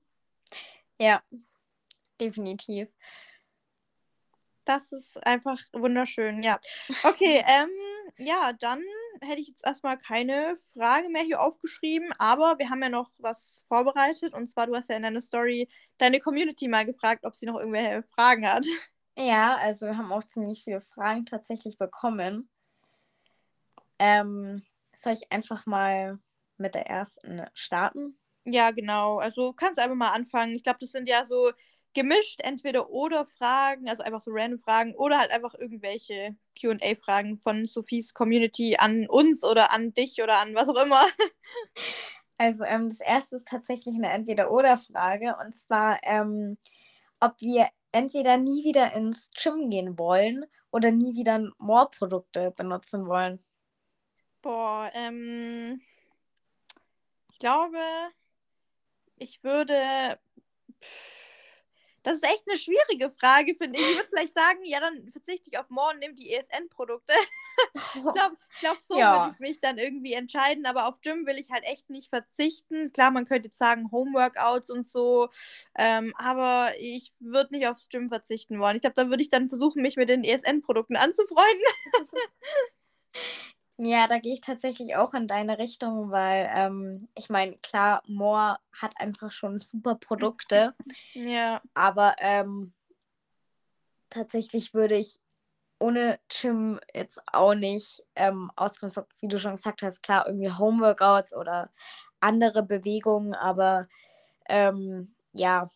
Ja, 0.99 1.23
definitiv. 2.21 2.95
Das 4.65 4.93
ist 4.93 5.25
einfach 5.27 5.61
wunderschön, 5.73 6.43
ja. 6.43 6.59
Okay, 7.03 7.45
ähm, 7.47 7.71
ja, 8.17 8.53
dann 8.59 8.83
hätte 9.21 9.41
ich 9.41 9.49
jetzt 9.49 9.67
erstmal 9.67 9.99
keine 9.99 10.57
Frage 10.73 11.09
mehr 11.11 11.23
hier 11.23 11.41
aufgeschrieben, 11.41 12.13
aber 12.19 12.59
wir 12.59 12.71
haben 12.71 12.83
ja 12.83 12.89
noch 12.89 13.11
was 13.19 13.65
vorbereitet 13.69 14.35
und 14.35 14.47
zwar, 14.49 14.67
du 14.67 14.75
hast 14.75 14.89
ja 14.89 14.97
in 14.97 15.03
deiner 15.03 15.21
Story 15.21 15.69
deine 15.99 16.21
Community 16.21 16.69
mal 16.69 16.87
gefragt, 16.87 17.25
ob 17.25 17.37
sie 17.37 17.47
noch 17.47 17.59
irgendwelche 17.59 18.03
Fragen 18.03 18.47
hat. 18.49 18.67
Ja, 19.17 19.57
also 19.57 19.87
wir 19.87 19.97
haben 19.97 20.13
auch 20.13 20.25
ziemlich 20.25 20.65
viele 20.65 20.81
Fragen 20.81 21.27
tatsächlich 21.27 21.79
bekommen. 21.79 22.49
Ähm, 23.99 24.65
soll 24.99 25.15
ich 25.15 25.31
einfach 25.33 25.67
mal 25.67 26.19
mit 26.57 26.75
der 26.75 26.87
ersten 26.87 27.43
starten? 27.55 28.19
Ja, 28.45 28.71
genau. 28.71 29.19
Also 29.19 29.53
kannst 29.53 29.79
einfach 29.81 29.97
mal 29.97 30.13
anfangen. 30.13 30.55
Ich 30.55 30.63
glaube, 30.63 30.79
das 30.81 30.91
sind 30.91 31.09
ja 31.09 31.25
so 31.25 31.51
gemischt 31.95 32.41
entweder 32.43 32.91
oder 32.91 33.25
Fragen, 33.25 33.89
also 33.89 34.03
einfach 34.03 34.21
so 34.21 34.31
random 34.33 34.59
Fragen 34.59 34.95
oder 34.97 35.19
halt 35.19 35.31
einfach 35.31 35.55
irgendwelche 35.55 36.37
QA-Fragen 36.59 37.39
von 37.39 37.67
Sophies 37.67 38.13
Community 38.15 38.77
an 38.79 39.07
uns 39.09 39.45
oder 39.45 39.73
an 39.73 39.95
dich 39.95 40.21
oder 40.23 40.39
an 40.41 40.55
was 40.55 40.69
auch 40.69 40.83
immer. 40.83 41.03
Also 42.37 42.65
ähm, 42.65 42.89
das 42.89 43.01
erste 43.01 43.37
ist 43.37 43.47
tatsächlich 43.49 43.95
eine 43.95 44.11
Entweder-Oder-Frage 44.11 45.37
und 45.41 45.55
zwar, 45.55 46.01
ähm, 46.03 46.59
ob 47.21 47.41
wir 47.41 47.69
entweder 47.93 48.37
nie 48.39 48.65
wieder 48.65 48.93
ins 48.95 49.31
Gym 49.41 49.71
gehen 49.71 49.99
wollen 49.99 50.45
oder 50.73 50.91
nie 50.91 51.15
wieder 51.15 51.49
More-Produkte 51.59 52.51
benutzen 52.51 53.07
wollen. 53.07 53.45
Boah, 54.45 54.91
ähm, 54.93 55.81
ich 57.33 57.39
glaube, 57.39 57.79
ich 59.17 59.43
würde. 59.43 59.75
Das 62.03 62.17
ist 62.17 62.25
echt 62.25 62.45
eine 62.47 62.59
schwierige 62.59 63.11
Frage, 63.11 63.55
finde 63.55 63.81
ich. 63.81 63.89
Ich 63.89 63.97
würde 63.97 64.09
vielleicht 64.11 64.35
sagen, 64.35 64.59
ja, 64.65 64.81
dann 64.81 65.11
verzichte 65.13 65.49
ich 65.51 65.59
auf 65.59 65.71
morgen, 65.71 65.99
nehme 65.99 66.13
die 66.13 66.31
ESN-Produkte. 66.31 67.15
ich 67.95 68.03
glaube, 68.03 68.37
glaub, 68.61 68.83
so 68.83 68.99
ja. 68.99 69.17
würde 69.17 69.33
ich 69.33 69.39
mich 69.39 69.61
dann 69.61 69.79
irgendwie 69.79 70.13
entscheiden. 70.13 70.67
Aber 70.67 70.89
auf 70.89 71.01
Gym 71.01 71.25
will 71.25 71.39
ich 71.39 71.51
halt 71.51 71.65
echt 71.65 71.89
nicht 71.89 72.11
verzichten. 72.11 72.93
Klar, 72.93 73.13
man 73.13 73.25
könnte 73.25 73.49
jetzt 73.49 73.57
sagen, 73.57 73.91
Homeworkouts 73.91 74.69
und 74.69 74.87
so. 74.87 75.31
Ähm, 75.75 76.13
aber 76.19 76.69
ich 76.79 77.15
würde 77.19 77.55
nicht 77.55 77.67
aufs 77.67 77.89
Gym 77.89 78.11
verzichten 78.11 78.61
wollen. 78.61 78.77
Ich 78.77 78.83
glaube, 78.83 79.03
da 79.03 79.09
würde 79.09 79.23
ich 79.23 79.31
dann 79.31 79.49
versuchen, 79.49 79.81
mich 79.81 79.97
mit 79.97 80.11
den 80.11 80.23
ESN-Produkten 80.23 80.97
anzufreunden. 80.97 81.65
Ja, 83.77 84.07
da 84.07 84.19
gehe 84.19 84.35
ich 84.35 84.41
tatsächlich 84.41 84.95
auch 84.97 85.15
in 85.15 85.27
deine 85.27 85.59
Richtung, 85.59 86.11
weil 86.11 86.49
ähm, 86.55 87.09
ich 87.17 87.29
meine, 87.29 87.57
klar, 87.57 88.03
Moore 88.07 88.59
hat 88.73 89.01
einfach 89.01 89.33
schon 89.33 89.59
super 89.59 89.97
Produkte. 89.97 90.75
Ja. 91.13 91.61
Aber 91.75 92.15
ähm, 92.19 92.73
tatsächlich 94.11 94.75
würde 94.75 94.97
ich 94.97 95.19
ohne 95.81 96.21
Gym 96.29 96.79
jetzt 96.95 97.21
auch 97.33 97.55
nicht 97.55 98.03
ähm, 98.15 98.51
ausrüsten, 98.55 99.05
wie 99.21 99.29
du 99.29 99.39
schon 99.39 99.57
gesagt 99.57 99.83
hast, 99.83 100.03
klar, 100.03 100.27
irgendwie 100.27 100.53
Homeworkouts 100.53 101.35
oder 101.35 101.71
andere 102.21 102.63
Bewegungen, 102.63 103.35
aber 103.35 103.89
ähm, 104.49 105.15
ja, 105.33 105.69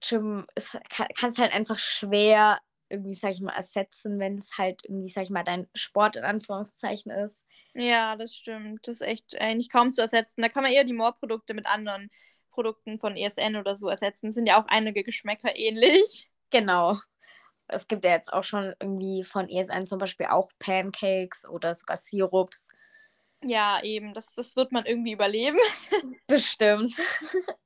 Gym 0.00 0.46
ist, 0.54 0.78
kann, 0.88 1.08
kannst 1.14 1.38
halt 1.38 1.52
einfach 1.52 1.78
schwer 1.78 2.58
irgendwie, 2.90 3.14
sag 3.14 3.32
ich 3.32 3.40
mal, 3.40 3.54
ersetzen, 3.54 4.18
wenn 4.18 4.36
es 4.36 4.58
halt 4.58 4.84
irgendwie, 4.84 5.08
sag 5.08 5.24
ich 5.24 5.30
mal, 5.30 5.44
dein 5.44 5.68
Sport 5.74 6.16
in 6.16 6.24
Anführungszeichen 6.24 7.12
ist. 7.12 7.46
Ja, 7.74 8.16
das 8.16 8.34
stimmt. 8.34 8.86
Das 8.86 9.00
ist 9.00 9.06
echt 9.06 9.40
eigentlich 9.40 9.70
kaum 9.70 9.92
zu 9.92 10.00
ersetzen. 10.00 10.42
Da 10.42 10.48
kann 10.48 10.62
man 10.62 10.72
eher 10.72 10.84
die 10.84 10.92
More-Produkte 10.92 11.54
mit 11.54 11.66
anderen 11.66 12.10
Produkten 12.50 12.98
von 12.98 13.16
ESN 13.16 13.56
oder 13.56 13.76
so 13.76 13.88
ersetzen. 13.88 14.32
Sind 14.32 14.48
ja 14.48 14.60
auch 14.60 14.66
einige 14.68 15.04
Geschmäcker 15.04 15.56
ähnlich. 15.56 16.28
Genau. 16.50 16.98
Es 17.68 17.86
gibt 17.86 18.04
ja 18.04 18.12
jetzt 18.12 18.32
auch 18.32 18.44
schon 18.44 18.74
irgendwie 18.80 19.22
von 19.22 19.48
ESN 19.48 19.86
zum 19.86 19.98
Beispiel 19.98 20.26
auch 20.26 20.50
Pancakes 20.58 21.46
oder 21.46 21.74
sogar 21.74 21.98
Sirups. 21.98 22.70
Ja, 23.44 23.80
eben. 23.82 24.14
Das, 24.14 24.34
das 24.34 24.56
wird 24.56 24.72
man 24.72 24.86
irgendwie 24.86 25.12
überleben. 25.12 25.58
Bestimmt. 26.26 26.94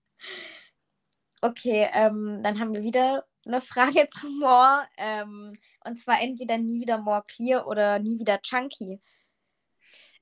okay, 1.41 1.89
ähm, 1.93 2.41
dann 2.43 2.59
haben 2.59 2.75
wir 2.75 2.83
wieder 2.83 3.25
eine 3.47 3.61
Frage 3.61 4.09
zu 4.21 4.29
More. 4.31 4.87
Ähm, 4.97 5.55
und 5.85 5.97
zwar 5.97 6.21
entweder 6.21 6.59
nie 6.59 6.81
wieder 6.81 6.99
More 6.99 7.25
Clear 7.27 7.67
oder 7.67 7.99
nie 7.99 8.19
wieder 8.19 8.41
Chunky. 8.41 9.01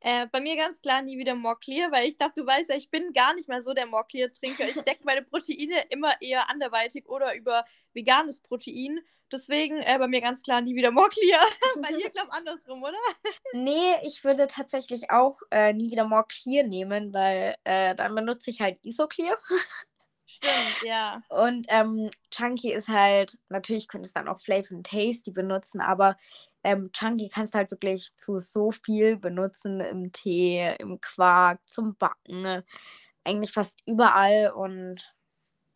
Äh, 0.02 0.26
bei 0.32 0.40
mir 0.40 0.56
ganz 0.56 0.80
klar 0.80 1.02
nie 1.02 1.18
wieder 1.18 1.34
More 1.34 1.58
Clear, 1.58 1.92
weil 1.92 2.08
ich 2.08 2.16
dachte, 2.16 2.40
du 2.40 2.46
weißt 2.46 2.70
ja, 2.70 2.76
ich 2.76 2.90
bin 2.90 3.12
gar 3.12 3.34
nicht 3.34 3.48
mehr 3.48 3.62
so 3.62 3.74
der 3.74 3.86
More 3.86 4.06
Clear 4.08 4.32
Trinker. 4.32 4.66
Ich 4.66 4.80
decke 4.82 5.04
meine 5.04 5.22
Proteine 5.22 5.84
immer 5.90 6.12
eher 6.22 6.48
anderweitig 6.48 7.06
oder 7.06 7.34
über 7.34 7.64
veganes 7.92 8.40
Protein. 8.40 9.00
Deswegen 9.30 9.76
äh, 9.78 9.96
bei 9.98 10.08
mir 10.08 10.20
ganz 10.20 10.42
klar 10.42 10.60
nie 10.62 10.74
wieder 10.74 10.90
More 10.90 11.10
Clear. 11.10 11.40
bei 11.82 11.92
dir 11.92 12.08
glaube 12.10 12.32
andersrum, 12.32 12.82
oder? 12.82 12.96
Nee, 13.52 13.94
ich 14.02 14.24
würde 14.24 14.46
tatsächlich 14.46 15.10
auch 15.10 15.38
äh, 15.50 15.72
nie 15.74 15.90
wieder 15.90 16.04
More 16.04 16.24
Clear 16.26 16.66
nehmen, 16.66 17.12
weil 17.12 17.54
äh, 17.64 17.94
dann 17.94 18.14
benutze 18.14 18.50
ich 18.50 18.60
halt 18.60 18.78
Isoclear. 18.82 19.38
Stimmt, 20.30 20.82
ja. 20.84 21.22
Und 21.28 21.66
ähm, 21.70 22.08
Chunky 22.30 22.72
ist 22.72 22.88
halt, 22.88 23.36
natürlich 23.48 23.88
könntest 23.88 24.14
du 24.14 24.20
dann 24.20 24.28
auch 24.28 24.38
Flavor 24.38 24.76
and 24.76 24.86
Tasty 24.86 25.32
benutzen, 25.32 25.80
aber 25.80 26.16
ähm, 26.62 26.92
Chunky 26.92 27.28
kannst 27.28 27.54
du 27.54 27.58
halt 27.58 27.72
wirklich 27.72 28.14
zu 28.14 28.38
so 28.38 28.70
viel 28.70 29.16
benutzen 29.16 29.80
im 29.80 30.12
Tee, 30.12 30.72
im 30.78 31.00
Quark, 31.00 31.58
zum 31.68 31.96
Backen, 31.96 32.62
eigentlich 33.24 33.50
fast 33.50 33.80
überall 33.86 34.52
und 34.52 35.12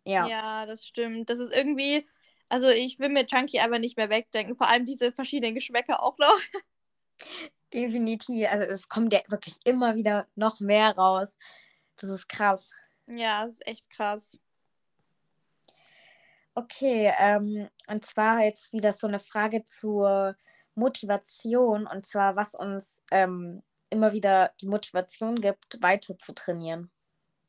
ja. 0.04 0.28
Ja, 0.28 0.66
das 0.66 0.86
stimmt. 0.86 1.30
Das 1.30 1.40
ist 1.40 1.52
irgendwie, 1.52 2.06
also 2.48 2.68
ich 2.68 3.00
will 3.00 3.08
mir 3.08 3.26
Chunky 3.26 3.58
aber 3.58 3.80
nicht 3.80 3.96
mehr 3.96 4.08
wegdenken, 4.08 4.54
vor 4.54 4.68
allem 4.68 4.86
diese 4.86 5.10
verschiedenen 5.10 5.56
Geschmäcker 5.56 6.00
auch 6.00 6.16
noch. 6.18 6.38
Definitiv, 7.72 8.46
also 8.48 8.66
es 8.66 8.88
kommt 8.88 9.12
ja 9.12 9.20
wirklich 9.26 9.56
immer 9.64 9.96
wieder 9.96 10.28
noch 10.36 10.60
mehr 10.60 10.90
raus. 10.96 11.38
Das 11.96 12.08
ist 12.08 12.28
krass. 12.28 12.70
Ja, 13.08 13.42
das 13.44 13.54
ist 13.54 13.66
echt 13.66 13.90
krass. 13.90 14.38
Okay, 16.56 17.12
ähm, 17.18 17.68
und 17.88 18.04
zwar 18.06 18.40
jetzt 18.44 18.72
wieder 18.72 18.92
so 18.92 19.08
eine 19.08 19.18
Frage 19.18 19.64
zur 19.64 20.36
Motivation 20.76 21.86
und 21.86 22.06
zwar, 22.06 22.36
was 22.36 22.54
uns 22.54 23.02
ähm, 23.10 23.62
immer 23.90 24.12
wieder 24.12 24.52
die 24.60 24.66
Motivation 24.68 25.40
gibt, 25.40 25.82
weiter 25.82 26.16
zu 26.18 26.32
trainieren. 26.32 26.90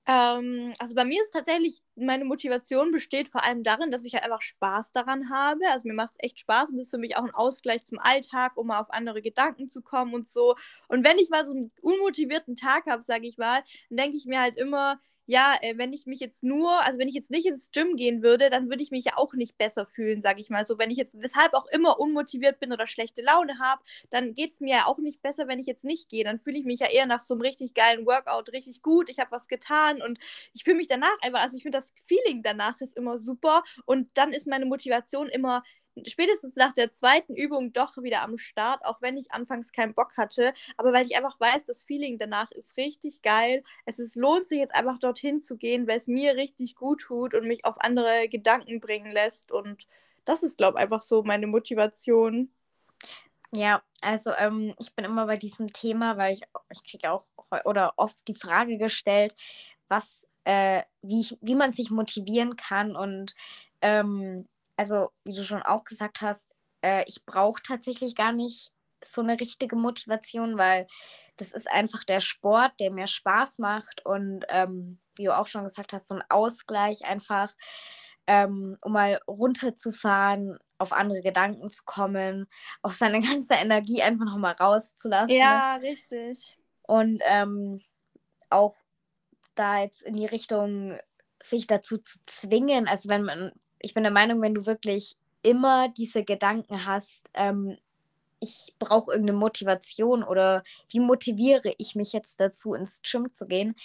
Ähm, 0.07 0.73
also 0.79 0.93
bei 0.95 1.03
mir 1.05 1.21
ist 1.23 1.31
tatsächlich, 1.31 1.81
meine 1.95 2.25
Motivation 2.25 2.91
besteht 2.91 3.27
vor 3.29 3.43
allem 3.43 3.63
darin, 3.63 3.89
dass 3.91 4.05
ich 4.05 4.13
halt 4.13 4.23
einfach 4.23 4.41
Spaß 4.41 4.91
daran 4.91 5.29
habe. 5.31 5.61
Also 5.71 5.87
mir 5.87 5.95
macht 5.95 6.11
es 6.13 6.23
echt 6.23 6.39
Spaß 6.39 6.69
und 6.71 6.77
das 6.77 6.87
ist 6.87 6.91
für 6.91 6.99
mich 6.99 7.17
auch 7.17 7.23
ein 7.23 7.33
Ausgleich 7.33 7.83
zum 7.85 7.97
Alltag, 7.99 8.55
um 8.57 8.67
mal 8.67 8.79
auf 8.79 8.91
andere 8.91 9.21
Gedanken 9.23 9.69
zu 9.69 9.81
kommen 9.81 10.13
und 10.13 10.27
so. 10.27 10.55
Und 10.87 11.03
wenn 11.03 11.17
ich 11.17 11.29
mal 11.29 11.45
so 11.45 11.51
einen 11.51 11.71
unmotivierten 11.81 12.55
Tag 12.55 12.85
habe, 12.87 13.01
sage 13.01 13.27
ich 13.27 13.37
mal, 13.37 13.63
dann 13.89 13.97
denke 13.97 14.17
ich 14.17 14.25
mir 14.27 14.41
halt 14.41 14.57
immer, 14.57 14.99
ja, 15.27 15.55
äh, 15.61 15.77
wenn 15.77 15.93
ich 15.93 16.05
mich 16.05 16.19
jetzt 16.19 16.43
nur, 16.43 16.83
also 16.85 16.99
wenn 16.99 17.07
ich 17.07 17.15
jetzt 17.15 17.31
nicht 17.31 17.45
ins 17.47 17.71
Gym 17.71 17.95
gehen 17.95 18.21
würde, 18.23 18.49
dann 18.49 18.69
würde 18.69 18.83
ich 18.83 18.91
mich 18.91 19.05
ja 19.05 19.13
auch 19.17 19.33
nicht 19.33 19.57
besser 19.57 19.85
fühlen, 19.85 20.21
sage 20.21 20.39
ich 20.41 20.49
mal 20.49 20.65
so. 20.65 20.77
Wenn 20.77 20.91
ich 20.91 20.97
jetzt 20.97 21.19
weshalb 21.21 21.53
auch 21.53 21.65
immer 21.67 21.99
unmotiviert 21.99 22.59
bin 22.59 22.71
oder 22.73 22.87
schlechte 22.87 23.21
Laune 23.23 23.57
habe, 23.59 23.81
dann 24.09 24.33
geht 24.33 24.53
es 24.53 24.59
mir 24.59 24.75
ja 24.77 24.83
auch 24.85 24.99
nicht 24.99 25.21
besser, 25.21 25.47
wenn 25.47 25.59
ich 25.59 25.65
jetzt 25.67 25.83
nicht 25.83 26.09
gehe. 26.09 26.23
Dann 26.23 26.39
fühle 26.39 26.57
ich 26.59 26.65
mich 26.65 26.79
ja 26.79 26.87
eher 26.89 27.05
nach 27.07 27.21
so 27.21 27.33
einem 27.33 27.41
richtig 27.41 27.73
geilen 27.73 28.05
Workout 28.05 28.51
richtig 28.53 28.81
gut. 28.81 29.09
Ich 29.09 29.19
habe 29.19 29.31
was 29.31 29.47
getan 29.47 30.01
und 30.01 30.19
ich 30.53 30.63
fühle 30.63 30.77
mich 30.77 30.87
danach 30.87 31.15
einfach, 31.21 31.41
also 31.41 31.57
ich 31.57 31.63
finde 31.63 31.77
das 31.77 31.93
Feeling 32.07 32.43
danach 32.43 32.79
ist 32.81 32.95
immer 32.95 33.17
super 33.17 33.63
und 33.85 34.09
dann 34.15 34.31
ist 34.31 34.47
meine 34.47 34.65
Motivation 34.65 35.27
immer 35.29 35.63
spätestens 36.05 36.55
nach 36.55 36.73
der 36.73 36.91
zweiten 36.91 37.35
Übung 37.35 37.71
doch 37.73 37.97
wieder 37.97 38.21
am 38.21 38.37
Start, 38.37 38.85
auch 38.85 39.01
wenn 39.01 39.17
ich 39.17 39.31
anfangs 39.31 39.71
keinen 39.71 39.93
Bock 39.93 40.17
hatte. 40.17 40.53
Aber 40.77 40.93
weil 40.93 41.05
ich 41.05 41.17
einfach 41.17 41.39
weiß, 41.39 41.65
das 41.65 41.83
Feeling 41.83 42.17
danach 42.17 42.51
ist 42.51 42.77
richtig 42.77 43.21
geil. 43.21 43.63
Es 43.85 43.99
ist, 43.99 44.15
lohnt 44.15 44.47
sich 44.47 44.59
jetzt 44.59 44.75
einfach 44.75 44.99
dorthin 44.99 45.41
zu 45.41 45.57
gehen, 45.57 45.87
weil 45.87 45.97
es 45.97 46.07
mir 46.07 46.35
richtig 46.35 46.75
gut 46.75 47.01
tut 47.01 47.33
und 47.33 47.47
mich 47.47 47.65
auf 47.65 47.75
andere 47.79 48.27
Gedanken 48.29 48.79
bringen 48.79 49.11
lässt. 49.11 49.51
Und 49.51 49.87
das 50.25 50.43
ist, 50.43 50.57
glaube 50.57 50.77
ich, 50.77 50.83
einfach 50.83 51.01
so 51.01 51.23
meine 51.23 51.47
Motivation. 51.47 52.49
Ja, 53.51 53.81
also 54.01 54.31
ähm, 54.37 54.73
ich 54.79 54.93
bin 54.95 55.05
immer 55.05 55.27
bei 55.27 55.35
diesem 55.35 55.71
Thema, 55.71 56.17
weil 56.17 56.33
ich, 56.33 56.41
ich 56.69 56.83
kriege 56.83 57.11
auch 57.11 57.25
oder 57.63 57.93
oft 57.95 58.27
die 58.27 58.35
Frage 58.35 58.77
gestellt, 58.77 59.33
was, 59.87 60.27
äh, 60.43 60.81
wie, 61.01 61.25
wie 61.41 61.55
man 61.55 61.71
sich 61.71 61.89
motivieren 61.89 62.57
kann 62.57 62.95
und 62.95 63.35
ähm, 63.81 64.47
also 64.77 65.09
wie 65.23 65.33
du 65.33 65.43
schon 65.43 65.63
auch 65.63 65.83
gesagt 65.83 66.21
hast, 66.21 66.51
äh, 66.81 67.03
ich 67.07 67.25
brauche 67.25 67.61
tatsächlich 67.61 68.15
gar 68.15 68.31
nicht 68.31 68.71
so 69.03 69.21
eine 69.21 69.39
richtige 69.39 69.75
Motivation, 69.75 70.57
weil 70.57 70.87
das 71.37 71.51
ist 71.51 71.69
einfach 71.69 72.03
der 72.03 72.19
Sport, 72.19 72.73
der 72.79 72.91
mir 72.91 73.07
Spaß 73.07 73.59
macht 73.59 74.05
und 74.05 74.45
ähm, 74.49 74.99
wie 75.15 75.25
du 75.25 75.37
auch 75.37 75.47
schon 75.47 75.63
gesagt 75.63 75.93
hast, 75.93 76.07
so 76.07 76.15
ein 76.15 76.23
Ausgleich 76.29 77.05
einfach, 77.05 77.53
ähm, 78.27 78.77
um 78.81 78.93
mal 78.93 79.19
runterzufahren, 79.27 80.57
auf 80.77 80.91
andere 80.91 81.21
Gedanken 81.21 81.69
zu 81.69 81.83
kommen, 81.85 82.47
auch 82.81 82.91
seine 82.91 83.21
ganze 83.21 83.55
Energie 83.55 84.01
einfach 84.01 84.25
nochmal 84.25 84.55
rauszulassen. 84.59 85.35
Ja, 85.35 85.75
richtig. 85.75 86.57
Und 86.83 87.21
ähm, 87.25 87.81
auch 88.49 88.75
da 89.55 89.79
jetzt 89.79 90.01
in 90.01 90.15
die 90.15 90.25
Richtung 90.25 90.97
sich 91.41 91.67
dazu 91.67 91.97
zu 91.97 92.19
zwingen, 92.25 92.87
also 92.87 93.09
wenn 93.09 93.23
man 93.23 93.51
ich 93.85 93.93
bin 93.93 94.01
der 94.01 94.11
Meinung, 94.11 94.41
wenn 94.41 94.55
du 94.55 94.65
wirklich 94.65 95.15
immer 95.43 95.89
diese 95.89 96.23
Gedanken 96.23 96.87
hast, 96.87 97.29
ähm, 97.35 97.77
ich 98.39 98.73
brauche 98.79 99.11
irgendeine 99.11 99.37
Motivation 99.37 100.23
oder 100.23 100.63
wie 100.89 100.99
motiviere 100.99 101.71
ich 101.77 101.93
mich 101.93 102.11
jetzt 102.11 102.39
dazu, 102.39 102.73
ins 102.73 103.03
Gym 103.03 103.31
zu 103.31 103.45
gehen, 103.45 103.75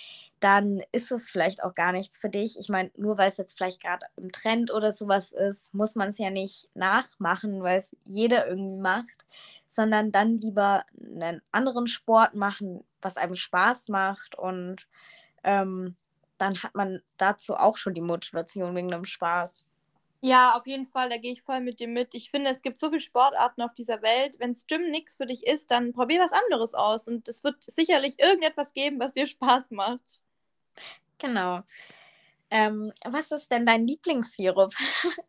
dann 0.40 0.82
ist 0.92 1.12
es 1.12 1.30
vielleicht 1.30 1.62
auch 1.62 1.74
gar 1.74 1.92
nichts 1.92 2.16
für 2.16 2.30
dich. 2.30 2.58
Ich 2.58 2.70
meine, 2.70 2.90
nur 2.96 3.18
weil 3.18 3.28
es 3.28 3.36
jetzt 3.36 3.58
vielleicht 3.58 3.82
gerade 3.82 4.06
im 4.16 4.32
Trend 4.32 4.72
oder 4.72 4.90
sowas 4.90 5.32
ist, 5.32 5.74
muss 5.74 5.94
man 5.96 6.08
es 6.08 6.18
ja 6.18 6.30
nicht 6.30 6.70
nachmachen, 6.74 7.62
weil 7.62 7.76
es 7.76 7.94
jeder 8.02 8.48
irgendwie 8.48 8.80
macht, 8.80 9.26
sondern 9.68 10.12
dann 10.12 10.38
lieber 10.38 10.84
einen 10.98 11.42
anderen 11.52 11.86
Sport 11.86 12.34
machen, 12.34 12.84
was 13.02 13.18
einem 13.18 13.34
Spaß 13.34 13.88
macht 13.88 14.34
und 14.34 14.86
ähm, 15.44 15.94
dann 16.38 16.62
hat 16.62 16.74
man 16.74 17.02
dazu 17.18 17.54
auch 17.54 17.76
schon 17.76 17.92
die 17.92 18.00
Motivation 18.00 18.74
wegen 18.74 18.88
dem 18.88 19.04
Spaß. 19.04 19.66
Ja, 20.22 20.54
auf 20.56 20.66
jeden 20.66 20.86
Fall, 20.86 21.08
da 21.08 21.16
gehe 21.16 21.32
ich 21.32 21.42
voll 21.42 21.60
mit 21.60 21.80
dir 21.80 21.88
mit. 21.88 22.14
Ich 22.14 22.30
finde, 22.30 22.50
es 22.50 22.60
gibt 22.60 22.78
so 22.78 22.88
viele 22.88 23.00
Sportarten 23.00 23.62
auf 23.62 23.72
dieser 23.72 24.02
Welt. 24.02 24.38
Wenn 24.38 24.54
Gym 24.68 24.90
nichts 24.90 25.14
für 25.14 25.24
dich 25.24 25.46
ist, 25.46 25.70
dann 25.70 25.92
probier 25.94 26.20
was 26.20 26.32
anderes 26.32 26.74
aus. 26.74 27.08
Und 27.08 27.26
es 27.28 27.42
wird 27.42 27.62
sicherlich 27.62 28.20
irgendetwas 28.20 28.74
geben, 28.74 29.00
was 29.00 29.12
dir 29.14 29.26
Spaß 29.26 29.70
macht. 29.70 30.22
Genau. 31.18 31.62
Ähm, 32.50 32.92
was 33.04 33.30
ist 33.30 33.50
denn 33.50 33.64
dein 33.64 33.86
Lieblingssirup? 33.86 34.72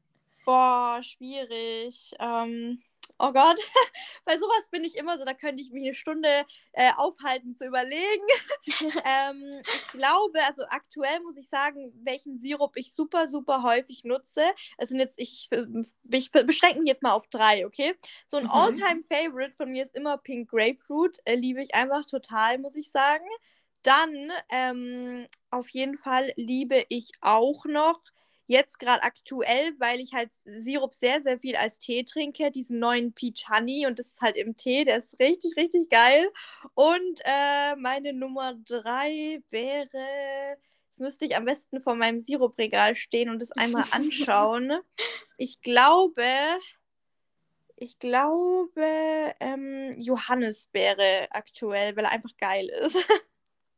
Boah, 0.45 0.99
schwierig. 1.03 2.13
Ähm, 2.19 2.81
Oh 3.23 3.31
Gott, 3.33 3.59
bei 4.25 4.35
sowas 4.35 4.67
bin 4.71 4.83
ich 4.83 4.97
immer 4.97 5.19
so, 5.19 5.25
da 5.25 5.35
könnte 5.35 5.61
ich 5.61 5.71
mich 5.71 5.83
eine 5.83 5.93
Stunde 5.93 6.43
äh, 6.71 6.91
aufhalten 6.97 7.53
zu 7.53 7.67
überlegen. 7.67 8.25
ähm, 9.05 9.61
ich 9.63 9.87
glaube, 9.89 10.39
also 10.47 10.63
aktuell 10.69 11.19
muss 11.19 11.37
ich 11.37 11.47
sagen, 11.47 11.93
welchen 12.03 12.35
Sirup 12.35 12.75
ich 12.77 12.93
super, 12.93 13.27
super 13.27 13.61
häufig 13.61 14.05
nutze. 14.05 14.41
Es 14.79 14.89
sind 14.89 14.99
jetzt, 14.99 15.21
ich, 15.21 15.49
ich 16.09 16.31
beschränke 16.31 16.79
mich 16.79 16.87
jetzt 16.87 17.03
mal 17.03 17.13
auf 17.13 17.27
drei, 17.27 17.67
okay? 17.67 17.93
So 18.25 18.37
ein 18.37 18.45
mhm. 18.45 18.51
All-Time-Favorite 18.51 19.53
von 19.53 19.69
mir 19.69 19.83
ist 19.83 19.95
immer 19.95 20.17
Pink 20.17 20.49
Grapefruit. 20.49 21.19
Äh, 21.25 21.35
liebe 21.35 21.61
ich 21.61 21.75
einfach 21.75 22.05
total, 22.05 22.57
muss 22.57 22.75
ich 22.75 22.89
sagen. 22.89 23.27
Dann 23.83 24.31
ähm, 24.49 25.27
auf 25.51 25.69
jeden 25.69 25.97
Fall 25.97 26.31
liebe 26.37 26.85
ich 26.89 27.11
auch 27.21 27.65
noch 27.65 28.01
jetzt 28.51 28.79
gerade 28.79 29.03
aktuell, 29.03 29.73
weil 29.79 29.99
ich 29.99 30.13
halt 30.13 30.29
Sirup 30.43 30.93
sehr, 30.93 31.21
sehr 31.21 31.39
viel 31.39 31.55
als 31.55 31.79
Tee 31.79 32.03
trinke, 32.03 32.51
diesen 32.51 32.79
neuen 32.79 33.13
Peach 33.13 33.49
Honey 33.49 33.87
und 33.87 33.97
das 33.97 34.07
ist 34.07 34.21
halt 34.21 34.35
im 34.35 34.55
Tee, 34.55 34.83
der 34.85 34.97
ist 34.97 35.19
richtig, 35.19 35.55
richtig 35.57 35.89
geil. 35.89 36.29
Und 36.73 37.21
äh, 37.23 37.75
meine 37.77 38.13
Nummer 38.13 38.55
drei 38.65 39.41
wäre, 39.49 40.57
jetzt 40.87 40.99
müsste 40.99 41.25
ich 41.25 41.35
am 41.35 41.45
besten 41.45 41.81
vor 41.81 41.95
meinem 41.95 42.19
Sirupregal 42.19 42.95
stehen 42.95 43.29
und 43.29 43.41
das 43.41 43.51
einmal 43.53 43.85
anschauen. 43.91 44.79
ich 45.37 45.61
glaube, 45.61 46.25
ich 47.77 47.97
glaube, 47.97 48.83
ähm, 49.39 49.93
Johannisbeere 49.97 51.27
aktuell, 51.31 51.95
weil 51.95 52.03
er 52.03 52.11
einfach 52.11 52.35
geil 52.37 52.69
ist. 52.69 52.97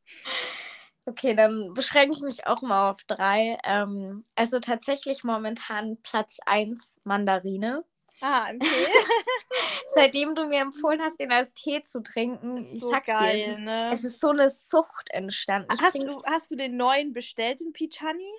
Okay, 1.06 1.36
dann 1.36 1.74
beschränke 1.74 2.16
ich 2.16 2.22
mich 2.22 2.48
auch 2.48 2.62
mal 2.62 2.90
auf 2.90 3.04
drei. 3.04 3.58
Ähm, 3.66 4.26
also 4.36 4.60
tatsächlich 4.60 5.24
momentan 5.24 5.98
Platz 6.02 6.38
1 6.46 7.02
Mandarine. 7.04 7.84
Ah, 8.22 8.50
okay. 8.56 8.86
Seitdem 9.94 10.34
du 10.34 10.46
mir 10.46 10.62
empfohlen 10.62 11.02
hast, 11.02 11.20
den 11.20 11.32
als 11.32 11.54
Tee 11.54 11.84
zu 11.84 12.02
trinken, 12.02 12.58
ich 12.74 12.80
so 12.80 12.90
sag's 12.90 13.08
geil, 13.08 13.38
dir, 13.38 13.52
es 13.52 13.58
ist, 13.58 13.64
ne? 13.64 13.90
es 13.92 14.04
ist 14.06 14.20
so 14.22 14.30
eine 14.30 14.50
Sucht 14.50 15.10
entstanden. 15.10 15.70
hast, 15.82 15.96
du, 15.96 16.24
hast 16.26 16.50
du 16.50 16.56
den 16.56 16.78
neuen 16.78 17.12
bestellt, 17.12 17.60
den 17.60 17.74
Peach 17.74 18.02
Honey? 18.02 18.32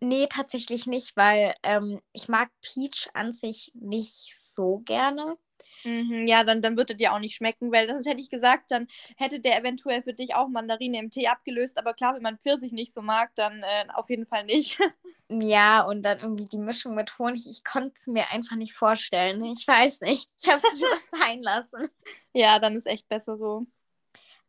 Nee, 0.00 0.28
tatsächlich 0.30 0.86
nicht, 0.86 1.16
weil 1.16 1.54
ähm, 1.64 2.00
ich 2.12 2.28
mag 2.28 2.50
Peach 2.60 3.08
an 3.14 3.32
sich 3.32 3.72
nicht 3.74 4.32
so 4.38 4.82
gerne. 4.84 5.36
Mhm, 5.84 6.26
ja, 6.26 6.44
dann, 6.44 6.60
dann 6.60 6.76
würde 6.76 6.94
dir 6.96 7.12
auch 7.12 7.18
nicht 7.20 7.36
schmecken, 7.36 7.72
weil 7.72 7.86
das 7.86 8.04
hätte 8.06 8.20
ich 8.20 8.30
gesagt, 8.30 8.70
dann 8.70 8.88
hätte 9.16 9.40
der 9.40 9.58
eventuell 9.58 10.02
für 10.02 10.12
dich 10.12 10.34
auch 10.34 10.48
Mandarine 10.48 10.98
im 10.98 11.10
Tee 11.10 11.28
abgelöst. 11.28 11.78
Aber 11.78 11.94
klar, 11.94 12.14
wenn 12.14 12.22
man 12.22 12.38
Pfirsich 12.38 12.72
nicht 12.72 12.92
so 12.92 13.00
mag, 13.00 13.30
dann 13.36 13.62
äh, 13.62 13.86
auf 13.94 14.10
jeden 14.10 14.26
Fall 14.26 14.44
nicht. 14.44 14.78
ja, 15.30 15.82
und 15.82 16.02
dann 16.02 16.18
irgendwie 16.18 16.46
die 16.46 16.58
Mischung 16.58 16.94
mit 16.94 17.18
Honig, 17.18 17.48
ich 17.48 17.64
konnte 17.64 17.94
es 17.96 18.06
mir 18.06 18.30
einfach 18.30 18.56
nicht 18.56 18.74
vorstellen. 18.74 19.44
Ich 19.44 19.66
weiß 19.66 20.00
nicht. 20.02 20.28
Ich 20.42 20.48
habe 20.48 20.60
es 20.62 20.72
lieber 20.74 20.98
sein 21.18 21.42
lassen. 21.42 21.88
Ja, 22.32 22.58
dann 22.58 22.76
ist 22.76 22.86
echt 22.86 23.08
besser 23.08 23.36
so. 23.36 23.66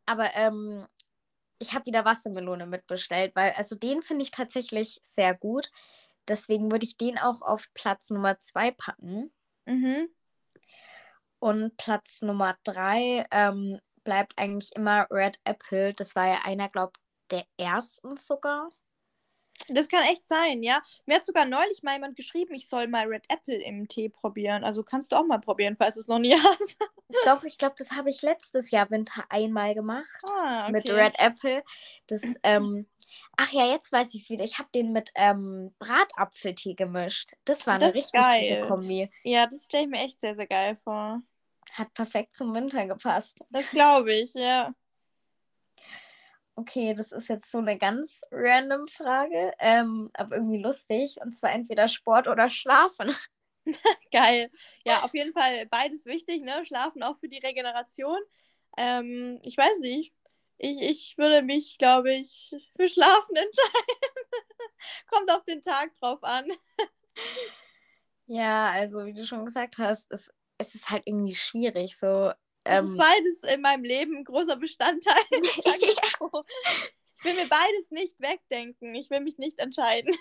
Aber 0.05 0.35
ähm, 0.35 0.87
ich 1.59 1.73
habe 1.73 1.85
wieder 1.85 2.05
Wassermelone 2.05 2.65
mitbestellt, 2.65 3.35
weil 3.35 3.51
also 3.53 3.75
den 3.75 4.01
finde 4.01 4.23
ich 4.23 4.31
tatsächlich 4.31 4.99
sehr 5.03 5.35
gut. 5.35 5.71
Deswegen 6.27 6.71
würde 6.71 6.85
ich 6.85 6.97
den 6.97 7.17
auch 7.17 7.41
auf 7.41 7.67
Platz 7.73 8.09
Nummer 8.09 8.37
zwei 8.39 8.71
packen. 8.71 9.31
Mhm. 9.65 10.09
Und 11.39 11.77
Platz 11.77 12.21
Nummer 12.21 12.57
drei 12.63 13.25
ähm, 13.31 13.79
bleibt 14.03 14.37
eigentlich 14.37 14.71
immer 14.75 15.07
Red 15.09 15.39
Apple. 15.43 15.93
Das 15.93 16.15
war 16.15 16.27
ja 16.27 16.39
einer, 16.43 16.67
glaube 16.67 16.93
ich, 16.97 17.27
der 17.31 17.45
ersten 17.57 18.17
sogar. 18.17 18.69
Das 19.67 19.87
kann 19.87 20.03
echt 20.03 20.25
sein, 20.25 20.63
ja. 20.63 20.81
Mir 21.05 21.17
hat 21.17 21.25
sogar 21.25 21.45
neulich 21.45 21.83
mal 21.83 21.93
jemand 21.93 22.15
geschrieben, 22.15 22.53
ich 22.53 22.67
soll 22.67 22.87
mal 22.87 23.05
Red 23.05 23.25
Apple 23.29 23.61
im 23.61 23.87
Tee 23.87 24.09
probieren. 24.09 24.63
Also 24.63 24.83
kannst 24.83 25.11
du 25.11 25.15
auch 25.15 25.25
mal 25.25 25.39
probieren, 25.39 25.75
falls 25.75 25.95
du 25.95 25.99
es 26.01 26.07
noch 26.07 26.19
nie 26.19 26.33
hast. 26.59 26.77
Doch, 27.25 27.43
ich 27.43 27.57
glaube, 27.57 27.75
das 27.77 27.91
habe 27.91 28.09
ich 28.09 28.21
letztes 28.21 28.71
Jahr 28.71 28.89
Winter 28.89 29.25
einmal 29.29 29.73
gemacht. 29.75 30.07
Ah, 30.23 30.63
okay. 30.63 30.71
Mit 30.71 30.89
Red 30.89 31.15
Apple. 31.19 31.63
Das, 32.07 32.21
ähm, 32.43 32.87
ach 33.37 33.51
ja, 33.51 33.65
jetzt 33.65 33.91
weiß 33.91 34.13
ich 34.13 34.23
es 34.23 34.29
wieder. 34.29 34.43
Ich 34.43 34.59
habe 34.59 34.69
den 34.73 34.91
mit 34.91 35.11
ähm, 35.15 35.73
Bratapfeltee 35.79 36.75
gemischt. 36.75 37.31
Das 37.45 37.65
war 37.67 37.75
eine 37.75 37.85
das 37.85 37.95
richtig 37.95 38.13
geil. 38.13 38.55
gute 38.55 38.67
Kombi. 38.67 39.11
Ja, 39.23 39.45
das 39.45 39.65
stelle 39.65 39.83
ich 39.83 39.89
mir 39.89 39.99
echt 39.99 40.19
sehr, 40.19 40.35
sehr 40.35 40.47
geil 40.47 40.77
vor. 40.83 41.21
Hat 41.73 41.93
perfekt 41.93 42.35
zum 42.35 42.53
Winter 42.53 42.85
gepasst. 42.85 43.39
Das 43.49 43.69
glaube 43.71 44.13
ich, 44.13 44.33
ja. 44.33 44.73
Okay, 46.55 46.93
das 46.93 47.11
ist 47.13 47.29
jetzt 47.29 47.49
so 47.49 47.59
eine 47.59 47.77
ganz 47.77 48.21
random 48.31 48.87
Frage, 48.87 49.53
ähm, 49.59 50.09
aber 50.13 50.35
irgendwie 50.35 50.61
lustig. 50.61 51.17
Und 51.21 51.33
zwar 51.33 51.53
entweder 51.53 51.87
Sport 51.87 52.27
oder 52.27 52.49
Schlafen. 52.49 53.15
Geil. 54.11 54.49
Ja, 54.85 55.03
auf 55.03 55.13
jeden 55.13 55.33
Fall 55.33 55.65
beides 55.67 56.05
wichtig, 56.05 56.43
ne? 56.43 56.65
Schlafen 56.65 57.03
auch 57.03 57.17
für 57.17 57.27
die 57.27 57.37
Regeneration. 57.37 58.19
Ähm, 58.77 59.39
ich 59.43 59.57
weiß 59.57 59.79
nicht. 59.79 60.13
Ich, 60.59 60.81
ich 60.81 61.17
würde 61.17 61.41
mich, 61.41 61.77
glaube 61.77 62.13
ich, 62.13 62.55
für 62.75 62.87
Schlafen 62.87 63.35
entscheiden. 63.35 64.11
Kommt 65.11 65.31
auf 65.31 65.43
den 65.45 65.61
Tag 65.61 65.93
drauf 65.99 66.23
an. 66.23 66.45
ja, 68.27 68.69
also 68.71 69.05
wie 69.05 69.13
du 69.13 69.25
schon 69.25 69.45
gesagt 69.45 69.77
hast, 69.77 70.11
es 70.11 70.31
es 70.59 70.75
ist 70.75 70.89
halt 70.91 71.03
irgendwie 71.05 71.33
schwierig. 71.33 71.97
So, 71.97 72.31
ähm, 72.65 72.83
ist 72.83 72.97
beides 72.97 73.53
in 73.53 73.61
meinem 73.61 73.83
Leben 73.83 74.17
ein 74.17 74.23
großer 74.23 74.57
Bestandteil. 74.57 75.23
ich, 75.31 75.97
so. 76.19 76.43
ich 77.17 77.25
will 77.25 77.33
mir 77.33 77.49
beides 77.49 77.89
nicht 77.89 78.19
wegdenken. 78.19 78.93
Ich 78.93 79.09
will 79.09 79.21
mich 79.21 79.39
nicht 79.39 79.57
entscheiden. 79.57 80.13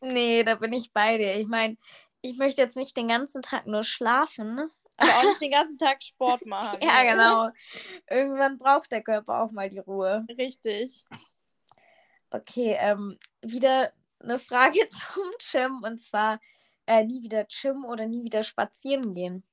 nee, 0.00 0.44
da 0.44 0.54
bin 0.54 0.72
ich 0.72 0.92
bei 0.92 1.18
dir. 1.18 1.40
Ich 1.40 1.48
meine, 1.48 1.76
ich 2.20 2.36
möchte 2.36 2.62
jetzt 2.62 2.76
nicht 2.76 2.96
den 2.96 3.08
ganzen 3.08 3.42
Tag 3.42 3.66
nur 3.66 3.82
schlafen. 3.82 4.70
Aber 4.96 5.10
auch 5.10 5.22
nicht 5.24 5.40
den 5.40 5.50
ganzen 5.50 5.78
Tag 5.78 6.02
Sport 6.02 6.46
machen. 6.46 6.78
ja, 6.82 7.02
genau. 7.02 7.50
Irgendwann 8.08 8.58
braucht 8.58 8.92
der 8.92 9.02
Körper 9.02 9.42
auch 9.42 9.50
mal 9.50 9.68
die 9.68 9.78
Ruhe. 9.78 10.26
Richtig. 10.38 11.04
Okay, 12.30 12.76
ähm, 12.78 13.18
wieder 13.42 13.92
eine 14.20 14.38
Frage 14.38 14.80
zum 14.88 15.24
Gym 15.38 15.82
und 15.82 15.98
zwar, 15.98 16.40
äh, 16.86 17.04
nie 17.04 17.22
wieder 17.22 17.44
Gym 17.44 17.84
oder 17.84 18.06
nie 18.06 18.24
wieder 18.24 18.42
spazieren 18.42 19.14
gehen? 19.14 19.44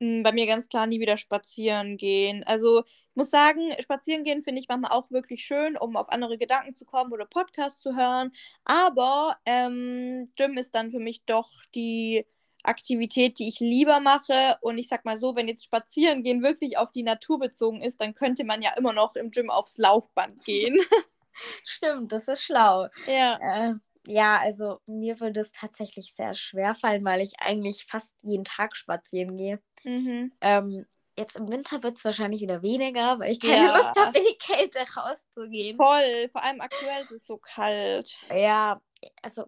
Hm, 0.00 0.22
bei 0.22 0.32
mir 0.32 0.46
ganz 0.46 0.68
klar 0.68 0.86
nie 0.86 1.00
wieder 1.00 1.16
spazieren 1.16 1.96
gehen. 1.96 2.44
Also 2.44 2.84
ich 2.84 3.16
muss 3.16 3.30
sagen, 3.30 3.72
spazieren 3.80 4.22
gehen 4.22 4.42
finde 4.42 4.60
ich 4.60 4.68
manchmal 4.68 4.92
auch 4.92 5.10
wirklich 5.10 5.44
schön, 5.44 5.76
um 5.76 5.96
auf 5.96 6.08
andere 6.10 6.38
Gedanken 6.38 6.74
zu 6.74 6.84
kommen 6.84 7.12
oder 7.12 7.26
Podcasts 7.26 7.80
zu 7.80 7.96
hören. 7.96 8.32
Aber 8.64 9.36
ähm, 9.44 10.30
Gym 10.36 10.56
ist 10.56 10.74
dann 10.74 10.92
für 10.92 11.00
mich 11.00 11.24
doch 11.24 11.50
die 11.74 12.24
Aktivität, 12.64 13.38
die 13.38 13.48
ich 13.48 13.60
lieber 13.60 14.00
mache. 14.00 14.56
Und 14.60 14.78
ich 14.78 14.88
sag 14.88 15.04
mal 15.04 15.16
so, 15.16 15.36
wenn 15.36 15.48
jetzt 15.48 15.64
spazieren 15.64 16.22
gehen 16.22 16.42
wirklich 16.42 16.78
auf 16.78 16.90
die 16.90 17.02
Natur 17.02 17.38
bezogen 17.38 17.82
ist, 17.82 18.00
dann 18.00 18.14
könnte 18.14 18.44
man 18.44 18.62
ja 18.62 18.72
immer 18.76 18.92
noch 18.92 19.14
im 19.16 19.30
Gym 19.30 19.50
aufs 19.50 19.78
Laufband 19.78 20.44
gehen. 20.44 20.78
Stimmt, 21.64 22.12
das 22.12 22.28
ist 22.28 22.42
schlau. 22.42 22.88
Ja. 23.06 23.38
Äh, 23.40 23.74
ja, 24.06 24.38
also 24.38 24.80
mir 24.86 25.20
würde 25.20 25.40
es 25.40 25.52
tatsächlich 25.52 26.14
sehr 26.14 26.34
schwer 26.34 26.74
fallen, 26.74 27.04
weil 27.04 27.20
ich 27.20 27.34
eigentlich 27.40 27.84
fast 27.84 28.16
jeden 28.22 28.44
Tag 28.44 28.76
spazieren 28.76 29.36
gehe. 29.36 29.60
Mhm. 29.84 30.32
Ähm, 30.40 30.86
jetzt 31.18 31.36
im 31.36 31.50
Winter 31.50 31.82
wird 31.82 31.96
es 31.96 32.04
wahrscheinlich 32.04 32.40
wieder 32.40 32.62
weniger, 32.62 33.18
weil 33.18 33.32
ich 33.32 33.40
keine 33.40 33.66
ja. 33.66 33.76
Lust 33.76 34.00
habe, 34.00 34.16
in 34.16 34.24
die 34.24 34.38
Kälte 34.38 34.78
rauszugehen. 34.96 35.76
Voll, 35.76 36.28
vor 36.32 36.42
allem 36.42 36.60
aktuell 36.60 37.02
ist 37.02 37.12
es 37.12 37.26
so 37.26 37.36
kalt. 37.36 38.18
Ja, 38.30 38.80
also 39.22 39.44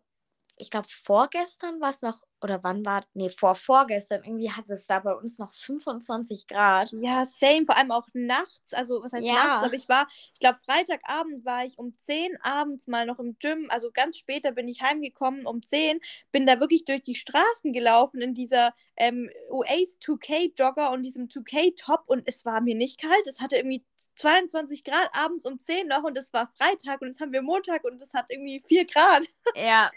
ich 0.60 0.70
glaube, 0.70 0.86
vorgestern 0.88 1.80
war 1.80 1.90
es 1.90 2.02
noch, 2.02 2.22
oder 2.42 2.62
wann 2.62 2.84
war, 2.84 3.04
nee, 3.14 3.30
vor 3.30 3.54
vorgestern, 3.54 4.22
irgendwie 4.24 4.50
hat 4.50 4.68
es 4.70 4.86
da 4.86 5.00
bei 5.00 5.14
uns 5.14 5.38
noch 5.38 5.54
25 5.54 6.46
Grad. 6.46 6.90
Ja, 6.92 7.26
same, 7.26 7.64
vor 7.66 7.76
allem 7.76 7.90
auch 7.90 8.06
nachts, 8.12 8.72
also 8.72 9.02
was 9.02 9.12
heißt 9.12 9.24
ja. 9.24 9.34
nachts, 9.34 9.66
aber 9.66 9.74
ich 9.74 9.88
war, 9.88 10.06
ich 10.34 10.40
glaube, 10.40 10.58
Freitagabend 10.64 11.44
war 11.44 11.64
ich 11.64 11.78
um 11.78 11.92
10 11.94 12.36
abends 12.42 12.86
mal 12.86 13.06
noch 13.06 13.18
im 13.18 13.36
Gym, 13.38 13.66
also 13.70 13.90
ganz 13.92 14.18
später 14.18 14.52
bin 14.52 14.68
ich 14.68 14.82
heimgekommen 14.82 15.46
um 15.46 15.62
10, 15.62 16.00
bin 16.32 16.46
da 16.46 16.60
wirklich 16.60 16.84
durch 16.84 17.02
die 17.02 17.14
Straßen 17.14 17.72
gelaufen 17.72 18.20
in 18.20 18.34
dieser 18.34 18.74
ähm, 18.96 19.30
Oasis 19.50 19.98
2K 20.00 20.52
Jogger 20.58 20.92
und 20.92 21.02
diesem 21.02 21.28
2K 21.28 21.74
Top 21.76 22.04
und 22.06 22.22
es 22.26 22.44
war 22.44 22.60
mir 22.60 22.74
nicht 22.74 23.00
kalt, 23.00 23.26
es 23.26 23.40
hatte 23.40 23.56
irgendwie 23.56 23.84
22 24.16 24.84
Grad 24.84 25.08
abends 25.12 25.46
um 25.46 25.58
10 25.58 25.88
noch 25.88 26.02
und 26.02 26.16
es 26.16 26.32
war 26.32 26.50
Freitag 26.58 27.00
und 27.00 27.08
jetzt 27.08 27.20
haben 27.20 27.32
wir 27.32 27.42
Montag 27.42 27.84
und 27.84 28.00
es 28.02 28.12
hat 28.12 28.26
irgendwie 28.28 28.60
4 28.60 28.86
Grad. 28.86 29.26
Ja, 29.56 29.90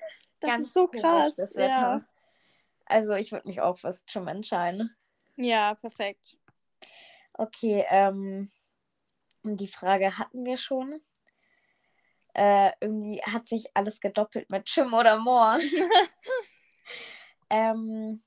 das 0.43 0.51
Ganz 0.51 0.67
ist 0.67 0.73
so 0.73 0.87
krass. 0.87 1.35
Das 1.35 1.55
Wetter. 1.55 1.69
Ja. 1.69 2.05
Also 2.85 3.13
ich 3.13 3.31
würde 3.31 3.47
mich 3.47 3.61
auch 3.61 3.77
fast 3.77 4.11
schon 4.11 4.27
entscheiden. 4.27 4.93
Ja, 5.37 5.75
perfekt. 5.75 6.37
Okay, 7.33 7.85
ähm, 7.89 8.51
die 9.43 9.69
Frage 9.69 10.17
hatten 10.17 10.45
wir 10.45 10.57
schon. 10.57 11.01
Äh, 12.33 12.71
irgendwie 12.81 13.21
hat 13.21 13.47
sich 13.47 13.67
alles 13.73 14.01
gedoppelt 14.01 14.49
mit 14.49 14.69
Jim 14.69 14.93
oder 14.93 15.17
Moore. 15.17 15.61
ähm, 17.49 18.21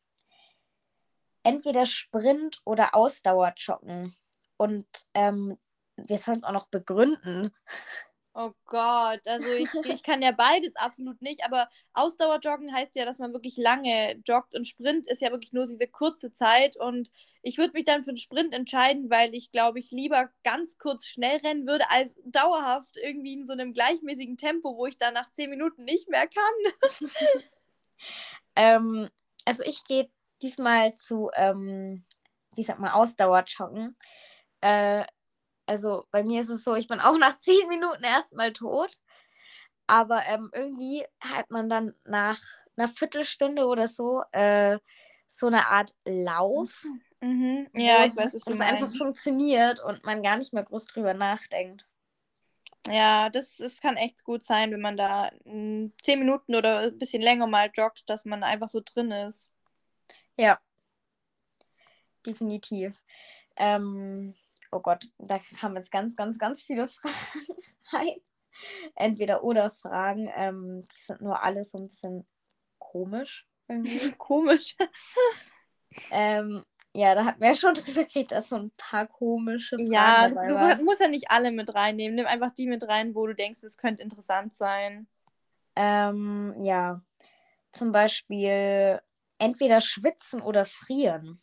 entweder 1.42 1.84
Sprint 1.84 2.62
oder 2.64 2.94
Ausdauer 2.94 3.52
joggen. 3.56 4.16
Und 4.56 4.86
ähm, 5.12 5.58
wir 5.96 6.16
sollen 6.16 6.38
es 6.38 6.44
auch 6.44 6.52
noch 6.52 6.68
begründen. 6.68 7.54
Oh 8.38 8.52
Gott, 8.66 9.20
also 9.24 9.46
ich, 9.54 9.72
ich 9.86 10.02
kann 10.02 10.20
ja 10.20 10.30
beides 10.30 10.76
absolut 10.76 11.22
nicht, 11.22 11.42
aber 11.42 11.70
Ausdauerjoggen 11.94 12.70
heißt 12.70 12.94
ja, 12.94 13.06
dass 13.06 13.18
man 13.18 13.32
wirklich 13.32 13.56
lange 13.56 14.20
joggt 14.26 14.54
und 14.54 14.66
Sprint 14.66 15.06
ist 15.06 15.22
ja 15.22 15.30
wirklich 15.30 15.54
nur 15.54 15.64
diese 15.64 15.88
kurze 15.88 16.34
Zeit 16.34 16.76
und 16.76 17.10
ich 17.40 17.56
würde 17.56 17.72
mich 17.72 17.86
dann 17.86 18.04
für 18.04 18.12
den 18.12 18.18
Sprint 18.18 18.52
entscheiden, 18.52 19.08
weil 19.08 19.34
ich 19.34 19.52
glaube, 19.52 19.78
ich 19.78 19.90
lieber 19.90 20.28
ganz 20.44 20.76
kurz 20.76 21.06
schnell 21.06 21.38
rennen 21.38 21.66
würde, 21.66 21.86
als 21.88 22.14
dauerhaft 22.26 22.98
irgendwie 23.02 23.32
in 23.32 23.46
so 23.46 23.54
einem 23.54 23.72
gleichmäßigen 23.72 24.36
Tempo, 24.36 24.76
wo 24.76 24.84
ich 24.84 24.98
dann 24.98 25.14
nach 25.14 25.30
zehn 25.32 25.48
Minuten 25.48 25.84
nicht 25.84 26.10
mehr 26.10 26.28
kann. 26.28 27.00
ähm, 28.54 29.08
also 29.46 29.62
ich 29.64 29.82
gehe 29.84 30.10
diesmal 30.42 30.92
zu, 30.92 31.30
ähm, 31.34 32.04
wie 32.54 32.64
sagt 32.64 32.80
man, 32.80 32.90
Ausdauerjoggen. 32.90 33.96
Äh, 34.60 35.06
also 35.66 36.06
bei 36.10 36.22
mir 36.22 36.40
ist 36.40 36.48
es 36.48 36.64
so, 36.64 36.74
ich 36.74 36.88
bin 36.88 37.00
auch 37.00 37.18
nach 37.18 37.38
zehn 37.38 37.68
Minuten 37.68 38.04
erstmal 38.04 38.52
tot. 38.52 38.98
Aber 39.86 40.22
ähm, 40.26 40.50
irgendwie 40.52 41.04
hat 41.20 41.50
man 41.50 41.68
dann 41.68 41.94
nach 42.04 42.40
einer 42.76 42.88
Viertelstunde 42.88 43.66
oder 43.66 43.86
so 43.86 44.22
äh, 44.32 44.78
so 45.28 45.46
eine 45.46 45.68
Art 45.68 45.94
Lauf. 46.04 46.84
Mhm. 47.20 47.68
Ja, 47.74 48.04
ich 48.04 48.16
weiß, 48.16 48.34
was 48.34 48.42
du 48.42 48.54
meinst. 48.54 48.82
einfach 48.82 48.96
funktioniert 48.96 49.82
und 49.82 50.04
man 50.04 50.22
gar 50.22 50.36
nicht 50.36 50.52
mehr 50.52 50.64
groß 50.64 50.86
drüber 50.86 51.14
nachdenkt. 51.14 51.86
Ja, 52.88 53.30
das, 53.30 53.56
das 53.56 53.80
kann 53.80 53.96
echt 53.96 54.24
gut 54.24 54.44
sein, 54.44 54.70
wenn 54.70 54.80
man 54.80 54.96
da 54.96 55.30
zehn 55.44 56.18
Minuten 56.18 56.54
oder 56.54 56.80
ein 56.80 56.98
bisschen 56.98 57.22
länger 57.22 57.46
mal 57.46 57.70
joggt, 57.74 58.08
dass 58.08 58.24
man 58.24 58.44
einfach 58.44 58.68
so 58.68 58.80
drin 58.84 59.10
ist. 59.10 59.50
Ja, 60.36 60.60
definitiv. 62.26 63.02
Ähm, 63.56 64.34
oh 64.76 64.80
Gott, 64.80 65.08
da 65.18 65.38
kamen 65.58 65.76
jetzt 65.76 65.90
ganz, 65.90 66.16
ganz, 66.16 66.38
ganz 66.38 66.62
viele 66.62 66.86
Fragen 66.86 67.14
rein. 67.92 68.20
Entweder 68.94 69.42
oder 69.44 69.70
Fragen. 69.70 70.30
Ähm, 70.34 70.86
die 70.96 71.04
sind 71.04 71.20
nur 71.20 71.42
alle 71.42 71.64
so 71.64 71.78
ein 71.78 71.88
bisschen 71.88 72.26
komisch. 72.78 73.46
Komisch. 74.18 74.76
ähm, 76.12 76.64
ja, 76.92 77.14
da 77.14 77.24
hatten 77.24 77.40
wir 77.40 77.48
ja 77.48 77.54
schon 77.54 77.74
drüber 77.74 78.04
geredet, 78.04 78.32
dass 78.32 78.48
so 78.48 78.56
ein 78.56 78.70
paar 78.76 79.06
komische 79.06 79.76
Fragen 79.76 79.90
Ja, 79.92 80.74
du 80.76 80.84
musst 80.84 81.00
ja 81.00 81.08
nicht 81.08 81.30
alle 81.30 81.50
mit 81.50 81.74
reinnehmen. 81.74 82.14
Nimm 82.14 82.26
einfach 82.26 82.54
die 82.54 82.68
mit 82.68 82.86
rein, 82.88 83.14
wo 83.14 83.26
du 83.26 83.34
denkst, 83.34 83.62
es 83.62 83.76
könnte 83.76 84.02
interessant 84.02 84.54
sein. 84.54 85.08
Ähm, 85.74 86.54
ja. 86.64 87.02
Zum 87.72 87.92
Beispiel 87.92 89.00
entweder 89.38 89.80
schwitzen 89.80 90.40
oder 90.40 90.64
frieren. 90.64 91.42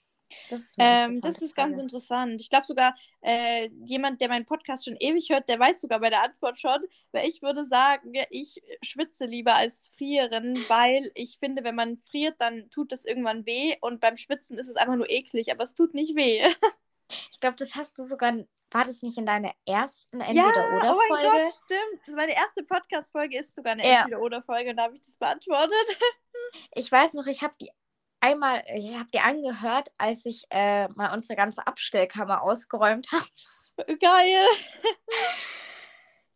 Das 0.49 0.59
ist, 0.61 0.75
ähm, 0.77 1.21
das 1.21 1.39
ist 1.39 1.55
ganz 1.55 1.79
interessant. 1.79 2.41
Ich 2.41 2.49
glaube 2.49 2.65
sogar, 2.65 2.95
äh, 3.21 3.69
jemand, 3.85 4.21
der 4.21 4.29
meinen 4.29 4.45
Podcast 4.45 4.85
schon 4.85 4.97
ewig 4.99 5.29
hört, 5.29 5.49
der 5.49 5.59
weiß 5.59 5.81
sogar 5.81 5.99
bei 5.99 6.09
der 6.09 6.23
Antwort 6.23 6.59
schon, 6.59 6.79
weil 7.11 7.27
ich 7.27 7.41
würde 7.41 7.65
sagen, 7.65 8.13
ich 8.29 8.61
schwitze 8.83 9.25
lieber 9.25 9.55
als 9.55 9.91
frieren, 9.97 10.63
weil 10.67 11.11
ich 11.15 11.37
finde, 11.39 11.63
wenn 11.63 11.75
man 11.75 11.97
friert, 11.97 12.35
dann 12.39 12.69
tut 12.69 12.91
das 12.91 13.05
irgendwann 13.05 13.45
weh 13.45 13.75
und 13.81 13.99
beim 13.99 14.17
Schwitzen 14.17 14.57
ist 14.57 14.67
es 14.67 14.75
einfach 14.75 14.95
nur 14.95 15.09
eklig, 15.09 15.51
aber 15.51 15.63
es 15.63 15.73
tut 15.73 15.93
nicht 15.93 16.15
weh. 16.15 16.41
ich 17.31 17.39
glaube, 17.39 17.55
das 17.57 17.75
hast 17.75 17.97
du 17.97 18.05
sogar, 18.05 18.33
war 18.71 18.83
das 18.83 19.01
nicht 19.01 19.17
in 19.17 19.25
deiner 19.25 19.53
ersten 19.65 20.21
Entweder-Oder-Folge? 20.21 20.85
Ja, 20.85 20.93
oh 20.93 20.99
mein 21.09 21.23
Gott, 21.23 21.53
stimmt. 21.65 22.17
Meine 22.17 22.35
erste 22.35 22.63
Podcast-Folge 22.63 23.39
ist 23.39 23.55
sogar 23.55 23.73
eine 23.73 23.87
ja. 23.87 24.01
Entweder-Oder-Folge 24.01 24.71
und 24.71 24.77
da 24.77 24.83
habe 24.83 24.95
ich 24.95 25.01
das 25.01 25.15
beantwortet. 25.15 25.73
ich 26.75 26.91
weiß 26.91 27.13
noch, 27.13 27.27
ich 27.27 27.41
habe 27.41 27.53
die 27.61 27.71
einmal, 28.23 28.63
ich 28.73 28.93
habe 28.93 29.09
dir 29.11 29.23
angehört, 29.23 29.89
als 29.97 30.25
ich 30.25 30.45
äh, 30.49 30.87
mal 30.95 31.13
unsere 31.13 31.35
ganze 31.35 31.67
Abstellkammer 31.67 32.41
ausgeräumt 32.41 33.07
habe. 33.11 33.97
Geil! 33.99 34.45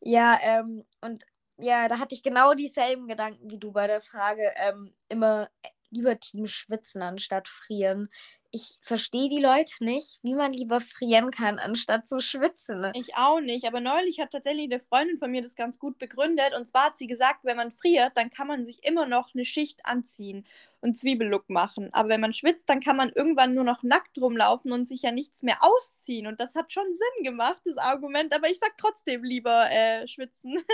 ja, 0.01 0.38
ähm, 0.41 0.85
und 1.01 1.23
ja, 1.57 1.88
da 1.88 1.97
hatte 1.97 2.13
ich 2.13 2.23
genau 2.23 2.53
dieselben 2.53 3.07
Gedanken 3.07 3.49
wie 3.49 3.57
du 3.57 3.71
bei 3.71 3.88
der 3.88 4.01
Frage. 4.01 4.53
Ähm, 4.57 4.93
immer 5.09 5.49
lieber 5.89 6.19
Team 6.19 6.47
schwitzen 6.47 7.01
anstatt 7.01 7.47
frieren. 7.47 8.09
Ich 8.51 8.77
verstehe 8.81 9.29
die 9.29 9.41
Leute 9.41 9.83
nicht, 9.83 10.19
wie 10.23 10.33
man 10.33 10.53
lieber 10.53 10.79
frieren 10.79 11.31
kann, 11.31 11.59
anstatt 11.59 12.07
zu 12.07 12.19
schwitzen. 12.19 12.91
Ich 12.95 13.15
auch 13.15 13.39
nicht, 13.39 13.65
aber 13.65 13.81
neulich 13.81 14.19
hat 14.19 14.31
tatsächlich 14.31 14.71
eine 14.71 14.79
Freundin 14.79 15.17
von 15.17 15.31
mir 15.31 15.41
das 15.41 15.55
ganz 15.55 15.77
gut 15.77 15.97
begründet. 15.97 16.53
Und 16.55 16.65
zwar 16.65 16.85
hat 16.85 16.97
sie 16.97 17.07
gesagt, 17.07 17.43
wenn 17.43 17.57
man 17.57 17.71
friert, 17.71 18.15
dann 18.15 18.29
kann 18.29 18.47
man 18.47 18.65
sich 18.65 18.83
immer 18.85 19.05
noch 19.05 19.33
eine 19.33 19.43
Schicht 19.43 19.85
anziehen 19.85 20.45
und 20.79 20.95
Zwiebellook 20.95 21.49
machen. 21.49 21.89
Aber 21.93 22.09
wenn 22.09 22.21
man 22.21 22.33
schwitzt, 22.33 22.69
dann 22.69 22.79
kann 22.79 22.95
man 22.95 23.09
irgendwann 23.09 23.53
nur 23.53 23.65
noch 23.65 23.83
nackt 23.83 24.17
rumlaufen 24.19 24.71
und 24.71 24.88
sich 24.88 25.01
ja 25.01 25.11
nichts 25.11 25.43
mehr 25.43 25.57
ausziehen. 25.61 26.27
Und 26.27 26.39
das 26.39 26.55
hat 26.55 26.71
schon 26.71 26.91
Sinn 26.91 27.23
gemacht, 27.23 27.61
das 27.65 27.77
Argument. 27.77 28.33
Aber 28.33 28.49
ich 28.49 28.59
sag 28.59 28.77
trotzdem 28.77 29.23
lieber 29.23 29.69
äh, 29.69 30.07
schwitzen. 30.07 30.57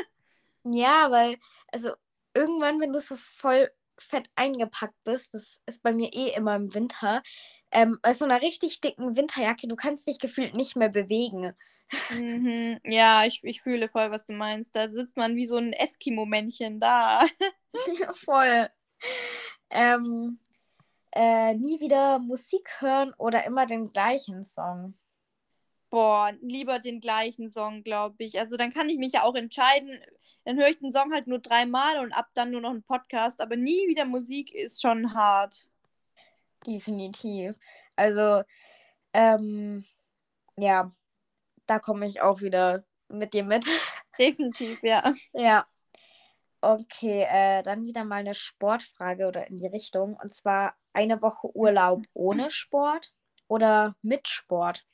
Ja, 0.65 1.11
weil, 1.11 1.39
also 1.73 1.91
irgendwann, 2.33 2.79
wenn 2.79 2.93
du 2.93 2.99
so 2.99 3.17
voll 3.17 3.69
fett 3.97 4.29
eingepackt 4.35 4.95
bist, 5.03 5.33
das 5.33 5.61
ist 5.65 5.83
bei 5.83 5.93
mir 5.93 6.13
eh 6.13 6.29
immer 6.29 6.55
im 6.55 6.73
Winter, 6.73 7.21
ähm, 7.71 7.97
bei 8.01 8.13
so 8.13 8.25
einer 8.25 8.41
richtig 8.41 8.81
dicken 8.81 9.15
Winterjacke, 9.15 9.67
du 9.67 9.75
kannst 9.75 10.07
dich 10.07 10.19
gefühlt 10.19 10.55
nicht 10.55 10.75
mehr 10.75 10.89
bewegen. 10.89 11.53
Mhm. 12.11 12.79
Ja, 12.85 13.25
ich, 13.25 13.43
ich 13.43 13.61
fühle 13.61 13.87
voll, 13.89 14.11
was 14.11 14.25
du 14.25 14.33
meinst. 14.33 14.75
Da 14.75 14.89
sitzt 14.89 15.17
man 15.17 15.35
wie 15.35 15.45
so 15.45 15.57
ein 15.57 15.73
Eskimo-Männchen 15.73 16.79
da. 16.79 17.25
ja, 17.99 18.13
voll. 18.13 18.69
Ähm, 19.69 20.39
äh, 21.11 21.53
nie 21.55 21.79
wieder 21.79 22.19
Musik 22.19 22.69
hören 22.79 23.13
oder 23.17 23.45
immer 23.45 23.65
den 23.65 23.91
gleichen 23.91 24.43
Song? 24.43 24.95
Boah, 25.89 26.31
lieber 26.41 26.79
den 26.79 26.99
gleichen 26.99 27.49
Song, 27.49 27.83
glaube 27.83 28.23
ich. 28.23 28.39
Also 28.39 28.57
dann 28.57 28.71
kann 28.71 28.89
ich 28.89 28.97
mich 28.97 29.13
ja 29.13 29.23
auch 29.23 29.35
entscheiden, 29.35 29.99
dann 30.45 30.57
höre 30.57 30.69
ich 30.69 30.77
den 30.79 30.91
Song 30.91 31.13
halt 31.13 31.27
nur 31.27 31.39
dreimal 31.39 31.99
und 31.99 32.11
ab 32.13 32.29
dann 32.33 32.51
nur 32.51 32.61
noch 32.61 32.71
einen 32.71 32.83
Podcast. 32.83 33.41
Aber 33.41 33.55
nie 33.55 33.87
wieder 33.87 34.05
Musik 34.05 34.53
ist 34.53 34.81
schon 34.81 35.13
hart. 35.13 35.69
Definitiv. 36.65 37.55
Also, 37.95 38.43
ähm, 39.13 39.85
ja, 40.57 40.91
da 41.65 41.79
komme 41.79 42.05
ich 42.07 42.21
auch 42.21 42.41
wieder 42.41 42.83
mit 43.07 43.33
dir 43.33 43.43
mit. 43.43 43.65
Definitiv, 44.19 44.81
ja. 44.83 45.13
Ja. 45.33 45.65
Okay, 46.61 47.25
äh, 47.29 47.61
dann 47.63 47.85
wieder 47.85 48.05
mal 48.05 48.17
eine 48.17 48.33
Sportfrage 48.33 49.27
oder 49.27 49.47
in 49.47 49.57
die 49.57 49.67
Richtung. 49.67 50.15
Und 50.21 50.33
zwar 50.33 50.75
eine 50.93 51.21
Woche 51.21 51.53
Urlaub 51.55 52.03
ohne 52.13 52.49
Sport 52.49 53.13
oder 53.47 53.95
mit 54.01 54.27
Sport? 54.27 54.85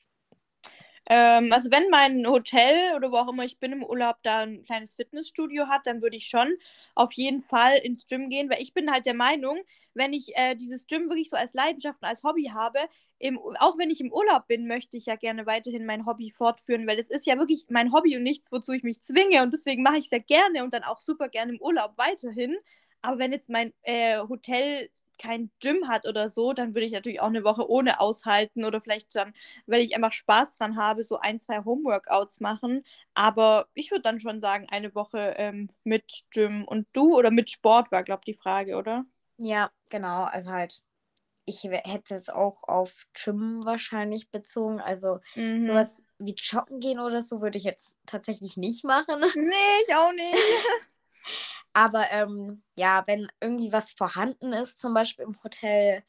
Ähm, 1.08 1.52
also 1.54 1.72
wenn 1.72 1.90
mein 1.90 2.28
Hotel 2.28 2.96
oder 2.96 3.12
wo 3.12 3.18
auch 3.18 3.30
immer 3.30 3.46
ich 3.46 3.60
bin 3.60 3.72
im 3.72 3.84
Urlaub 3.84 4.18
da 4.24 4.40
ein 4.40 4.64
kleines 4.64 4.96
Fitnessstudio 4.96 5.68
hat, 5.68 5.82
dann 5.86 6.02
würde 6.02 6.18
ich 6.18 6.28
schon 6.28 6.54
auf 6.96 7.14
jeden 7.14 7.42
Fall 7.42 7.78
ins 7.78 8.08
Gym 8.08 8.30
gehen, 8.30 8.50
weil 8.50 8.62
ich 8.62 8.74
bin 8.74 8.92
halt 8.92 9.06
der 9.06 9.14
Meinung, 9.16 9.60
wenn 9.94 10.14
ich 10.14 10.36
äh, 10.38 10.56
dieses 10.56 10.88
Gym 10.88 11.10
wirklich 11.10 11.30
so 11.30 11.38
als 11.38 11.54
Leidenschaft 11.54 12.02
und 12.02 12.08
als 12.08 12.24
Hobby 12.24 12.52
habe, 12.54 12.80
im, 13.18 13.38
auch 13.60 13.78
wenn 13.78 13.90
ich 13.90 14.00
im 14.02 14.14
Urlaub 14.14 14.48
bin, 14.48 14.68
möchte 14.68 14.98
ich 14.98 15.06
ja 15.08 15.16
gerne 15.16 15.46
weiterhin 15.46 15.86
mein 15.86 16.06
Hobby 16.06 16.32
fortführen, 16.32 16.88
weil 16.88 17.00
es 17.00 17.10
ist 17.10 17.26
ja 17.26 17.38
wirklich 17.38 17.66
mein 17.70 17.92
Hobby 17.92 18.16
und 18.16 18.24
nichts, 18.24 18.52
wozu 18.52 18.72
ich 18.74 18.84
mich 18.84 19.02
zwinge 19.02 19.44
und 19.44 19.54
deswegen 19.54 19.84
mache 19.84 19.98
ich 19.98 20.06
es 20.06 20.12
ja 20.12 20.20
gerne 20.20 20.64
und 20.64 20.74
dann 20.74 20.84
auch 20.84 21.02
super 21.02 21.28
gerne 21.30 21.54
im 21.54 21.62
Urlaub 21.62 21.98
weiterhin. 21.98 22.56
Aber 23.02 23.20
wenn 23.20 23.32
jetzt 23.32 23.50
mein 23.50 23.74
äh, 23.84 24.20
Hotel 24.20 24.90
kein 25.20 25.52
Gym 25.60 25.88
hat 25.88 26.08
oder 26.08 26.30
so, 26.30 26.54
dann 26.54 26.74
würde 26.74 26.86
ich 26.86 26.92
natürlich 26.92 27.22
auch 27.22 27.28
eine 27.28 27.44
Woche 27.44 27.70
ohne 27.70 28.00
aushalten 28.00 28.66
oder 28.66 28.82
vielleicht 28.82 29.14
dann, 29.16 29.34
weil 29.68 29.82
ich 29.82 29.96
einfach 29.96 30.12
Spaß 30.12 30.54
dran 30.54 30.78
habe, 30.78 31.04
so 31.04 31.20
ein, 31.20 31.40
zwei 31.40 31.64
Homeworkouts 31.64 32.40
machen. 32.40 32.84
Aber 33.14 33.68
ich 33.74 33.92
würde 33.92 34.02
dann 34.02 34.20
schon 34.20 34.42
sagen, 34.42 34.68
eine 34.70 34.96
Woche 34.96 35.36
ähm, 35.38 35.70
mit 35.84 36.24
Gym 36.32 36.64
und 36.66 36.88
du 36.94 37.16
oder 37.16 37.32
mit 37.32 37.50
Sport 37.50 37.92
war, 37.92 38.04
glaube 38.04 38.22
ich, 38.26 38.34
die 38.34 38.42
Frage, 38.42 38.78
oder? 38.78 39.06
Ja, 39.38 39.72
genau. 39.90 40.24
Also 40.24 40.52
halt, 40.52 40.82
ich 41.46 41.64
hätte 41.64 42.16
es 42.16 42.30
auch 42.30 42.64
auf 42.64 43.08
Gym 43.14 43.64
wahrscheinlich 43.66 44.30
bezogen. 44.30 44.80
Also 44.80 45.20
mhm. 45.36 45.62
sowas 45.62 46.04
wie 46.18 46.36
joggen 46.36 46.80
gehen 46.80 47.00
oder 47.00 47.22
so 47.22 47.42
würde 47.42 47.58
ich 47.58 47.64
jetzt 47.64 47.98
tatsächlich 48.06 48.58
nicht 48.58 48.84
machen. 48.84 49.20
Nee, 49.36 49.84
ich 49.88 49.96
auch 49.96 50.12
nicht. 50.12 50.36
Aber 51.74 52.12
ähm, 52.12 52.64
ja, 52.78 53.04
wenn 53.06 53.28
irgendwie 53.40 53.72
was 53.72 53.92
vorhanden 53.92 54.54
ist, 54.54 54.80
zum 54.80 54.94
Beispiel 54.94 55.26
im 55.26 55.42
Hotel, 55.44 56.04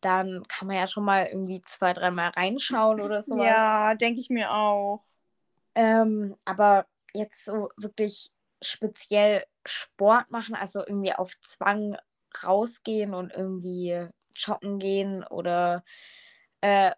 dann 0.00 0.44
kann 0.48 0.68
man 0.68 0.76
ja 0.76 0.86
schon 0.86 1.04
mal 1.04 1.26
irgendwie 1.26 1.62
zwei, 1.62 1.92
dreimal 1.92 2.30
reinschauen 2.30 3.00
oder 3.00 3.22
sowas. 3.22 3.46
Ja, 3.46 3.94
denke 3.94 4.20
ich 4.20 4.30
mir 4.30 4.52
auch. 4.52 5.02
Ähm, 5.74 6.36
aber 6.44 6.86
jetzt 7.12 7.44
so 7.44 7.70
wirklich 7.76 8.30
speziell 8.62 9.44
Sport 9.64 10.30
machen, 10.30 10.54
also 10.54 10.80
irgendwie 10.80 11.12
auf 11.12 11.38
Zwang 11.42 11.96
rausgehen 12.42 13.14
und 13.14 13.32
irgendwie 13.32 14.08
joggen 14.34 14.78
gehen 14.78 15.24
oder 15.24 15.84
äh, 16.60 16.92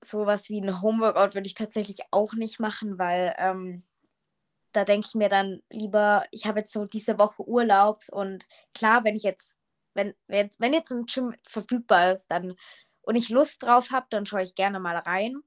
sowas 0.00 0.48
wie 0.48 0.60
ein 0.60 0.82
Homeworkout 0.82 1.34
würde 1.34 1.46
ich 1.46 1.54
tatsächlich 1.54 2.00
auch 2.10 2.34
nicht 2.34 2.60
machen, 2.60 2.98
weil 2.98 3.34
ähm, 3.38 3.82
da 4.72 4.84
denke 4.84 5.06
ich 5.08 5.14
mir 5.14 5.28
dann 5.28 5.62
lieber, 5.70 6.24
ich 6.30 6.46
habe 6.46 6.60
jetzt 6.60 6.72
so 6.72 6.84
diese 6.84 7.18
Woche 7.18 7.46
Urlaub 7.46 8.02
und 8.10 8.48
klar, 8.74 9.04
wenn 9.04 9.16
ich 9.16 9.22
jetzt, 9.22 9.58
wenn, 9.94 10.14
wenn, 10.26 10.38
jetzt, 10.46 10.60
wenn 10.60 10.72
jetzt 10.72 10.90
ein 10.90 11.06
Gym 11.06 11.34
verfügbar 11.46 12.12
ist, 12.12 12.28
dann 12.30 12.54
und 13.02 13.16
ich 13.16 13.28
Lust 13.28 13.62
drauf 13.62 13.90
habe, 13.90 14.06
dann 14.10 14.26
schaue 14.26 14.42
ich 14.42 14.54
gerne 14.54 14.78
mal 14.78 14.96
rein. 14.96 15.42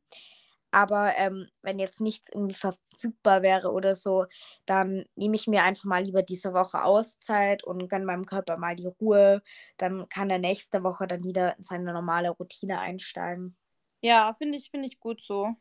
Aber 0.71 1.15
ähm, 1.17 1.47
wenn 1.61 1.78
jetzt 1.78 2.01
nichts 2.01 2.30
irgendwie 2.34 2.55
verfügbar 2.55 3.43
wäre 3.43 3.71
oder 3.71 3.93
so, 3.93 4.26
dann 4.65 5.05
nehme 5.15 5.36
ich 5.36 5.45
mir 5.45 5.61
einfach 5.61 5.84
mal 5.84 6.01
lieber 6.01 6.24
diese 6.24 6.53
Woche 6.53 6.84
Auszeit 6.84 7.63
und 7.63 7.88
gönne 7.89 8.05
meinem 8.05 8.26
Körper 8.26 8.57
mal 8.57 8.76
die 8.76 8.88
Ruhe. 8.88 9.43
Dann 9.78 10.09
kann 10.09 10.32
er 10.32 10.39
nächste 10.39 10.84
Woche 10.84 11.05
dann 11.05 11.24
wieder 11.24 11.55
in 11.57 11.63
seine 11.63 11.93
normale 11.93 12.32
Routine 12.32 12.80
einsteigen. 12.80 13.55
Ja, 14.01 14.34
finde 14.34 14.57
ich, 14.57 14.71
finde 14.71 14.88
ich 14.88 14.99
gut 14.99 15.21
so. 15.21 15.55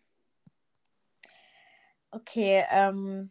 Okay, 2.11 2.65
ähm, 2.71 3.31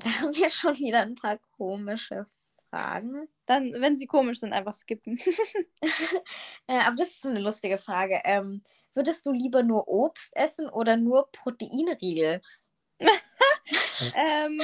da 0.04 0.20
haben 0.20 0.34
wir 0.34 0.50
schon 0.50 0.78
wieder 0.78 1.00
ein 1.00 1.14
paar 1.14 1.38
komische 1.56 2.26
Fragen. 2.70 3.28
Dann, 3.46 3.72
wenn 3.72 3.96
sie 3.96 4.06
komisch 4.06 4.40
sind, 4.40 4.52
einfach 4.52 4.74
skippen. 4.74 5.18
äh, 6.66 6.78
aber 6.78 6.96
das 6.96 7.10
ist 7.10 7.26
eine 7.26 7.40
lustige 7.40 7.78
Frage. 7.78 8.20
Ähm, 8.24 8.62
würdest 8.94 9.26
du 9.26 9.32
lieber 9.32 9.62
nur 9.62 9.88
Obst 9.88 10.34
essen 10.36 10.68
oder 10.68 10.96
nur 10.96 11.30
Proteinriegel? 11.32 12.40
ähm, 14.14 14.60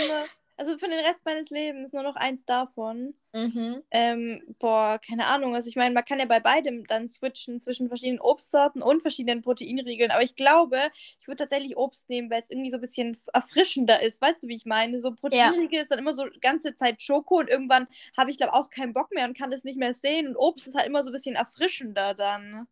also 0.56 0.78
für 0.78 0.88
den 0.88 1.00
Rest 1.00 1.20
meines 1.24 1.50
Lebens 1.50 1.92
nur 1.92 2.02
noch 2.02 2.16
eins 2.16 2.44
davon. 2.46 3.14
Mhm. 3.34 3.82
Ähm, 3.90 4.42
boah, 4.58 4.98
keine 5.06 5.26
Ahnung. 5.26 5.54
Also 5.54 5.68
ich 5.68 5.76
meine, 5.76 5.94
man 5.94 6.04
kann 6.04 6.18
ja 6.18 6.24
bei 6.24 6.40
beidem 6.40 6.86
dann 6.86 7.08
switchen 7.08 7.60
zwischen 7.60 7.88
verschiedenen 7.88 8.20
Obstsorten 8.20 8.80
und 8.80 9.02
verschiedenen 9.02 9.42
Proteinriegeln. 9.42 10.10
Aber 10.10 10.22
ich 10.22 10.34
glaube, 10.34 10.78
ich 11.20 11.28
würde 11.28 11.42
tatsächlich 11.42 11.76
Obst 11.76 12.08
nehmen, 12.08 12.30
weil 12.30 12.40
es 12.40 12.50
irgendwie 12.50 12.70
so 12.70 12.78
ein 12.78 12.80
bisschen 12.80 13.18
erfrischender 13.34 14.00
ist. 14.02 14.22
Weißt 14.22 14.42
du, 14.42 14.48
wie 14.48 14.56
ich 14.56 14.64
meine? 14.64 15.00
So 15.00 15.12
Proteinriegel 15.12 15.76
ja. 15.76 15.82
ist 15.82 15.90
dann 15.90 15.98
immer 15.98 16.14
so 16.14 16.26
ganze 16.40 16.74
Zeit 16.74 17.02
Schoko 17.02 17.38
und 17.38 17.50
irgendwann 17.50 17.86
habe 18.16 18.30
ich, 18.30 18.38
glaube 18.38 18.54
auch 18.54 18.70
keinen 18.70 18.94
Bock 18.94 19.12
mehr 19.12 19.26
und 19.26 19.36
kann 19.36 19.50
das 19.50 19.64
nicht 19.64 19.78
mehr 19.78 19.92
sehen. 19.92 20.28
Und 20.28 20.36
Obst 20.36 20.66
ist 20.66 20.74
halt 20.74 20.86
immer 20.86 21.04
so 21.04 21.10
ein 21.10 21.12
bisschen 21.12 21.36
erfrischender 21.36 22.14
dann. 22.14 22.66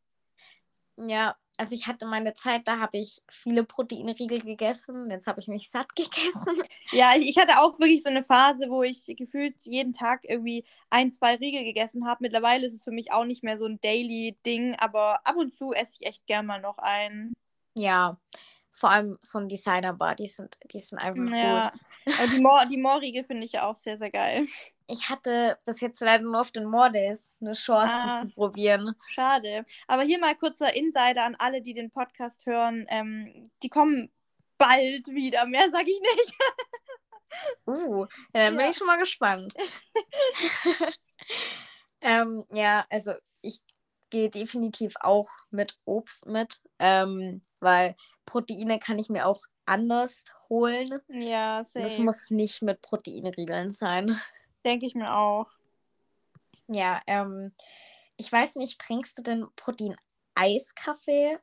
Ja, 0.96 1.36
also 1.56 1.74
ich 1.74 1.86
hatte 1.86 2.06
meine 2.06 2.34
Zeit, 2.34 2.66
da 2.66 2.78
habe 2.78 2.98
ich 2.98 3.22
viele 3.28 3.64
Proteinriegel 3.64 4.40
gegessen. 4.40 5.10
Jetzt 5.10 5.26
habe 5.26 5.40
ich 5.40 5.48
mich 5.48 5.70
satt 5.70 5.88
gegessen. 5.96 6.60
Ja, 6.90 7.12
ich 7.16 7.38
hatte 7.38 7.58
auch 7.58 7.78
wirklich 7.78 8.02
so 8.02 8.10
eine 8.10 8.24
Phase, 8.24 8.68
wo 8.68 8.82
ich 8.82 9.14
gefühlt 9.16 9.54
jeden 9.64 9.92
Tag 9.92 10.24
irgendwie 10.28 10.64
ein, 10.90 11.12
zwei 11.12 11.36
Riegel 11.36 11.64
gegessen 11.64 12.06
habe. 12.06 12.18
Mittlerweile 12.22 12.66
ist 12.66 12.74
es 12.74 12.84
für 12.84 12.90
mich 12.90 13.12
auch 13.12 13.24
nicht 13.24 13.44
mehr 13.44 13.58
so 13.58 13.66
ein 13.66 13.80
Daily-Ding, 13.80 14.76
aber 14.78 15.20
ab 15.26 15.36
und 15.36 15.54
zu 15.54 15.72
esse 15.72 15.92
ich 16.00 16.06
echt 16.06 16.26
gern 16.26 16.46
mal 16.46 16.60
noch 16.60 16.78
einen. 16.78 17.32
Ja, 17.76 18.18
vor 18.72 18.90
allem 18.90 19.16
so 19.22 19.38
ein 19.38 19.48
Designer-Bar, 19.48 20.16
die 20.16 20.26
sind, 20.26 20.58
die 20.72 20.80
sind 20.80 20.98
einfach 20.98 21.28
ja. 21.32 21.70
gut. 21.70 21.80
Die, 22.06 22.40
Moor, 22.40 22.66
die 22.66 22.76
Moorriegel 22.76 23.24
finde 23.24 23.46
ich 23.46 23.52
ja 23.52 23.66
auch 23.68 23.76
sehr, 23.76 23.98
sehr 23.98 24.10
geil. 24.10 24.46
Ich 24.86 25.08
hatte 25.08 25.58
bis 25.64 25.80
jetzt 25.80 26.00
leider 26.00 26.24
nur 26.24 26.40
auf 26.40 26.50
den 26.50 26.66
Mordays 26.66 27.32
eine 27.40 27.54
Chance, 27.54 27.92
ah, 27.92 28.20
die 28.22 28.28
zu 28.28 28.34
probieren. 28.34 28.94
Schade. 29.08 29.64
Aber 29.86 30.02
hier 30.02 30.18
mal 30.18 30.34
kurzer 30.34 30.74
Insider 30.76 31.24
an 31.24 31.36
alle, 31.38 31.62
die 31.62 31.72
den 31.72 31.90
Podcast 31.90 32.44
hören. 32.46 32.86
Ähm, 32.88 33.48
die 33.62 33.70
kommen 33.70 34.10
bald 34.58 35.08
wieder. 35.08 35.46
Mehr 35.46 35.70
sage 35.70 35.90
ich 35.90 36.00
nicht. 36.00 36.34
uh, 37.66 38.06
ja, 38.34 38.50
dann 38.50 38.56
bin 38.56 38.70
ich 38.70 38.76
schon 38.76 38.86
mal 38.86 38.98
gespannt. 38.98 39.54
ähm, 42.02 42.44
ja, 42.52 42.84
also 42.90 43.14
ich 43.40 43.60
gehe 44.10 44.30
definitiv 44.30 44.94
auch 45.00 45.30
mit 45.50 45.78
Obst 45.84 46.26
mit, 46.26 46.60
ähm, 46.78 47.42
weil 47.64 47.96
Proteine 48.26 48.78
kann 48.78 48.98
ich 48.98 49.08
mir 49.08 49.26
auch 49.26 49.40
anders 49.66 50.24
holen. 50.48 51.00
Ja, 51.08 51.64
sehr. 51.64 51.82
Das 51.82 51.98
muss 51.98 52.30
nicht 52.30 52.62
mit 52.62 52.80
Proteinriegeln 52.82 53.70
sein. 53.72 54.20
Denke 54.64 54.86
ich 54.86 54.94
mir 54.94 55.14
auch. 55.14 55.48
Ja, 56.68 57.02
ähm, 57.06 57.52
ich 58.16 58.30
weiß 58.30 58.56
nicht, 58.56 58.80
trinkst 58.80 59.18
du 59.18 59.22
denn 59.22 59.46
Protein-Eiskaffee? 59.56 61.38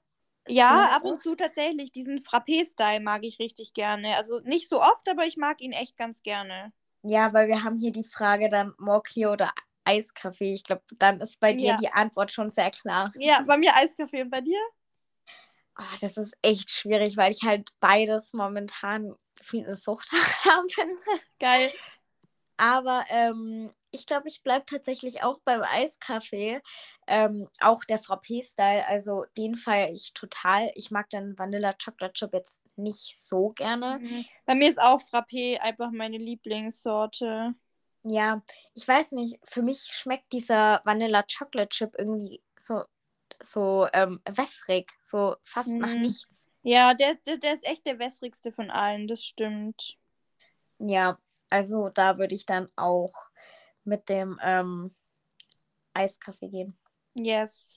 Ja, 0.48 0.96
ab 0.96 1.04
und 1.04 1.20
zu 1.20 1.36
tatsächlich. 1.36 1.92
Diesen 1.92 2.20
Frappé-Style 2.20 3.00
mag 3.02 3.24
ich 3.24 3.40
richtig 3.40 3.74
gerne. 3.74 4.18
Also 4.18 4.40
nicht 4.40 4.70
so 4.70 4.82
oft, 4.82 5.08
aber 5.10 5.26
ich 5.26 5.38
mag 5.38 5.62
ihn 5.62 5.72
echt 5.72 5.98
ganz 5.98 6.24
gerne. 6.24 6.74
Ja, 7.04 7.34
weil 7.34 7.48
wir 7.48 7.64
haben 7.64 7.78
hier 7.78 7.92
die 7.92 8.04
Frage 8.04 8.50
dann 8.50 8.74
Mochi 8.78 9.28
oder 9.28 9.52
Eiskaffee. 9.84 10.54
Ich 10.54 10.64
glaube, 10.64 10.84
dann 10.98 11.22
ist 11.22 11.40
bei 11.40 11.54
dir 11.54 11.70
ja. 11.70 11.78
die 11.78 11.92
Antwort 11.92 12.32
schon 12.32 12.50
sehr 12.50 12.72
klar. 12.72 13.12
Ja, 13.16 13.44
bei 13.46 13.58
mir 13.58 13.76
Eiskaffee 13.76 14.24
und 14.24 14.30
bei 14.30 14.42
dir? 14.42 14.60
Oh, 15.82 15.98
das 16.00 16.16
ist 16.18 16.36
echt 16.44 16.70
schwierig, 16.70 17.18
weil 17.18 17.32
ich 17.32 17.42
halt 17.42 17.70
beides 17.80 18.34
momentan 18.34 19.16
gefühlt 19.36 19.66
eine 19.66 19.76
Sucht 19.76 20.12
habe. 20.46 20.68
Geil. 21.40 21.72
Aber 22.58 23.06
ähm, 23.10 23.74
ich 23.90 24.06
glaube, 24.06 24.28
ich 24.28 24.44
bleibe 24.44 24.66
tatsächlich 24.66 25.24
auch 25.24 25.40
beim 25.44 25.64
Eiskaffee. 25.64 26.62
Ähm, 27.08 27.48
auch 27.60 27.84
der 27.84 28.00
Frappé-Style, 28.00 28.88
also 28.88 29.26
den 29.38 29.56
feiere 29.56 29.92
ich 29.92 30.14
total. 30.14 30.72
Ich 30.76 30.92
mag 30.92 31.10
dann 31.10 31.38
Vanilla 31.40 31.74
Chocolate 31.74 32.14
Chip 32.14 32.34
jetzt 32.34 32.62
nicht 32.76 33.18
so 33.18 33.50
gerne. 33.50 33.98
Mhm. 34.00 34.26
Bei 34.46 34.54
mir 34.54 34.70
ist 34.70 34.80
auch 34.80 35.02
Frappé 35.02 35.60
einfach 35.60 35.90
meine 35.92 36.18
Lieblingssorte. 36.18 37.56
Ja, 38.04 38.44
ich 38.76 38.88
weiß 38.88 39.14
nicht, 39.14 39.40
für 39.46 39.64
mich 39.64 39.82
schmeckt 39.82 40.32
dieser 40.32 40.82
Vanilla 40.86 41.24
Chocolate 41.24 41.70
Chip 41.70 41.96
irgendwie 41.98 42.42
so, 42.60 42.84
so 43.42 43.88
ähm, 43.94 44.22
wässrig, 44.26 44.92
so 45.02 45.36
fast 45.44 45.70
mhm. 45.70 45.80
nach 45.80 45.94
nichts. 45.94 46.48
Ja, 46.64 46.94
der, 46.94 47.16
der, 47.16 47.38
der 47.38 47.54
ist 47.54 47.68
echt 47.68 47.86
der 47.86 48.00
wässrigste 48.00 48.52
von 48.52 48.70
allen, 48.70 49.08
das 49.08 49.24
stimmt. 49.24 49.98
Ja, 50.80 51.20
also 51.50 51.90
da 51.90 52.18
würde 52.18 52.36
ich 52.36 52.46
dann 52.46 52.70
auch 52.76 53.14
mit 53.84 54.10
dem 54.10 54.40
ähm, 54.44 54.96
Eiskaffee 55.94 56.50
gehen. 56.50 56.78
Yes. 57.16 57.74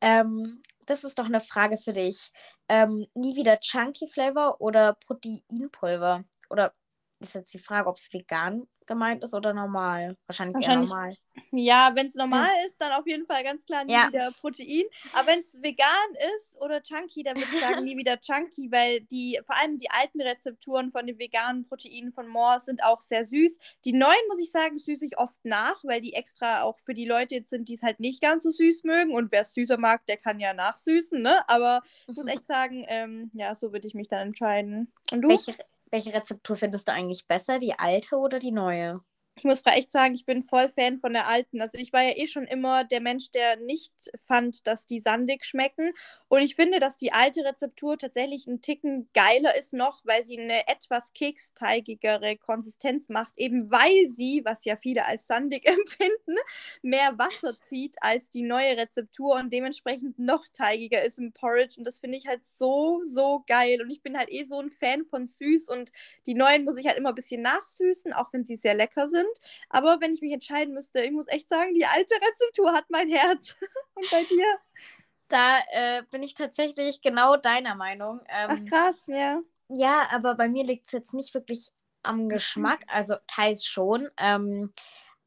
Ähm, 0.00 0.62
das 0.86 1.04
ist 1.04 1.18
doch 1.18 1.26
eine 1.26 1.40
Frage 1.40 1.76
für 1.76 1.92
dich. 1.92 2.32
Ähm, 2.68 3.06
nie 3.14 3.36
wieder 3.36 3.60
Chunky 3.60 4.08
Flavor 4.08 4.60
oder 4.60 4.94
Proteinpulver? 5.06 6.24
Oder 6.48 6.74
ist 7.18 7.34
jetzt 7.34 7.52
die 7.54 7.58
Frage, 7.58 7.88
ob 7.88 7.96
es 7.96 8.12
vegan 8.12 8.66
gemeint 8.90 9.22
ist 9.22 9.34
oder 9.34 9.54
normal? 9.54 10.16
Wahrscheinlich, 10.26 10.56
Wahrscheinlich 10.56 10.90
eher 10.90 10.96
normal. 10.96 11.16
Ja, 11.52 11.92
wenn 11.94 12.08
es 12.08 12.16
normal 12.16 12.48
hm. 12.48 12.66
ist, 12.66 12.80
dann 12.82 12.90
auf 12.92 13.06
jeden 13.06 13.24
Fall 13.24 13.44
ganz 13.44 13.64
klar 13.64 13.84
nie 13.84 13.92
ja. 13.92 14.08
wieder 14.08 14.32
Protein. 14.32 14.84
Aber 15.12 15.28
wenn 15.28 15.40
es 15.40 15.62
vegan 15.62 15.86
ist 16.36 16.60
oder 16.60 16.82
chunky, 16.82 17.22
dann 17.22 17.36
würde 17.36 17.48
ich 17.52 17.60
sagen 17.60 17.84
nie 17.84 17.96
wieder 17.96 18.20
chunky, 18.20 18.70
weil 18.70 19.00
die, 19.02 19.38
vor 19.46 19.56
allem 19.56 19.78
die 19.78 19.90
alten 19.90 20.20
Rezepturen 20.20 20.90
von 20.90 21.06
den 21.06 21.18
veganen 21.18 21.64
Proteinen 21.64 22.10
von 22.10 22.26
Moore 22.26 22.60
sind 22.60 22.82
auch 22.82 23.00
sehr 23.00 23.24
süß. 23.24 23.58
Die 23.84 23.92
neuen, 23.92 24.10
muss 24.28 24.40
ich 24.40 24.50
sagen, 24.50 24.76
süße 24.76 25.06
ich 25.06 25.18
oft 25.18 25.38
nach, 25.44 25.82
weil 25.84 26.00
die 26.00 26.14
extra 26.14 26.62
auch 26.62 26.78
für 26.80 26.94
die 26.94 27.06
Leute 27.06 27.36
jetzt 27.36 27.50
sind, 27.50 27.68
die 27.68 27.74
es 27.74 27.82
halt 27.82 28.00
nicht 28.00 28.20
ganz 28.20 28.42
so 28.42 28.50
süß 28.50 28.82
mögen. 28.82 29.14
Und 29.14 29.30
wer 29.30 29.42
es 29.42 29.54
süßer 29.54 29.78
mag, 29.78 30.04
der 30.06 30.16
kann 30.16 30.40
ja 30.40 30.52
nachsüßen, 30.52 31.22
ne? 31.22 31.48
Aber 31.48 31.82
ich 32.08 32.16
muss 32.16 32.26
echt 32.26 32.46
sagen, 32.46 32.84
ähm, 32.88 33.30
ja, 33.34 33.54
so 33.54 33.72
würde 33.72 33.86
ich 33.86 33.94
mich 33.94 34.08
dann 34.08 34.28
entscheiden. 34.28 34.92
Und 35.12 35.22
du? 35.22 35.28
Welche, 35.28 35.54
welche 35.90 36.12
Rezeptur 36.14 36.56
findest 36.56 36.88
du 36.88 36.92
eigentlich 36.92 37.26
besser, 37.26 37.58
die 37.58 37.78
alte 37.78 38.16
oder 38.16 38.38
die 38.38 38.52
neue? 38.52 39.00
ich 39.40 39.44
muss 39.44 39.62
echt 39.64 39.90
sagen, 39.90 40.14
ich 40.14 40.26
bin 40.26 40.42
voll 40.42 40.68
Fan 40.68 40.98
von 40.98 41.14
der 41.14 41.26
alten. 41.26 41.62
Also 41.62 41.78
ich 41.78 41.94
war 41.94 42.02
ja 42.02 42.12
eh 42.14 42.26
schon 42.26 42.44
immer 42.44 42.84
der 42.84 43.00
Mensch, 43.00 43.30
der 43.30 43.56
nicht 43.56 43.92
fand, 44.26 44.66
dass 44.66 44.86
die 44.86 45.00
sandig 45.00 45.46
schmecken. 45.46 45.92
Und 46.30 46.40
ich 46.40 46.56
finde, 46.56 46.78
dass 46.80 46.96
die 46.96 47.12
alte 47.12 47.44
Rezeptur 47.44 47.98
tatsächlich 47.98 48.48
einen 48.48 48.62
Ticken 48.62 49.10
geiler 49.12 49.56
ist 49.58 49.74
noch, 49.74 50.00
weil 50.04 50.24
sie 50.24 50.40
eine 50.40 50.66
etwas 50.66 51.12
keksteigigere 51.12 52.38
Konsistenz 52.38 53.10
macht, 53.10 53.34
eben 53.36 53.70
weil 53.70 54.06
sie, 54.06 54.42
was 54.44 54.64
ja 54.64 54.76
viele 54.76 55.04
als 55.04 55.26
sandig 55.26 55.66
empfinden, 55.68 56.36
mehr 56.82 57.18
Wasser 57.18 57.60
zieht 57.68 57.96
als 58.00 58.30
die 58.30 58.42
neue 58.42 58.76
Rezeptur 58.78 59.34
und 59.34 59.52
dementsprechend 59.52 60.18
noch 60.18 60.46
teigiger 60.52 61.04
ist 61.04 61.18
im 61.18 61.32
Porridge. 61.32 61.76
Und 61.78 61.86
das 61.86 62.00
finde 62.00 62.16
ich 62.16 62.26
halt 62.26 62.44
so, 62.44 63.02
so 63.04 63.44
geil. 63.46 63.82
Und 63.82 63.90
ich 63.90 64.02
bin 64.02 64.16
halt 64.16 64.32
eh 64.32 64.44
so 64.44 64.58
ein 64.60 64.70
Fan 64.70 65.04
von 65.04 65.26
süß 65.26 65.68
und 65.68 65.92
die 66.26 66.34
neuen 66.34 66.64
muss 66.64 66.78
ich 66.78 66.86
halt 66.86 66.96
immer 66.96 67.10
ein 67.10 67.14
bisschen 67.14 67.42
nachsüßen, 67.42 68.12
auch 68.12 68.32
wenn 68.32 68.44
sie 68.44 68.56
sehr 68.56 68.74
lecker 68.74 69.08
sind 69.08 69.20
sind. 69.20 69.38
Aber 69.68 70.00
wenn 70.00 70.14
ich 70.14 70.20
mich 70.20 70.32
entscheiden 70.32 70.74
müsste, 70.74 71.02
ich 71.02 71.12
muss 71.12 71.28
echt 71.28 71.48
sagen, 71.48 71.74
die 71.74 71.84
alte 71.84 72.14
Rezeptur 72.14 72.72
hat 72.72 72.86
mein 72.88 73.08
Herz. 73.08 73.56
Und 73.94 74.10
bei 74.10 74.24
dir? 74.24 74.44
Da 75.30 75.60
äh, 75.70 76.02
bin 76.10 76.22
ich 76.22 76.34
tatsächlich 76.34 77.00
genau 77.00 77.36
deiner 77.36 77.74
Meinung. 77.76 78.20
Ähm, 78.28 78.48
Ach 78.50 78.70
krass, 78.70 79.06
ja. 79.06 79.40
Ja, 79.68 80.08
aber 80.10 80.34
bei 80.34 80.48
mir 80.48 80.64
liegt 80.64 80.86
es 80.86 80.92
jetzt 80.92 81.14
nicht 81.14 81.32
wirklich 81.34 81.70
am 82.02 82.28
Geschmack, 82.28 82.80
also 82.88 83.14
teils 83.26 83.64
schon. 83.64 84.08
Ähm, 84.18 84.72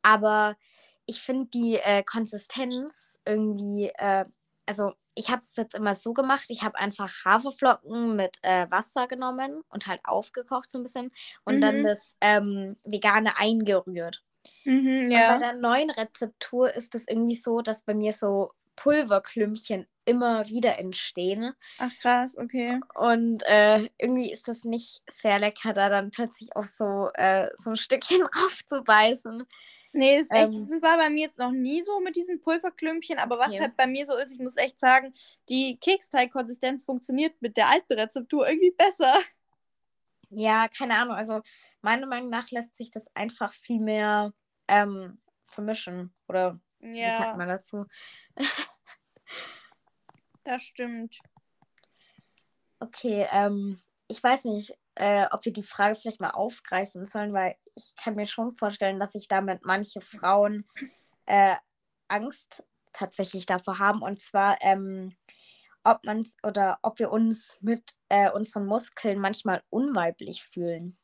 aber 0.02 0.58
ich 1.06 1.22
finde 1.22 1.46
die 1.46 1.76
äh, 1.76 2.04
Konsistenz 2.04 3.22
irgendwie, 3.26 3.92
äh, 3.96 4.26
also 4.66 4.94
ich 5.16 5.30
habe 5.30 5.42
es 5.42 5.56
jetzt 5.56 5.76
immer 5.76 5.96
so 5.96 6.14
gemacht, 6.14 6.46
ich 6.50 6.64
habe 6.64 6.78
einfach 6.78 7.10
Haferflocken 7.24 8.16
mit 8.18 8.40
äh, 8.42 8.70
Wasser 8.70 9.08
genommen 9.08 9.62
und 9.70 9.88
halt 9.88 10.02
aufgekocht 10.04 10.70
so 10.70 10.80
ein 10.80 10.84
bisschen 10.84 11.12
und 11.46 11.58
mhm. 11.58 11.62
dann 11.62 11.84
das 11.84 12.18
ähm, 12.20 12.76
Vegane 12.84 13.38
eingerührt. 13.38 14.24
Mhm, 14.66 15.10
ja. 15.10 15.36
Und 15.36 15.40
bei 15.40 15.46
der 15.46 15.56
neuen 15.56 15.90
Rezeptur 15.90 16.74
ist 16.74 16.96
es 16.96 17.08
irgendwie 17.08 17.36
so, 17.36 17.62
dass 17.62 17.84
bei 17.84 17.94
mir 17.94 18.12
so 18.12 18.52
Pulverklümpchen 18.76 19.88
immer 20.06 20.48
wieder 20.48 20.78
entstehen. 20.80 21.54
Ach 21.78 21.92
krass, 22.00 22.38
okay. 22.38 22.80
Und 22.96 23.44
äh, 23.46 23.90
irgendwie 23.98 24.32
ist 24.32 24.48
das 24.48 24.64
nicht 24.66 25.02
sehr 25.10 25.40
lecker, 25.40 25.74
da 25.74 25.90
dann 25.90 26.12
plötzlich 26.12 26.56
auf 26.56 26.68
so, 26.68 27.10
äh, 27.16 27.50
so 27.56 27.72
ein 27.72 27.76
Stückchen 27.76 28.22
drauf 28.32 28.60
zu 28.66 28.84
beißen. 28.84 29.44
Nee, 29.94 30.18
das, 30.18 30.26
ist 30.26 30.32
echt, 30.34 30.48
Ähm. 30.48 30.68
das 30.72 30.82
war 30.82 30.98
bei 30.98 31.10
mir 31.10 31.22
jetzt 31.22 31.38
noch 31.38 31.52
nie 31.52 31.82
so 31.84 32.00
mit 32.00 32.16
diesen 32.16 32.42
Pulverklümpchen, 32.42 33.20
aber 33.20 33.38
was 33.38 33.50
Okay. 33.50 33.60
halt 33.60 33.78
bei 33.78 33.86
mir 33.88 34.06
so 34.08 34.16
ist, 34.18 34.32
ich 34.32 34.40
muss 34.40 34.58
echt 34.58 34.80
sagen, 34.80 35.14
die 35.50 35.78
Keksteigkonsistenz 35.78 36.84
funktioniert 36.84 37.40
mit 37.42 37.58
der 37.58 37.68
alten 37.70 37.94
Rezeptur 37.94 38.48
irgendwie 38.48 38.72
besser. 38.72 39.14
Ja, 40.30 40.68
keine 40.68 40.96
Ahnung. 40.96 41.16
Also 41.16 41.42
meiner 41.82 42.08
Meinung 42.08 42.30
nach 42.30 42.50
lässt 42.52 42.76
sich 42.76 42.90
das 42.90 43.06
einfach 43.14 43.54
viel 43.54 43.80
mehr 43.80 44.34
ähm, 44.68 45.20
vermischen. 45.46 46.14
Oder 46.28 46.60
wie 47.00 47.12
sagt 47.12 47.34
Ja, 47.34 47.38
man 47.38 47.48
dazu? 47.48 47.86
das 50.44 50.64
stimmt. 50.64 51.20
Okay, 52.80 53.28
ähm, 53.32 53.82
ich 54.08 54.22
weiß 54.22 54.46
nicht, 54.46 54.74
äh, 54.96 55.26
ob 55.32 55.46
wir 55.46 55.54
die 55.54 55.64
Frage 55.64 55.96
vielleicht 55.96 56.22
mal 56.22 56.32
aufgreifen 56.32 57.08
sollen, 57.08 57.34
weil 57.34 57.56
ich 57.76 57.96
kann 57.96 58.16
mir 58.16 58.28
schon 58.28 58.52
vorstellen, 58.52 59.00
dass 59.00 59.14
sich 59.14 59.28
damit 59.28 59.66
manche 59.66 60.02
Frauen 60.02 60.68
äh, 61.26 61.56
Angst 62.08 62.64
tatsächlich 62.92 63.46
davor 63.46 63.80
haben. 63.80 64.02
Und 64.02 64.22
zwar, 64.22 64.58
ähm, 64.62 65.16
ob 65.84 66.04
man's 66.06 66.36
oder 66.44 66.80
ob 66.82 67.00
wir 67.00 67.12
uns 67.12 67.58
mit 67.62 67.84
äh, 68.10 68.30
unseren 68.32 68.66
Muskeln 68.66 69.20
manchmal 69.20 69.64
unweiblich 69.70 70.44
fühlen. 70.44 70.98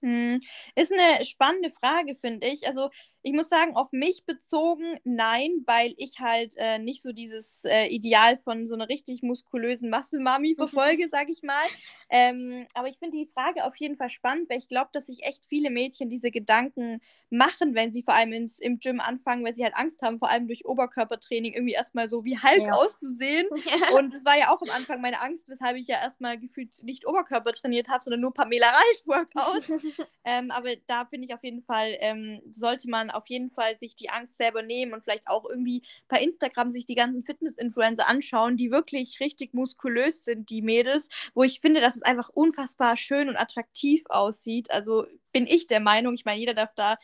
Hm. 0.00 0.40
Ist 0.74 0.92
eine 0.92 1.24
spannende 1.24 1.70
Frage, 1.70 2.14
finde 2.14 2.46
ich. 2.46 2.66
Also, 2.66 2.90
ich 3.22 3.32
muss 3.32 3.48
sagen, 3.48 3.76
auf 3.76 3.92
mich 3.92 4.24
bezogen, 4.26 4.98
nein, 5.04 5.62
weil 5.66 5.94
ich 5.96 6.18
halt 6.18 6.54
äh, 6.56 6.78
nicht 6.78 7.02
so 7.02 7.12
dieses 7.12 7.64
äh, 7.64 7.86
Ideal 7.86 8.36
von 8.36 8.66
so 8.66 8.74
einer 8.74 8.88
richtig 8.88 9.22
muskulösen 9.22 9.90
Muscle-Mami 9.90 10.56
verfolge, 10.56 11.08
sag 11.08 11.28
ich 11.28 11.42
mal. 11.42 11.64
Ähm, 12.10 12.66
aber 12.74 12.88
ich 12.88 12.98
finde 12.98 13.16
die 13.16 13.30
Frage 13.32 13.64
auf 13.64 13.76
jeden 13.76 13.96
Fall 13.96 14.10
spannend, 14.10 14.50
weil 14.50 14.58
ich 14.58 14.68
glaube, 14.68 14.90
dass 14.92 15.06
sich 15.06 15.24
echt 15.24 15.46
viele 15.46 15.70
Mädchen 15.70 16.10
diese 16.10 16.30
Gedanken 16.30 17.00
machen, 17.30 17.74
wenn 17.74 17.92
sie 17.92 18.02
vor 18.02 18.14
allem 18.14 18.32
ins, 18.32 18.58
im 18.58 18.78
Gym 18.80 19.00
anfangen, 19.00 19.44
weil 19.44 19.54
sie 19.54 19.64
halt 19.64 19.76
Angst 19.76 20.02
haben, 20.02 20.18
vor 20.18 20.28
allem 20.28 20.46
durch 20.46 20.66
Oberkörpertraining 20.66 21.54
irgendwie 21.54 21.72
erstmal 21.72 22.10
so 22.10 22.24
wie 22.24 22.36
Hulk 22.36 22.66
Ja. 22.66 22.72
auszusehen. 22.72 23.46
Und 23.96 24.12
das 24.12 24.24
war 24.24 24.36
ja 24.36 24.50
auch 24.50 24.60
am 24.60 24.70
Anfang 24.70 25.00
meine 25.00 25.20
Angst, 25.22 25.48
weshalb 25.48 25.76
ich 25.76 25.86
ja 25.86 26.02
erstmal 26.02 26.38
gefühlt 26.38 26.82
nicht 26.82 27.06
Oberkörper 27.06 27.52
trainiert 27.52 27.88
habe, 27.88 28.04
sondern 28.04 28.20
nur 28.20 28.34
Pamela 28.34 28.66
Reif 28.66 29.06
Workouts. 29.06 29.70
ähm, 30.24 30.50
aber 30.50 30.70
da 30.86 31.06
finde 31.06 31.26
ich 31.26 31.34
auf 31.34 31.42
jeden 31.44 31.62
Fall, 31.62 31.96
ähm, 32.00 32.42
sollte 32.50 32.90
man 32.90 33.10
auf 33.14 33.28
jeden 33.28 33.50
Fall 33.50 33.78
sich 33.78 33.96
die 33.96 34.10
Angst 34.10 34.36
selber 34.36 34.62
nehmen 34.62 34.92
und 34.92 35.02
vielleicht 35.04 35.28
auch 35.28 35.44
irgendwie 35.48 35.82
bei 36.08 36.20
Instagram 36.20 36.70
sich 36.70 36.86
die 36.86 36.94
ganzen 36.94 37.22
Fitness-Influencer 37.22 38.08
anschauen, 38.08 38.56
die 38.56 38.70
wirklich 38.70 39.20
richtig 39.20 39.54
muskulös 39.54 40.24
sind, 40.24 40.50
die 40.50 40.62
Mädels, 40.62 41.08
wo 41.34 41.42
ich 41.42 41.60
finde, 41.60 41.80
dass 41.80 41.96
es 41.96 42.02
einfach 42.02 42.28
unfassbar 42.28 42.96
schön 42.96 43.28
und 43.28 43.36
attraktiv 43.36 44.02
aussieht. 44.08 44.70
Also 44.70 45.06
bin 45.32 45.46
ich 45.46 45.66
der 45.66 45.80
Meinung, 45.80 46.14
ich 46.14 46.24
meine, 46.24 46.40
jeder 46.40 46.54
darf 46.54 46.74
da 46.74 46.96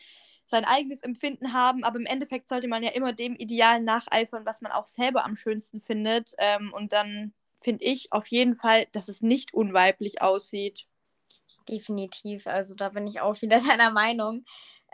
sein 0.49 0.65
eigenes 0.65 1.01
Empfinden 1.01 1.53
haben, 1.53 1.83
aber 1.83 1.99
im 1.99 2.05
Endeffekt 2.05 2.47
sollte 2.47 2.67
man 2.67 2.81
ja 2.83 2.89
immer 2.91 3.13
dem 3.13 3.35
Ideal 3.35 3.81
nacheifern, 3.81 4.45
was 4.45 4.61
man 4.61 4.71
auch 4.71 4.87
selber 4.87 5.23
am 5.23 5.37
schönsten 5.37 5.79
findet. 5.79 6.33
Ähm, 6.39 6.73
und 6.73 6.91
dann 6.91 7.33
finde 7.61 7.85
ich 7.85 8.11
auf 8.11 8.27
jeden 8.27 8.55
Fall, 8.55 8.87
dass 8.91 9.09
es 9.09 9.21
nicht 9.21 9.53
unweiblich 9.53 10.21
aussieht. 10.21 10.87
Definitiv, 11.67 12.47
also 12.47 12.73
da 12.73 12.89
bin 12.89 13.05
ich 13.07 13.21
auch 13.21 13.41
wieder 13.41 13.59
deiner 13.67 13.91
Meinung. 13.91 14.43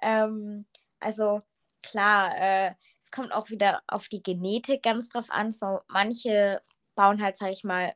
Ähm, 0.01 0.66
also 1.00 1.41
klar, 1.82 2.36
äh, 2.38 2.74
es 3.02 3.12
kommt 3.12 3.32
auch 3.32 3.50
wieder 3.50 3.82
auf 3.88 4.08
die 4.08 4.24
Genetik 4.24 4.84
ganz 4.84 5.10
drauf 5.10 5.30
an. 5.30 5.52
So 5.52 5.82
manche 5.88 6.62
bauen 6.96 7.22
halt, 7.22 7.38
sag 7.38 7.52
ich 7.52 7.64
mal, 7.64 7.93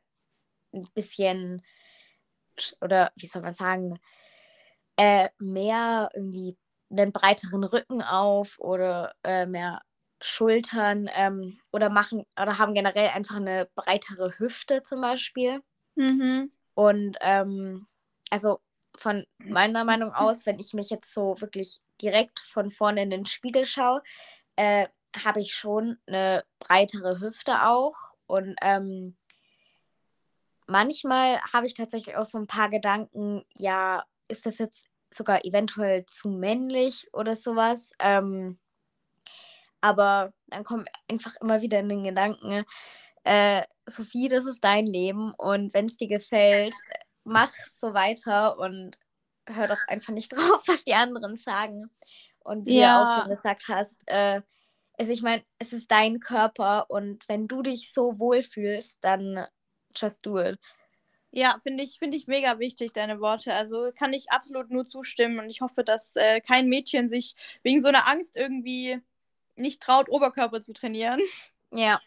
ein 0.72 0.86
bisschen 0.94 1.62
sch- 2.58 2.76
oder 2.82 3.12
wie 3.16 3.26
soll 3.26 3.42
man 3.42 3.54
sagen, 3.54 3.98
äh, 4.96 5.30
mehr 5.38 6.10
irgendwie 6.14 6.56
einen 6.90 7.12
breiteren 7.12 7.64
Rücken 7.64 8.02
auf 8.02 8.58
oder 8.58 9.14
äh, 9.24 9.46
mehr 9.46 9.82
Schultern 10.20 11.08
ähm, 11.14 11.58
oder 11.72 11.88
machen 11.88 12.24
oder 12.40 12.58
haben 12.58 12.74
generell 12.74 13.08
einfach 13.08 13.36
eine 13.36 13.68
breitere 13.74 14.38
Hüfte 14.38 14.82
zum 14.82 15.00
Beispiel. 15.00 15.62
Mhm. 15.94 16.52
Und 16.74 17.16
ähm, 17.20 17.86
also 18.30 18.60
von 19.00 19.24
meiner 19.38 19.84
Meinung 19.84 20.12
aus, 20.12 20.44
wenn 20.44 20.58
ich 20.58 20.74
mich 20.74 20.90
jetzt 20.90 21.12
so 21.12 21.40
wirklich 21.40 21.80
direkt 22.02 22.38
von 22.40 22.70
vorne 22.70 23.02
in 23.02 23.10
den 23.10 23.24
Spiegel 23.24 23.64
schaue, 23.64 24.02
äh, 24.56 24.86
habe 25.24 25.40
ich 25.40 25.54
schon 25.54 25.98
eine 26.06 26.44
breitere 26.58 27.20
Hüfte 27.20 27.66
auch. 27.66 27.96
Und 28.26 28.56
ähm, 28.62 29.16
manchmal 30.66 31.40
habe 31.52 31.66
ich 31.66 31.74
tatsächlich 31.74 32.16
auch 32.16 32.26
so 32.26 32.38
ein 32.38 32.46
paar 32.46 32.68
Gedanken, 32.68 33.44
ja, 33.56 34.04
ist 34.28 34.44
das 34.44 34.58
jetzt 34.58 34.86
sogar 35.10 35.44
eventuell 35.44 36.04
zu 36.06 36.28
männlich 36.28 37.08
oder 37.12 37.34
sowas? 37.34 37.92
Ähm, 37.98 38.58
aber 39.80 40.34
dann 40.48 40.62
kommt 40.62 40.88
einfach 41.08 41.36
immer 41.40 41.62
wieder 41.62 41.80
in 41.80 41.88
den 41.88 42.04
Gedanken, 42.04 42.64
äh, 43.24 43.62
Sophie, 43.86 44.28
das 44.28 44.46
ist 44.46 44.62
dein 44.62 44.86
Leben 44.86 45.32
und 45.36 45.74
wenn 45.74 45.86
es 45.86 45.96
dir 45.96 46.08
gefällt, 46.08 46.74
mach 47.30 47.52
so 47.68 47.94
weiter 47.94 48.58
und 48.58 48.98
hör 49.46 49.68
doch 49.68 49.80
einfach 49.88 50.12
nicht 50.12 50.32
drauf, 50.34 50.62
was 50.66 50.84
die 50.84 50.94
anderen 50.94 51.36
sagen. 51.36 51.90
Und 52.40 52.66
wie 52.66 52.74
du 52.74 52.80
Ja. 52.80 53.02
auch 53.02 53.12
schon 53.12 53.28
gesagt 53.28 53.64
hast, 53.68 54.02
äh, 54.06 54.42
also 54.98 55.12
ich 55.12 55.22
meine, 55.22 55.42
es 55.58 55.72
ist 55.72 55.90
dein 55.90 56.20
Körper 56.20 56.90
und 56.90 57.28
wenn 57.28 57.48
du 57.48 57.62
dich 57.62 57.92
so 57.92 58.18
wohlfühlst, 58.18 58.98
dann 59.02 59.46
just 59.96 60.26
do 60.26 60.38
it. 60.40 60.58
Ja, 61.32 61.58
finde 61.62 61.84
ich, 61.84 61.98
finde 61.98 62.16
ich 62.16 62.26
mega 62.26 62.58
wichtig, 62.58 62.92
deine 62.92 63.20
Worte. 63.20 63.54
Also 63.54 63.92
kann 63.96 64.12
ich 64.12 64.30
absolut 64.32 64.70
nur 64.70 64.88
zustimmen 64.88 65.38
und 65.38 65.48
ich 65.48 65.60
hoffe, 65.60 65.84
dass 65.84 66.16
äh, 66.16 66.40
kein 66.40 66.68
Mädchen 66.68 67.08
sich 67.08 67.36
wegen 67.62 67.80
so 67.80 67.88
einer 67.88 68.08
Angst 68.08 68.36
irgendwie 68.36 69.00
nicht 69.56 69.80
traut, 69.82 70.08
Oberkörper 70.08 70.60
zu 70.60 70.72
trainieren. 70.72 71.20
Ja, 71.72 72.00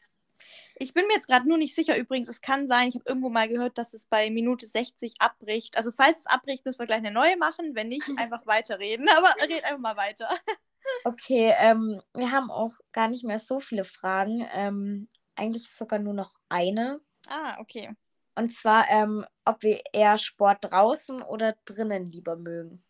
Ich 0.84 0.94
bin 0.94 1.08
mir 1.08 1.14
jetzt 1.14 1.28
gerade 1.28 1.48
nur 1.48 1.58
nicht 1.58 1.76
sicher. 1.76 1.98
Übrigens, 1.98 2.28
es 2.28 2.42
kann 2.42 2.68
sein, 2.68 2.90
ich 2.90 2.96
habe 2.96 3.06
irgendwo 3.08 3.30
mal 3.30 3.48
gehört, 3.48 3.78
dass 3.78 3.94
es 3.94 4.06
bei 4.06 4.30
Minute 4.30 4.68
60 4.68 5.16
abbricht. 5.20 5.78
Also, 5.78 5.92
falls 5.94 6.20
es 6.20 6.26
abbricht, 6.26 6.66
müssen 6.66 6.80
wir 6.80 6.86
gleich 6.86 6.98
eine 6.98 7.12
neue 7.12 7.38
machen. 7.38 7.74
Wenn 7.74 7.88
nicht, 7.88 8.04
einfach 8.18 8.46
weiterreden. 8.46 9.08
Aber 9.18 9.30
red 9.42 9.64
einfach 9.64 9.80
mal 9.80 9.96
weiter. 9.96 10.28
okay. 11.06 11.54
Ähm, 11.58 12.02
wir 12.14 12.32
haben 12.32 12.52
auch 12.52 12.74
gar 12.92 13.08
nicht 13.08 13.24
mehr 13.24 13.40
so 13.40 13.62
viele 13.62 13.86
Fragen. 13.86 14.46
Ähm, 14.54 15.08
eigentlich 15.36 15.72
sogar 15.72 16.00
nur 16.00 16.14
noch 16.14 16.38
eine. 16.50 17.00
Ah, 17.28 17.60
okay. 17.60 17.90
Und 18.36 18.52
zwar, 18.52 18.90
ähm, 18.90 19.26
ob 19.46 19.64
wir 19.64 19.82
eher 19.94 20.18
Sport 20.18 20.66
draußen 20.66 21.22
oder 21.22 21.56
drinnen 21.66 22.10
lieber 22.12 22.36
mögen. 22.36 22.84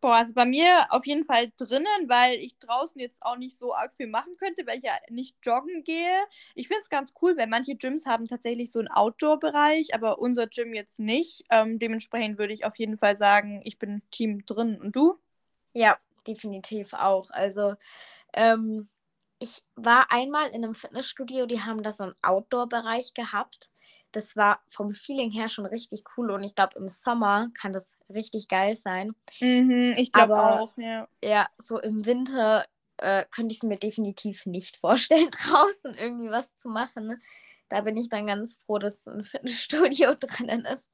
Boah, 0.00 0.14
also 0.16 0.32
bei 0.32 0.46
mir 0.46 0.86
auf 0.90 1.06
jeden 1.06 1.24
Fall 1.24 1.50
drinnen, 1.56 2.08
weil 2.08 2.36
ich 2.36 2.56
draußen 2.58 3.00
jetzt 3.00 3.20
auch 3.22 3.36
nicht 3.36 3.58
so 3.58 3.74
arg 3.74 3.92
viel 3.96 4.06
machen 4.06 4.32
könnte, 4.38 4.64
weil 4.66 4.78
ich 4.78 4.84
ja 4.84 4.92
nicht 5.10 5.36
joggen 5.44 5.82
gehe. 5.82 6.14
Ich 6.54 6.68
finde 6.68 6.82
es 6.82 6.88
ganz 6.88 7.14
cool, 7.20 7.36
weil 7.36 7.48
manche 7.48 7.74
Gyms 7.74 8.06
haben 8.06 8.26
tatsächlich 8.26 8.70
so 8.70 8.78
einen 8.78 8.88
Outdoor-Bereich, 8.88 9.94
aber 9.94 10.20
unser 10.20 10.46
Gym 10.46 10.72
jetzt 10.72 11.00
nicht. 11.00 11.42
Ähm, 11.50 11.80
dementsprechend 11.80 12.38
würde 12.38 12.52
ich 12.52 12.64
auf 12.64 12.76
jeden 12.76 12.96
Fall 12.96 13.16
sagen, 13.16 13.60
ich 13.64 13.78
bin 13.80 14.02
Team 14.12 14.46
drin. 14.46 14.80
Und 14.80 14.94
du? 14.94 15.18
Ja, 15.72 15.98
definitiv 16.26 16.92
auch. 16.94 17.30
Also, 17.30 17.74
ähm, 18.34 18.88
ich 19.40 19.62
war 19.76 20.10
einmal 20.12 20.48
in 20.50 20.64
einem 20.64 20.74
Fitnessstudio, 20.74 21.46
die 21.46 21.62
haben 21.62 21.82
da 21.82 21.92
so 21.92 22.04
einen 22.04 22.16
Outdoor-Bereich 22.22 23.14
gehabt. 23.14 23.70
Das 24.12 24.36
war 24.36 24.60
vom 24.68 24.90
Feeling 24.90 25.30
her 25.30 25.48
schon 25.48 25.66
richtig 25.66 26.02
cool 26.16 26.30
und 26.30 26.42
ich 26.42 26.54
glaube, 26.54 26.78
im 26.78 26.88
Sommer 26.88 27.50
kann 27.54 27.72
das 27.72 27.98
richtig 28.08 28.48
geil 28.48 28.74
sein. 28.74 29.14
Mhm, 29.40 29.94
ich 29.96 30.12
glaube 30.12 30.34
auch, 30.34 30.76
ja. 30.76 31.08
Ja, 31.22 31.48
so 31.58 31.78
im 31.78 32.06
Winter 32.06 32.66
äh, 32.98 33.24
könnte 33.30 33.52
ich 33.52 33.58
es 33.58 33.62
mir 33.62 33.78
definitiv 33.78 34.46
nicht 34.46 34.76
vorstellen, 34.80 35.30
draußen 35.30 35.94
irgendwie 35.94 36.30
was 36.30 36.56
zu 36.56 36.68
machen. 36.68 37.20
Da 37.68 37.82
bin 37.82 37.96
ich 37.96 38.08
dann 38.08 38.26
ganz 38.26 38.58
froh, 38.64 38.78
dass 38.78 39.06
ein 39.06 39.22
Fitnessstudio 39.22 40.14
drinnen 40.20 40.64
ist. 40.64 40.88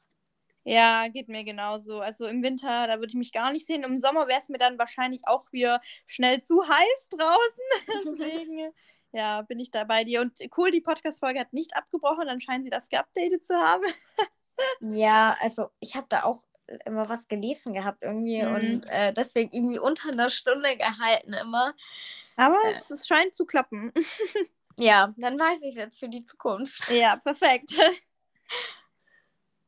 Ja, 0.65 1.09
geht 1.09 1.29
mir 1.29 1.45
genauso. 1.45 2.01
Also 2.01 2.27
im 2.27 2.43
Winter, 2.43 2.87
da 2.87 2.95
würde 2.95 3.09
ich 3.09 3.15
mich 3.15 3.33
gar 3.33 3.53
nicht 3.53 3.67
sehen. 3.67 3.85
Im 3.85 3.99
Sommer 3.99 4.29
wäre 4.29 4.41
es 4.41 4.49
mir 4.49 4.59
dann 4.59 4.79
wahrscheinlich 4.79 5.21
auch 5.27 5.53
wieder 5.53 5.81
schnell 6.07 6.43
zu 6.43 6.63
heiß 6.63 7.09
draußen. 7.11 7.65
Deswegen, 8.19 8.73
ja, 9.15 9.43
bin 9.43 9.59
ich 9.61 9.71
da 9.71 9.85
bei 9.85 10.05
dir. 10.05 10.21
Und 10.21 10.39
cool, 10.59 10.71
die 10.71 10.81
Podcast-Folge 10.81 11.41
hat 11.41 11.53
nicht 11.53 11.75
abgebrochen. 11.77 12.27
Dann 12.27 12.41
scheinen 12.41 12.65
sie 12.65 12.71
das 12.71 12.89
geupdatet 12.89 13.45
zu 13.45 13.55
haben. 13.55 13.85
Ja, 14.81 15.37
also 15.41 15.71
ich 15.81 15.97
habe 15.97 16.07
da 16.09 16.23
auch 16.23 16.45
immer 16.85 17.09
was 17.09 17.27
gelesen 17.27 17.75
gehabt 17.75 18.03
irgendwie 18.03 18.41
Mhm. 18.41 18.55
und 18.55 18.87
äh, 18.89 19.13
deswegen 19.13 19.51
irgendwie 19.53 19.81
unter 19.81 20.11
einer 20.11 20.31
Stunde 20.31 20.77
gehalten 20.77 21.33
immer. 21.33 21.73
Aber 22.37 22.59
Äh. 22.67 22.75
es, 22.75 22.89
es 22.89 23.07
scheint 23.09 23.35
zu 23.35 23.47
klappen. 23.47 23.93
Ja, 24.79 25.13
dann 25.17 25.39
weiß 25.39 25.63
ich 25.63 25.71
es 25.71 25.77
jetzt 25.77 25.99
für 26.01 26.09
die 26.09 26.25
Zukunft. 26.25 26.89
Ja, 26.89 27.17
perfekt. 27.25 27.75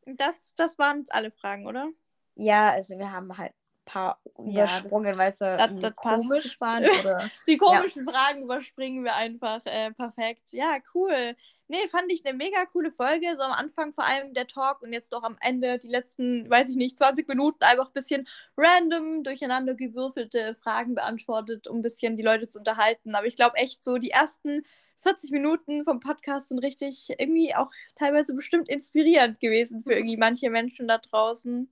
Das, 0.04 0.52
das 0.56 0.78
waren 0.78 0.98
jetzt 0.98 1.12
alle 1.14 1.30
Fragen, 1.30 1.66
oder? 1.66 1.88
Ja, 2.36 2.70
also 2.70 2.96
wir 2.98 3.10
haben 3.10 3.36
halt 3.36 3.52
paar 3.86 4.20
Ja, 4.44 4.64
übersprungen, 4.64 5.14
sie 5.14 5.16
das- 5.16 5.40
irgendwie 5.40 5.80
das 5.80 5.94
passt. 5.96 6.28
komisch 6.28 6.60
waren 6.60 6.84
oder 7.00 7.30
Die 7.46 7.56
komischen 7.56 8.04
Fragen 8.04 8.42
überspringen 8.42 9.02
wir 9.04 9.16
einfach. 9.16 9.60
Äh, 9.64 9.92
perfekt. 9.92 10.52
Ja, 10.52 10.76
cool. 10.94 11.34
nee, 11.68 11.88
fand 11.88 12.12
ich 12.12 12.24
eine 12.26 12.36
mega 12.36 12.64
coole 12.66 12.92
Folge. 12.92 13.26
So 13.36 13.42
am 13.42 13.52
Anfang 13.52 13.92
vor 13.92 14.04
allem 14.04 14.34
der 14.34 14.46
Talk 14.46 14.82
und 14.82 14.92
jetzt 14.92 15.12
doch 15.12 15.22
am 15.22 15.36
Ende 15.40 15.78
die 15.78 15.88
letzten, 15.88 16.48
weiß 16.50 16.68
ich 16.68 16.76
nicht, 16.76 16.98
20 16.98 17.26
Minuten 17.26 17.64
einfach 17.64 17.86
ein 17.86 17.92
bisschen 17.92 18.28
random 18.56 19.22
durcheinander 19.24 19.74
gewürfelte 19.74 20.54
Fragen 20.62 20.94
beantwortet, 20.94 21.66
um 21.66 21.78
ein 21.78 21.82
bisschen 21.82 22.16
die 22.16 22.22
Leute 22.22 22.46
zu 22.46 22.58
unterhalten. 22.58 23.14
Aber 23.14 23.26
ich 23.26 23.36
glaube 23.36 23.56
echt 23.56 23.82
so, 23.82 23.96
die 23.98 24.10
ersten 24.10 24.62
40 25.02 25.30
Minuten 25.30 25.84
vom 25.84 26.00
Podcast 26.00 26.48
sind 26.48 26.58
richtig 26.58 27.08
irgendwie 27.18 27.54
auch 27.54 27.70
teilweise 27.94 28.34
bestimmt 28.34 28.68
inspirierend 28.68 29.40
gewesen 29.40 29.82
für 29.82 29.92
irgendwie 29.96 30.16
manche 30.16 30.50
Menschen 30.50 30.88
da 30.88 30.98
draußen. 30.98 31.68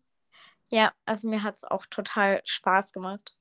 Ja, 0.75 0.93
also 1.05 1.29
mir 1.29 1.45
hat 1.45 1.55
es 1.55 1.63
auch 1.63 1.87
total 1.87 2.43
Spaß 2.45 2.93
gemacht. 2.93 3.37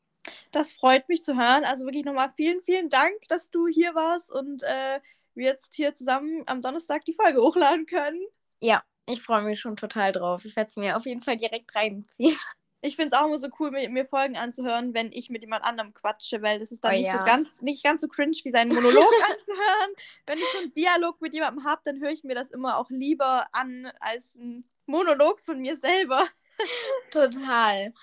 Das 0.52 0.72
freut 0.72 1.10
mich 1.10 1.24
zu 1.24 1.36
hören. 1.36 1.64
Also 1.66 1.84
wirklich 1.84 2.06
nochmal 2.06 2.32
vielen, 2.36 2.62
vielen 2.62 2.90
Dank, 2.92 3.28
dass 3.28 3.50
du 3.50 3.68
hier 3.68 3.96
warst 3.96 4.32
und 4.32 4.62
äh, 4.62 5.00
wir 5.34 5.46
jetzt 5.48 5.74
hier 5.74 5.96
zusammen 5.96 6.44
am 6.46 6.62
Donnerstag 6.62 7.06
die 7.06 7.14
Folge 7.14 7.42
hochladen 7.42 7.88
können. 7.88 8.22
Ja, 8.60 8.84
ich 9.08 9.24
freue 9.24 9.42
mich 9.42 9.60
schon 9.60 9.76
total 9.76 10.12
drauf. 10.12 10.46
Ich 10.46 10.56
werde 10.56 10.70
es 10.70 10.76
mir 10.76 10.96
auf 10.96 11.08
jeden 11.08 11.24
Fall 11.24 11.36
direkt 11.38 11.76
reinziehen. 11.76 12.38
Ich 12.82 12.98
finde 12.98 13.16
es 13.16 13.20
auch 13.20 13.26
immer 13.26 13.40
so 13.40 13.48
cool, 13.60 13.72
mir, 13.72 13.90
mir, 13.90 14.06
Folgen 14.06 14.38
anzuhören, 14.38 14.94
wenn 14.94 15.12
ich 15.12 15.32
mit 15.32 15.42
jemand 15.42 15.64
anderem 15.64 15.94
quatsche, 15.96 16.44
weil 16.44 16.60
das 16.60 16.72
ist 16.72 16.84
dann 16.84 16.94
Oh 16.94 16.98
nicht 16.98 17.08
ja. 17.08 17.18
so 17.18 17.26
ganz, 17.26 17.62
nicht 17.64 17.84
ganz 17.84 18.02
so 18.02 18.10
cringe 18.10 18.38
wie 18.44 18.52
seinen 18.52 18.76
Monolog 18.76 19.12
anzuhören. 19.32 19.96
Wenn 20.28 20.38
ich 20.38 20.46
so 20.52 20.60
einen 20.60 20.74
Dialog 20.74 21.20
mit 21.20 21.34
jemandem 21.34 21.64
habe, 21.64 21.82
dann 21.84 22.00
höre 22.00 22.12
ich 22.12 22.24
mir 22.24 22.36
das 22.36 22.52
immer 22.52 22.78
auch 22.78 22.92
lieber 22.92 23.48
an 23.54 23.92
als 24.02 24.36
ein 24.36 24.70
Monolog 24.86 25.40
von 25.40 25.60
mir 25.60 25.78
selber. 25.78 26.28
Total. 27.12 27.94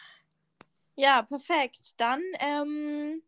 Ja, 0.97 1.23
perfekt. 1.23 1.95
Dann, 1.99 2.23
ähm, 2.41 3.23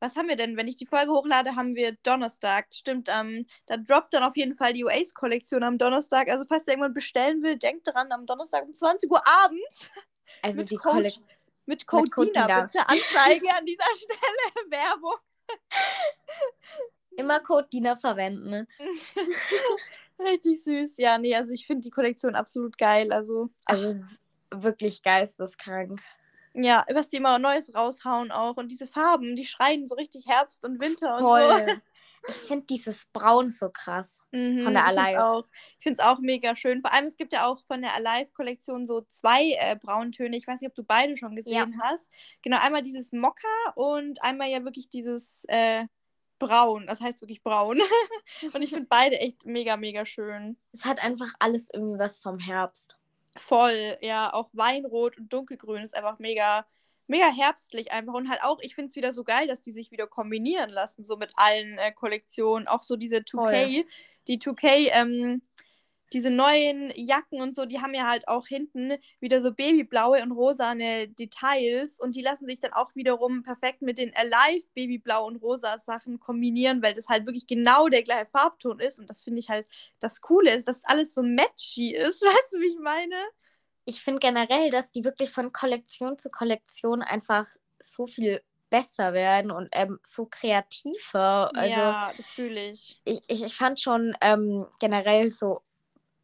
was 0.00 0.16
haben 0.16 0.28
wir 0.28 0.36
denn? 0.36 0.56
Wenn 0.56 0.68
ich 0.68 0.76
die 0.76 0.86
Folge 0.86 1.10
hochlade, 1.12 1.56
haben 1.56 1.74
wir 1.74 1.92
Donnerstag. 2.02 2.66
Stimmt, 2.74 3.08
ähm, 3.10 3.46
da 3.66 3.76
droppt 3.78 4.12
dann 4.14 4.22
auf 4.22 4.36
jeden 4.36 4.54
Fall 4.54 4.72
die 4.74 4.84
Oasis-Kollektion 4.84 5.62
am 5.62 5.78
Donnerstag. 5.78 6.30
Also, 6.30 6.44
falls 6.46 6.64
der 6.64 6.74
irgendwann 6.74 6.92
bestellen 6.94 7.42
will, 7.42 7.56
denkt 7.56 7.86
dran, 7.86 8.12
am 8.12 8.26
Donnerstag 8.26 8.64
um 8.64 8.72
20 8.72 9.10
Uhr 9.10 9.22
abends 9.44 9.90
Also 10.42 10.60
Mit 10.60 10.70
die 10.70 10.76
Code- 10.76 10.94
Kollektion. 10.96 11.24
mit 11.66 11.86
Code, 11.86 12.10
Code 12.10 12.30
Dina, 12.32 12.46
Dina. 12.46 12.60
bitte. 12.62 12.80
Anzeige 12.80 13.48
an 13.58 13.64
dieser 13.66 13.84
Stelle. 13.96 14.70
Werbung. 14.70 15.16
Immer 17.16 17.40
Code 17.40 17.68
Diener 17.72 17.96
verwenden. 17.96 18.50
Ne? 18.50 18.66
Richtig 20.18 20.62
süß. 20.64 20.96
Ja, 20.98 21.16
nee, 21.18 21.34
also 21.34 21.52
ich 21.52 21.66
finde 21.66 21.82
die 21.82 21.90
Kollektion 21.90 22.34
absolut 22.34 22.76
geil. 22.76 23.12
Also, 23.12 23.50
Also 23.66 23.92
wirklich 24.62 25.02
geisteskrank. 25.02 26.00
ja, 26.54 26.84
was 26.92 27.08
die 27.08 27.16
immer 27.16 27.38
Neues 27.38 27.74
raushauen 27.74 28.30
auch. 28.30 28.56
Und 28.56 28.70
diese 28.70 28.86
Farben, 28.86 29.36
die 29.36 29.44
schreien 29.44 29.88
so 29.88 29.94
richtig 29.96 30.26
Herbst 30.26 30.64
und 30.64 30.80
Winter 30.80 31.14
und 31.14 31.20
so. 31.20 31.28
Voll. 31.28 31.82
Ich 32.26 32.36
finde 32.36 32.64
dieses 32.64 33.04
Braun 33.12 33.50
so 33.50 33.68
krass. 33.68 34.22
Mhm, 34.32 34.60
Von 34.60 34.72
der 34.72 34.86
Alive. 34.86 35.22
Auch, 35.22 35.44
ich 35.78 35.82
finde 35.82 36.00
es 36.00 36.06
auch 36.06 36.20
mega 36.20 36.56
schön. 36.56 36.80
Vor 36.80 36.90
allem, 36.90 37.04
es 37.04 37.18
gibt 37.18 37.34
ja 37.34 37.46
auch 37.46 37.60
von 37.66 37.82
der 37.82 37.94
Alive-Kollektion 37.96 38.86
so 38.86 39.02
zwei 39.02 39.52
äh, 39.60 39.76
Brauntöne. 39.76 40.34
Ich 40.34 40.46
weiß 40.46 40.60
nicht, 40.62 40.70
ob 40.70 40.74
du 40.74 40.84
beide 40.84 41.18
schon 41.18 41.36
gesehen 41.36 41.78
hast. 41.82 42.10
Genau, 42.40 42.56
einmal 42.62 42.82
dieses 42.82 43.12
Mokka 43.12 43.46
und 43.74 44.22
einmal 44.22 44.48
ja 44.48 44.64
wirklich 44.64 44.88
dieses 44.88 45.44
äh, 45.48 45.84
Braun. 46.38 46.86
Das 46.86 47.02
heißt 47.02 47.20
wirklich 47.20 47.42
Braun. 47.42 47.82
und 48.54 48.62
ich 48.62 48.70
finde 48.70 48.86
beide 48.88 49.18
echt 49.20 49.44
mega, 49.44 49.76
mega 49.76 50.06
schön. 50.06 50.56
Es 50.72 50.86
hat 50.86 51.00
einfach 51.00 51.28
alles 51.38 51.68
irgendwie 51.72 51.98
was 51.98 52.20
vom 52.20 52.38
Herbst. 52.38 52.98
Voll, 53.36 53.96
ja, 54.00 54.32
auch 54.32 54.48
Weinrot 54.52 55.18
und 55.18 55.32
Dunkelgrün 55.32 55.82
ist 55.82 55.96
einfach 55.96 56.18
mega, 56.18 56.66
mega 57.08 57.26
herbstlich 57.26 57.92
einfach. 57.92 58.14
Und 58.14 58.28
halt 58.30 58.42
auch, 58.44 58.60
ich 58.60 58.74
finde 58.74 58.90
es 58.90 58.96
wieder 58.96 59.12
so 59.12 59.24
geil, 59.24 59.48
dass 59.48 59.62
die 59.62 59.72
sich 59.72 59.90
wieder 59.90 60.06
kombinieren 60.06 60.70
lassen, 60.70 61.04
so 61.04 61.16
mit 61.16 61.32
allen 61.36 61.78
äh, 61.78 61.92
Kollektionen. 61.92 62.68
Auch 62.68 62.82
so 62.82 62.96
diese 62.96 63.16
2K, 63.18 63.84
die 64.28 64.38
2K, 64.38 64.90
ähm, 64.92 65.42
diese 66.14 66.30
neuen 66.30 66.92
Jacken 66.94 67.42
und 67.42 67.54
so, 67.54 67.66
die 67.66 67.80
haben 67.80 67.92
ja 67.92 68.08
halt 68.08 68.28
auch 68.28 68.46
hinten 68.46 68.92
wieder 69.18 69.42
so 69.42 69.52
babyblaue 69.52 70.22
und 70.22 70.30
rosane 70.30 71.08
Details 71.08 71.98
und 71.98 72.14
die 72.14 72.22
lassen 72.22 72.46
sich 72.46 72.60
dann 72.60 72.72
auch 72.72 72.94
wiederum 72.94 73.42
perfekt 73.42 73.82
mit 73.82 73.98
den 73.98 74.14
Alive 74.14 74.64
babyblau 74.74 75.26
und 75.26 75.36
rosa 75.36 75.76
Sachen 75.78 76.20
kombinieren, 76.20 76.82
weil 76.82 76.94
das 76.94 77.08
halt 77.08 77.26
wirklich 77.26 77.48
genau 77.48 77.88
der 77.88 78.04
gleiche 78.04 78.26
Farbton 78.26 78.78
ist 78.78 79.00
und 79.00 79.10
das 79.10 79.24
finde 79.24 79.40
ich 79.40 79.50
halt 79.50 79.66
das 79.98 80.20
Coole 80.20 80.54
ist, 80.54 80.68
dass 80.68 80.84
alles 80.84 81.14
so 81.14 81.22
matchy 81.22 81.92
ist, 81.92 82.22
weißt 82.22 82.52
du, 82.52 82.60
wie 82.60 82.68
ich 82.68 82.78
meine? 82.78 83.16
Ich 83.84 84.00
finde 84.00 84.20
generell, 84.20 84.70
dass 84.70 84.92
die 84.92 85.04
wirklich 85.04 85.30
von 85.30 85.52
Kollektion 85.52 86.16
zu 86.16 86.30
Kollektion 86.30 87.02
einfach 87.02 87.46
so 87.80 88.06
viel 88.06 88.40
besser 88.70 89.12
werden 89.12 89.50
und 89.50 89.68
ähm, 89.72 89.98
so 90.02 90.26
kreativer. 90.26 91.50
Also 91.54 91.76
ja, 91.76 92.12
das 92.16 92.26
fühle 92.26 92.70
ich. 92.70 93.00
ich, 93.04 93.22
ich, 93.28 93.54
fand 93.54 93.78
schon 93.78 94.16
ähm, 94.20 94.66
generell 94.78 95.30
so 95.30 95.62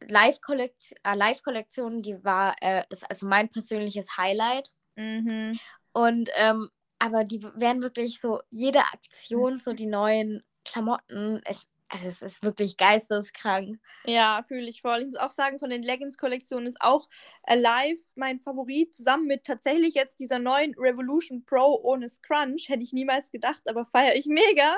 Live-Kollektion, 0.07 0.97
äh, 1.03 1.15
Live-Kollektion, 1.15 2.01
die 2.01 2.23
war, 2.23 2.55
äh, 2.61 2.83
ist 2.89 3.09
also 3.09 3.27
mein 3.27 3.49
persönliches 3.49 4.17
Highlight. 4.17 4.69
Mhm. 4.95 5.59
Und 5.93 6.29
ähm, 6.35 6.69
aber 6.99 7.23
die 7.23 7.43
werden 7.55 7.81
wirklich 7.81 8.21
so, 8.21 8.41
jede 8.51 8.79
Aktion, 8.79 9.57
so 9.57 9.73
die 9.73 9.87
neuen 9.87 10.43
Klamotten, 10.63 11.41
es, 11.45 11.67
also 11.89 12.07
es 12.07 12.21
ist 12.21 12.43
wirklich 12.43 12.77
geisteskrank. 12.77 13.79
Ja, 14.05 14.43
fühle 14.47 14.69
ich 14.69 14.81
voll. 14.81 14.99
Ich 14.99 15.05
muss 15.07 15.15
auch 15.15 15.31
sagen, 15.31 15.57
von 15.57 15.71
den 15.71 15.81
Leggings-Kollektionen 15.81 16.67
ist 16.67 16.79
auch 16.79 17.09
Alive 17.43 17.99
mein 18.15 18.39
Favorit. 18.39 18.95
Zusammen 18.95 19.25
mit 19.25 19.43
tatsächlich 19.45 19.95
jetzt 19.95 20.19
dieser 20.19 20.37
neuen 20.37 20.75
Revolution 20.77 21.43
Pro 21.43 21.79
ohne 21.83 22.07
Scrunch. 22.07 22.69
Hätte 22.69 22.83
ich 22.83 22.93
niemals 22.93 23.31
gedacht, 23.31 23.61
aber 23.67 23.87
feiere 23.87 24.15
ich 24.15 24.27
mega. 24.27 24.75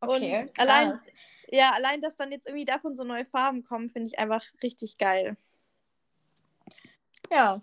Okay, 0.00 0.42
Und 0.42 0.60
allein, 0.60 0.92
krass. 0.92 1.06
Ja, 1.54 1.70
allein, 1.72 2.00
dass 2.00 2.16
dann 2.16 2.32
jetzt 2.32 2.46
irgendwie 2.46 2.64
davon 2.64 2.96
so 2.96 3.04
neue 3.04 3.24
Farben 3.24 3.64
kommen, 3.64 3.90
finde 3.90 4.08
ich 4.08 4.18
einfach 4.18 4.44
richtig 4.62 4.98
geil. 4.98 5.36
Ja, 7.30 7.62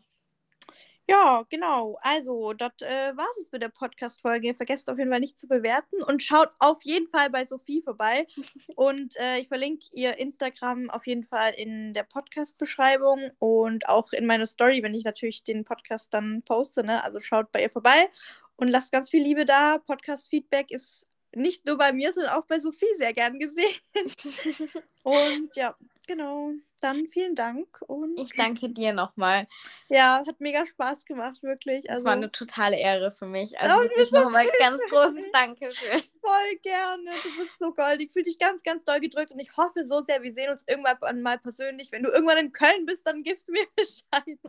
Ja, 1.07 1.45
genau. 1.49 1.97
Also, 2.01 2.53
das 2.53 2.71
äh, 2.81 3.17
war 3.17 3.27
es 3.39 3.51
mit 3.51 3.61
der 3.61 3.69
Podcast-Folge. 3.69 4.53
Vergesst 4.53 4.89
auf 4.89 4.97
jeden 4.97 5.09
Fall 5.11 5.19
nicht 5.19 5.37
zu 5.37 5.47
bewerten 5.47 6.01
und 6.03 6.23
schaut 6.23 6.51
auf 6.59 6.83
jeden 6.83 7.07
Fall 7.07 7.29
bei 7.29 7.43
Sophie 7.43 7.81
vorbei. 7.81 8.27
und 8.75 9.17
äh, 9.17 9.39
ich 9.39 9.49
verlinke 9.49 9.87
ihr 9.93 10.17
Instagram 10.19 10.89
auf 10.89 11.05
jeden 11.07 11.23
Fall 11.23 11.53
in 11.53 11.93
der 11.93 12.03
Podcast-Beschreibung 12.03 13.31
und 13.39 13.89
auch 13.89 14.13
in 14.13 14.25
meiner 14.25 14.47
Story, 14.47 14.83
wenn 14.83 14.93
ich 14.93 15.03
natürlich 15.03 15.43
den 15.43 15.65
Podcast 15.65 16.13
dann 16.13 16.43
poste. 16.43 16.83
Ne? 16.83 17.03
Also 17.03 17.19
schaut 17.19 17.51
bei 17.51 17.61
ihr 17.63 17.69
vorbei 17.69 18.09
und 18.55 18.69
lasst 18.69 18.93
ganz 18.93 19.09
viel 19.09 19.23
Liebe 19.23 19.43
da. 19.43 19.79
Podcast-Feedback 19.79 20.71
ist 20.71 21.07
nicht 21.35 21.65
nur 21.65 21.77
bei 21.77 21.93
mir, 21.93 22.11
sondern 22.13 22.33
auch 22.33 22.45
bei 22.45 22.59
Sophie 22.59 22.85
sehr 22.97 23.13
gern 23.13 23.39
gesehen. 23.39 23.79
und 25.03 25.55
ja, 25.55 25.75
genau. 26.07 26.51
Dann 26.81 27.05
vielen 27.05 27.35
Dank 27.35 27.79
und 27.85 28.19
ich 28.19 28.33
danke 28.35 28.67
dir 28.69 28.91
nochmal. 28.91 29.47
ja, 29.87 30.23
hat 30.25 30.41
mega 30.41 30.65
Spaß 30.65 31.05
gemacht, 31.05 31.43
wirklich. 31.43 31.85
Es 31.85 31.91
Also 31.97 32.05
war 32.05 32.13
eine 32.13 32.31
totale 32.31 32.75
Ehre 32.79 33.11
für 33.11 33.27
mich. 33.27 33.51
Oh, 33.53 33.57
Also 33.59 33.83
wirklich 33.83 34.11
nochmal 34.11 34.47
ganz 34.57 34.81
großes 34.89 35.29
Dankeschön. 35.31 36.01
voll 36.21 36.55
gerne. 36.63 37.11
Du 37.21 37.37
bist 37.37 37.59
so 37.59 37.71
goldig. 37.71 38.11
Fühl 38.11 38.23
dich 38.23 38.39
ganz, 38.39 38.63
ganz 38.63 38.83
doll 38.83 38.99
gedrückt 38.99 39.31
und 39.31 39.39
ich 39.39 39.55
hoffe 39.55 39.85
so 39.85 40.01
sehr, 40.01 40.23
wir 40.23 40.31
sehen 40.31 40.49
uns 40.49 40.63
irgendwann 40.67 41.21
mal 41.21 41.37
persönlich. 41.37 41.91
Wenn 41.91 42.01
du 42.01 42.09
irgendwann 42.09 42.39
in 42.39 42.51
Köln 42.51 42.87
bist, 42.87 43.05
dann 43.05 43.21
gibst 43.21 43.47
du 43.47 43.51
mir 43.51 43.67
Bescheid. 43.75 44.39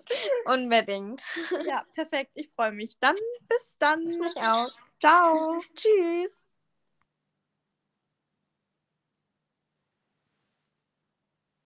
Unbedingt. 0.47 1.23
Ja, 1.67 1.85
perfekt. 1.93 2.31
Ich 2.33 2.49
freue 2.49 2.73
mich. 2.73 2.99
Dann 2.99 3.17
bis 3.47 3.77
dann. 3.79 4.07
Ich 4.09 4.19
mich 4.19 4.37
auch. 4.39 4.71
Ciao. 4.99 5.61
Tschüss. 5.77 6.45